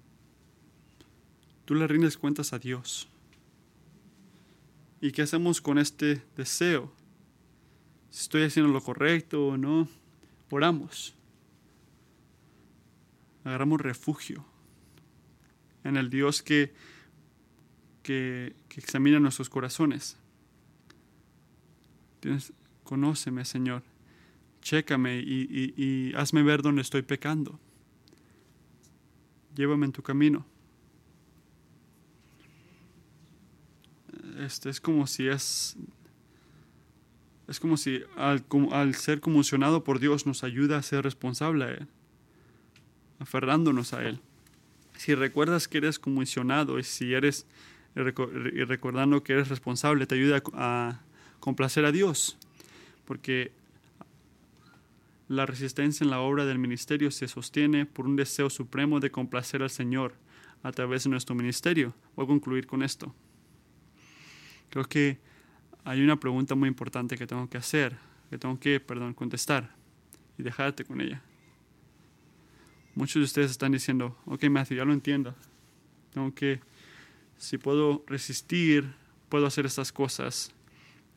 Tú 1.69 1.75
le 1.75 1.87
rindes 1.87 2.17
cuentas 2.17 2.55
a 2.55 2.59
Dios. 2.59 3.11
¿Y 5.03 5.13
qué 5.13 5.21
hacemos 5.21 5.61
con 5.61 5.77
este 5.77 6.23
deseo? 6.35 6.91
Si 8.09 8.23
estoy 8.23 8.45
haciendo 8.45 8.73
lo 8.73 8.81
correcto 8.81 9.49
o 9.49 9.59
no, 9.59 9.87
oramos. 10.49 11.15
Agarramos 13.45 13.83
refugio 13.83 14.47
en 15.85 15.99
el 15.99 16.09
Dios 16.09 16.43
que, 16.43 16.73
que, 18.03 18.57
examina 18.75 19.21
nuestros 19.21 19.51
corazones. 19.51 20.17
Conóceme, 22.83 23.45
Señor. 23.45 23.83
Chécame 24.63 25.19
y 25.21 26.15
hazme 26.17 26.43
ver 26.43 26.63
dónde 26.63 26.81
estoy 26.81 27.03
pecando. 27.03 27.61
Llévame 29.55 29.85
en 29.85 29.93
tu 29.93 30.03
camino. 30.03 30.47
Este, 34.39 34.71
es 34.71 34.81
como 34.81 35.07
si 35.07 35.29
es, 35.29 35.77
es 37.49 37.61
como 37.61 37.77
si 37.77 38.03
al, 38.17 38.95
ser 38.95 39.21
conmocionado 39.21 39.85
por 39.85 39.99
Dios 39.99 40.27
nos 40.27 40.45
ayuda 40.45 40.79
a 40.79 40.83
ser 40.83 41.05
responsable 41.05 41.65
a 41.65 41.71
Él, 41.71 41.89
aferrándonos 43.19 43.93
a 43.93 44.05
Él. 44.05 44.21
Si 44.97 45.15
recuerdas 45.15 45.69
que 45.69 45.79
eres 45.79 45.99
conmocionado 45.99 46.79
y 46.79 46.85
si 46.85 47.15
eres 47.15 47.47
y 47.97 48.65
recordando 48.65 49.25
que 49.25 49.33
eres 49.33 49.49
responsable, 49.49 50.07
te 50.07 50.15
ayuda 50.15 50.41
a 50.55 51.01
complacer 51.41 51.85
a 51.85 51.91
Dios, 51.91 52.39
porque 53.07 53.51
la 55.27 55.47
resistencia 55.47 56.05
en 56.05 56.11
la 56.11 56.21
obra 56.21 56.45
del 56.45 56.59
ministerio 56.59 57.11
se 57.11 57.27
sostiene 57.27 57.87
por 57.87 58.07
un 58.07 58.15
deseo 58.15 58.51
supremo 58.51 59.01
de 59.01 59.11
complacer 59.11 59.63
al 59.63 59.71
Señor 59.71 60.15
a 60.63 60.71
través 60.71 61.05
de 61.05 61.11
nuestro 61.11 61.35
ministerio. 61.35 61.93
Voy 62.15 62.25
a 62.25 62.29
concluir 62.29 62.67
con 62.67 62.83
esto. 62.83 63.15
Creo 64.71 64.85
que 64.85 65.19
hay 65.85 66.03
una 66.03 66.17
pregunta 66.17 66.55
muy 66.55 66.69
importante 66.69 67.17
que 67.17 67.27
tengo 67.27 67.49
que 67.49 67.59
hacer, 67.59 67.97
que 68.31 68.39
tengo 68.39 68.59
que, 68.61 68.81
perdón, 68.81 69.15
contestar 69.15 69.75
y 70.37 70.43
dejarte 70.43 70.85
con 70.85 71.01
ella. 71.01 71.23
Muchos 72.95 73.21
de 73.21 73.25
ustedes 73.25 73.51
están 73.51 73.73
diciendo, 73.73 74.17
ok 74.27 74.45
Matthew, 74.51 74.79
ya 74.79 74.85
lo 74.85 74.93
entiendo. 74.93 75.35
Tengo 76.13 76.35
que, 76.35 76.61
si 77.37 77.59
puedo 77.59 78.05
resistir, 78.07 78.93
puedo 79.29 79.47
hacer 79.47 79.67
estas 79.67 79.93
cosas 79.93 80.53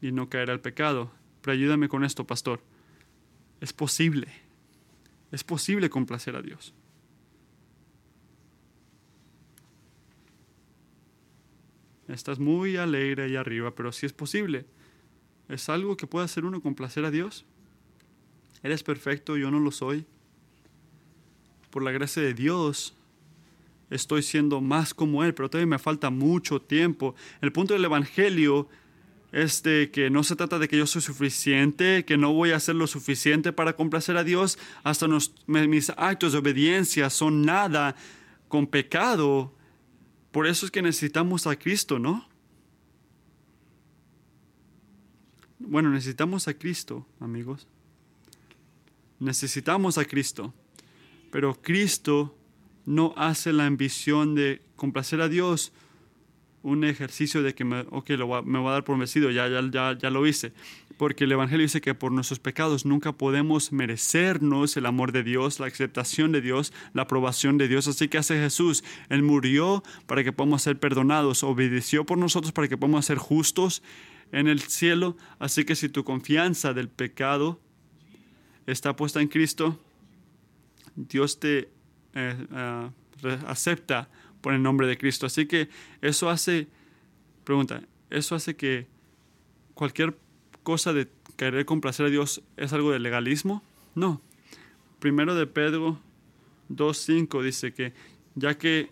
y 0.01 0.11
no 0.11 0.29
caer 0.29 0.51
al 0.51 0.59
pecado. 0.59 1.11
Pero 1.41 1.53
ayúdame 1.53 1.89
con 1.89 2.03
esto, 2.03 2.25
pastor. 2.25 2.61
Es 3.61 3.73
posible. 3.73 4.27
Es 5.31 5.43
posible 5.43 5.89
complacer 5.89 6.35
a 6.35 6.41
Dios. 6.41 6.73
Estás 12.11 12.39
muy 12.39 12.75
alegre 12.75 13.23
ahí 13.23 13.35
arriba, 13.37 13.73
pero 13.73 13.91
si 13.91 14.05
es 14.05 14.11
posible. 14.11 14.65
¿Es 15.47 15.69
algo 15.69 15.95
que 15.95 16.07
puede 16.07 16.25
hacer 16.25 16.43
uno 16.43 16.61
complacer 16.61 17.05
a 17.05 17.11
Dios? 17.11 17.45
¿Eres 18.63 18.83
perfecto? 18.83 19.37
Yo 19.37 19.49
no 19.49 19.59
lo 19.59 19.71
soy. 19.71 20.05
Por 21.69 21.83
la 21.83 21.91
gracia 21.91 22.21
de 22.21 22.33
Dios, 22.33 22.95
estoy 23.89 24.23
siendo 24.23 24.59
más 24.59 24.93
como 24.93 25.23
Él, 25.23 25.33
pero 25.33 25.49
todavía 25.49 25.67
me 25.67 25.79
falta 25.79 26.09
mucho 26.09 26.61
tiempo. 26.61 27.15
El 27.41 27.53
punto 27.53 27.73
del 27.73 27.85
Evangelio 27.85 28.67
es 29.31 29.63
de 29.63 29.89
que 29.89 30.09
no 30.09 30.23
se 30.23 30.35
trata 30.35 30.59
de 30.59 30.67
que 30.67 30.77
yo 30.77 30.85
soy 30.85 31.01
suficiente, 31.01 32.03
que 32.03 32.17
no 32.17 32.33
voy 32.33 32.51
a 32.51 32.57
hacer 32.57 32.75
lo 32.75 32.87
suficiente 32.87 33.53
para 33.53 33.73
complacer 33.73 34.17
a 34.17 34.25
Dios, 34.25 34.59
hasta 34.83 35.07
mis 35.47 35.89
actos 35.91 36.33
de 36.33 36.39
obediencia 36.39 37.09
son 37.09 37.43
nada 37.43 37.95
con 38.49 38.67
pecado 38.67 39.53
por 40.31 40.47
eso 40.47 40.65
es 40.65 40.71
que 40.71 40.81
necesitamos 40.81 41.45
a 41.47 41.55
Cristo, 41.57 41.99
¿no? 41.99 42.27
Bueno, 45.59 45.89
necesitamos 45.89 46.47
a 46.47 46.53
Cristo, 46.53 47.05
amigos. 47.19 47.67
Necesitamos 49.19 49.97
a 49.97 50.05
Cristo. 50.05 50.53
Pero 51.31 51.61
Cristo 51.61 52.35
no 52.85 53.13
hace 53.15 53.53
la 53.53 53.65
ambición 53.65 54.35
de 54.35 54.61
complacer 54.75 55.21
a 55.21 55.29
Dios 55.29 55.71
un 56.63 56.83
ejercicio 56.83 57.41
de 57.41 57.55
que 57.55 57.63
me, 57.63 57.85
okay, 57.89 58.15
va, 58.17 58.41
me 58.41 58.59
a 58.59 58.71
dar 58.71 58.83
por 58.83 58.97
vencido, 58.97 59.31
ya, 59.31 59.47
ya, 59.47 59.61
ya, 59.71 59.97
ya 59.97 60.09
lo 60.09 60.27
hice 60.27 60.53
porque 61.01 61.23
el 61.23 61.31
Evangelio 61.31 61.63
dice 61.63 61.81
que 61.81 61.95
por 61.95 62.11
nuestros 62.11 62.37
pecados 62.37 62.85
nunca 62.85 63.11
podemos 63.11 63.71
merecernos 63.71 64.77
el 64.77 64.85
amor 64.85 65.11
de 65.11 65.23
Dios, 65.23 65.59
la 65.59 65.65
aceptación 65.65 66.31
de 66.31 66.41
Dios, 66.41 66.73
la 66.93 67.01
aprobación 67.01 67.57
de 67.57 67.67
Dios. 67.67 67.87
Así 67.87 68.07
que 68.07 68.19
hace 68.19 68.35
Jesús. 68.35 68.83
Él 69.09 69.23
murió 69.23 69.81
para 70.05 70.23
que 70.23 70.31
podamos 70.31 70.61
ser 70.61 70.79
perdonados, 70.79 71.43
obedeció 71.43 72.05
por 72.05 72.19
nosotros 72.19 72.51
para 72.51 72.67
que 72.67 72.77
podamos 72.77 73.03
ser 73.07 73.17
justos 73.17 73.81
en 74.31 74.47
el 74.47 74.59
cielo. 74.59 75.17
Así 75.39 75.65
que 75.65 75.75
si 75.75 75.89
tu 75.89 76.03
confianza 76.03 76.71
del 76.75 76.87
pecado 76.87 77.59
está 78.67 78.95
puesta 78.95 79.21
en 79.21 79.27
Cristo, 79.27 79.79
Dios 80.95 81.39
te 81.39 81.71
eh, 82.13 82.35
eh, 82.53 82.89
acepta 83.47 84.07
por 84.41 84.53
el 84.53 84.61
nombre 84.61 84.87
de 84.87 84.97
Cristo. 84.97 85.25
Así 85.25 85.45
que 85.45 85.69
eso 86.01 86.29
hace, 86.29 86.67
pregunta, 87.43 87.83
eso 88.09 88.35
hace 88.35 88.55
que 88.55 88.87
cualquier 89.73 90.17
cosa 90.63 90.93
de 90.93 91.07
querer 91.37 91.65
complacer 91.65 92.05
a 92.05 92.09
Dios 92.09 92.43
es 92.57 92.73
algo 92.73 92.91
de 92.91 92.99
legalismo? 92.99 93.63
No. 93.95 94.21
Primero 94.99 95.33
de 95.35 95.47
Pedro 95.47 95.99
2.5 96.69 97.41
dice 97.43 97.73
que 97.73 97.93
ya 98.35 98.57
que 98.57 98.91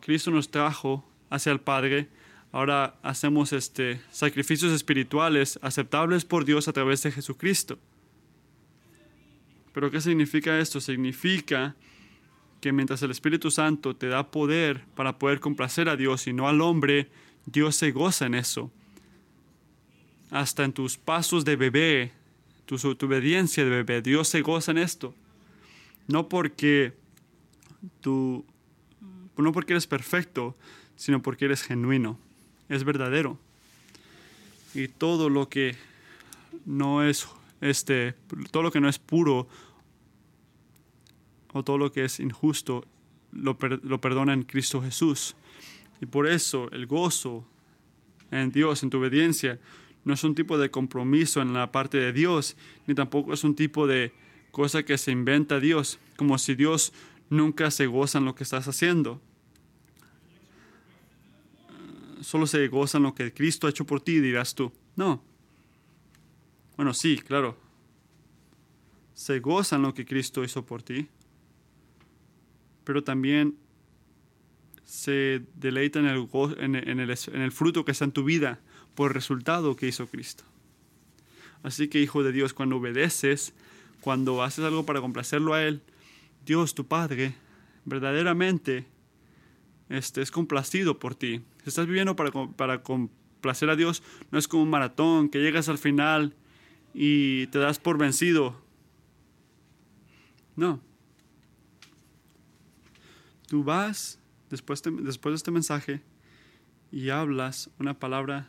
Cristo 0.00 0.30
nos 0.30 0.50
trajo 0.50 1.04
hacia 1.30 1.52
el 1.52 1.60
Padre, 1.60 2.08
ahora 2.52 2.98
hacemos 3.02 3.52
este, 3.52 4.00
sacrificios 4.10 4.72
espirituales 4.72 5.58
aceptables 5.62 6.24
por 6.24 6.44
Dios 6.44 6.68
a 6.68 6.72
través 6.72 7.02
de 7.02 7.12
Jesucristo. 7.12 7.78
Pero 9.72 9.90
¿qué 9.90 10.00
significa 10.00 10.58
esto? 10.58 10.80
Significa 10.80 11.76
que 12.60 12.72
mientras 12.72 13.02
el 13.02 13.10
Espíritu 13.10 13.50
Santo 13.50 13.94
te 13.94 14.08
da 14.08 14.30
poder 14.30 14.84
para 14.94 15.18
poder 15.18 15.40
complacer 15.40 15.88
a 15.88 15.96
Dios 15.96 16.26
y 16.26 16.32
no 16.32 16.48
al 16.48 16.60
hombre, 16.60 17.08
Dios 17.46 17.76
se 17.76 17.92
goza 17.92 18.26
en 18.26 18.34
eso 18.34 18.70
hasta 20.30 20.64
en 20.64 20.72
tus 20.72 20.96
pasos 20.96 21.44
de 21.44 21.56
bebé, 21.56 22.12
tu, 22.66 22.76
obediencia 22.76 23.64
de 23.64 23.70
bebé. 23.70 24.02
Dios 24.02 24.28
se 24.28 24.42
goza 24.42 24.72
en 24.72 24.78
esto. 24.78 25.14
No 26.08 26.28
porque 26.28 26.94
tú, 28.00 28.44
no 29.36 29.52
porque 29.52 29.72
eres 29.72 29.86
perfecto, 29.86 30.56
sino 30.96 31.22
porque 31.22 31.44
eres 31.44 31.62
genuino, 31.62 32.18
es 32.68 32.84
verdadero. 32.84 33.38
Y 34.74 34.88
todo 34.88 35.30
lo 35.30 35.48
que 35.48 35.76
no 36.64 37.02
es 37.02 37.28
este, 37.60 38.14
todo 38.50 38.62
lo 38.62 38.70
que 38.70 38.80
no 38.80 38.88
es 38.88 38.98
puro 38.98 39.48
o 41.56 41.64
todo 41.64 41.78
lo 41.78 41.92
que 41.92 42.04
es 42.04 42.20
injusto 42.20 42.84
lo, 43.32 43.56
lo 43.82 44.00
perdona 44.00 44.32
en 44.32 44.42
Cristo 44.42 44.82
Jesús. 44.82 45.36
Y 46.00 46.06
por 46.06 46.26
eso 46.26 46.70
el 46.72 46.86
gozo 46.86 47.46
en 48.30 48.50
Dios, 48.50 48.82
en 48.82 48.90
tu 48.90 48.98
obediencia, 48.98 49.58
no 50.04 50.14
es 50.14 50.22
un 50.24 50.34
tipo 50.34 50.58
de 50.58 50.70
compromiso 50.70 51.40
en 51.40 51.52
la 51.52 51.72
parte 51.72 51.98
de 51.98 52.12
Dios, 52.12 52.56
ni 52.86 52.94
tampoco 52.94 53.32
es 53.32 53.42
un 53.44 53.54
tipo 53.54 53.86
de 53.86 54.12
cosa 54.50 54.84
que 54.84 54.98
se 54.98 55.10
inventa 55.10 55.60
Dios, 55.60 55.98
como 56.16 56.38
si 56.38 56.54
Dios 56.54 56.92
nunca 57.28 57.70
se 57.70 57.86
goza 57.86 58.18
en 58.18 58.24
lo 58.24 58.34
que 58.34 58.44
estás 58.44 58.68
haciendo. 58.68 59.20
Solo 62.20 62.46
se 62.46 62.66
goza 62.68 62.98
en 62.98 63.04
lo 63.04 63.14
que 63.14 63.32
Cristo 63.32 63.66
ha 63.66 63.70
hecho 63.70 63.84
por 63.84 64.00
ti, 64.00 64.20
dirás 64.20 64.54
tú. 64.54 64.72
No. 64.94 65.22
Bueno, 66.76 66.94
sí, 66.94 67.18
claro. 67.18 67.56
Se 69.14 69.40
goza 69.40 69.76
en 69.76 69.82
lo 69.82 69.94
que 69.94 70.04
Cristo 70.04 70.44
hizo 70.44 70.64
por 70.64 70.82
ti, 70.82 71.08
pero 72.86 73.02
también 73.02 73.56
se 74.84 75.42
deleita 75.56 75.98
en 75.98 76.06
el, 76.06 76.28
en, 76.56 77.00
el, 77.00 77.52
fruto 77.52 77.84
que 77.84 77.90
está 77.90 78.04
en 78.04 78.12
tu 78.12 78.22
vida 78.22 78.60
por 78.94 79.10
el 79.10 79.14
resultado 79.14 79.74
que 79.74 79.88
hizo 79.88 80.06
Cristo. 80.06 80.44
Así 81.64 81.88
que, 81.88 82.00
hijo 82.00 82.22
de 82.22 82.30
Dios, 82.30 82.54
cuando 82.54 82.76
obedeces, 82.76 83.54
cuando 84.00 84.44
haces 84.44 84.64
algo 84.64 84.86
para 84.86 85.00
complacerlo 85.00 85.54
a 85.54 85.64
Él, 85.64 85.82
Dios, 86.46 86.76
tu 86.76 86.86
Padre, 86.86 87.34
verdaderamente 87.84 88.86
este, 89.88 90.22
es 90.22 90.30
complacido 90.30 91.00
por 91.00 91.16
ti. 91.16 91.40
Si 91.64 91.70
estás 91.70 91.88
viviendo 91.88 92.14
para, 92.14 92.30
para 92.30 92.84
complacer 92.84 93.68
a 93.68 93.74
Dios, 93.74 94.04
no 94.30 94.38
es 94.38 94.46
como 94.46 94.62
un 94.62 94.70
maratón 94.70 95.28
que 95.28 95.40
llegas 95.40 95.68
al 95.68 95.78
final 95.78 96.36
y 96.94 97.48
te 97.48 97.58
das 97.58 97.80
por 97.80 97.98
vencido. 97.98 98.62
No. 100.54 100.80
Tú 103.46 103.64
vas 103.64 104.18
después 104.50 104.82
de, 104.82 104.90
después 104.90 105.32
de 105.32 105.36
este 105.36 105.50
mensaje 105.50 106.02
y 106.90 107.10
hablas 107.10 107.70
una 107.78 107.98
palabra 107.98 108.48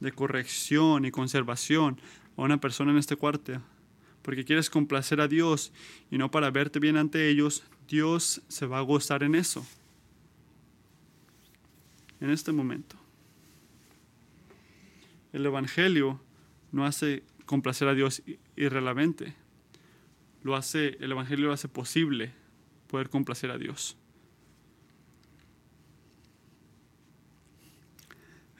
de 0.00 0.12
corrección 0.12 1.04
y 1.04 1.10
conservación 1.10 2.00
a 2.36 2.42
una 2.42 2.60
persona 2.60 2.90
en 2.90 2.98
este 2.98 3.16
cuarto, 3.16 3.60
porque 4.22 4.44
quieres 4.44 4.70
complacer 4.70 5.20
a 5.20 5.28
Dios 5.28 5.72
y 6.10 6.18
no 6.18 6.30
para 6.30 6.50
verte 6.50 6.78
bien 6.78 6.96
ante 6.96 7.28
ellos, 7.28 7.62
Dios 7.88 8.42
se 8.48 8.66
va 8.66 8.78
a 8.78 8.82
gozar 8.82 9.22
en 9.22 9.34
eso. 9.34 9.66
En 12.20 12.30
este 12.30 12.52
momento. 12.52 12.96
El 15.32 15.46
Evangelio 15.46 16.20
no 16.72 16.84
hace 16.84 17.22
complacer 17.46 17.88
a 17.88 17.94
Dios 17.94 18.22
irrelevante. 18.56 19.34
Lo 20.42 20.56
hace, 20.56 20.96
el 21.00 21.12
Evangelio 21.12 21.46
lo 21.46 21.52
hace 21.52 21.68
posible 21.68 22.32
poder 22.88 23.08
complacer 23.08 23.50
a 23.50 23.58
Dios. 23.58 23.96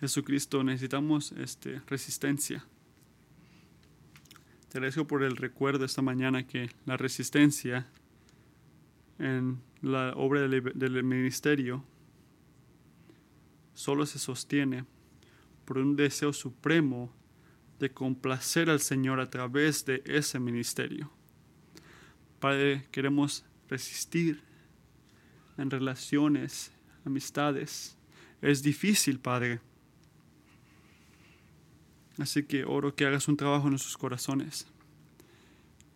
Jesucristo, 0.01 0.65
necesitamos 0.65 1.33
este, 1.33 1.83
resistencia. 1.87 2.65
Te 4.71 4.79
agradezco 4.79 5.07
por 5.07 5.23
el 5.23 5.37
recuerdo 5.37 5.85
esta 5.85 6.01
mañana 6.01 6.47
que 6.47 6.71
la 6.87 6.97
resistencia 6.97 7.87
en 9.19 9.61
la 9.83 10.15
obra 10.17 10.49
del, 10.49 11.05
ministerio 11.05 11.85
solo 13.75 14.07
se 14.07 14.19
sostiene 14.19 14.87
por 15.67 15.77
un 15.77 15.97
deseo 15.97 16.33
supremo 16.33 17.13
de 17.79 17.93
complacer 17.93 18.71
al 18.71 18.81
Señor 18.81 19.21
a 19.21 19.29
través 19.29 19.85
de 19.85 20.03
ese 20.07 20.41
ministerio. 20.41 21.11
Padre, 22.39 22.89
queremos 22.91 23.45
resistir 23.69 24.43
en 25.59 25.71
relaciones, 25.71 26.73
amistades. 27.05 27.99
Es 28.41 28.63
difícil, 28.63 29.19
Padre 29.19 29.61
Así 32.21 32.43
que 32.43 32.65
oro 32.65 32.95
que 32.95 33.07
hagas 33.07 33.29
un 33.29 33.37
trabajo 33.39 33.65
en 33.65 33.71
nuestros 33.71 33.97
corazones 33.97 34.67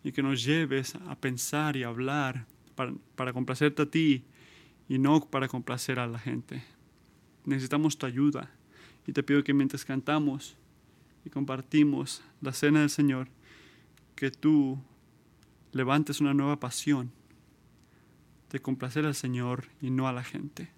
y 0.03 0.11
que 0.11 0.23
nos 0.23 0.43
lleves 0.43 0.95
a 0.95 1.15
pensar 1.15 1.77
y 1.77 1.83
hablar 1.83 2.47
para, 2.75 3.31
complacerte 3.31 3.83
a 3.83 3.85
ti 3.85 4.23
y 4.89 4.97
no 4.97 5.21
para 5.21 5.47
complacer 5.47 5.99
a 5.99 6.07
la 6.07 6.17
gente. 6.17 6.63
Necesitamos 7.45 7.99
tu 7.99 8.07
ayuda 8.07 8.49
y 9.05 9.13
te 9.13 9.21
pido 9.21 9.43
que 9.43 9.53
mientras 9.53 9.85
cantamos 9.85 10.57
y 11.25 11.29
compartimos 11.29 12.23
la 12.41 12.53
cena 12.53 12.79
del 12.79 12.89
Señor, 12.89 13.27
que 14.15 14.31
tú 14.31 14.79
levantes 15.73 16.21
una 16.21 16.33
nueva 16.33 16.59
pasión 16.59 17.11
de 18.51 18.59
complacer 18.59 19.05
al 19.05 19.15
Señor 19.15 19.67
y 19.79 19.91
no 19.91 20.07
a 20.07 20.13
la 20.13 20.23
gente. 20.23 20.69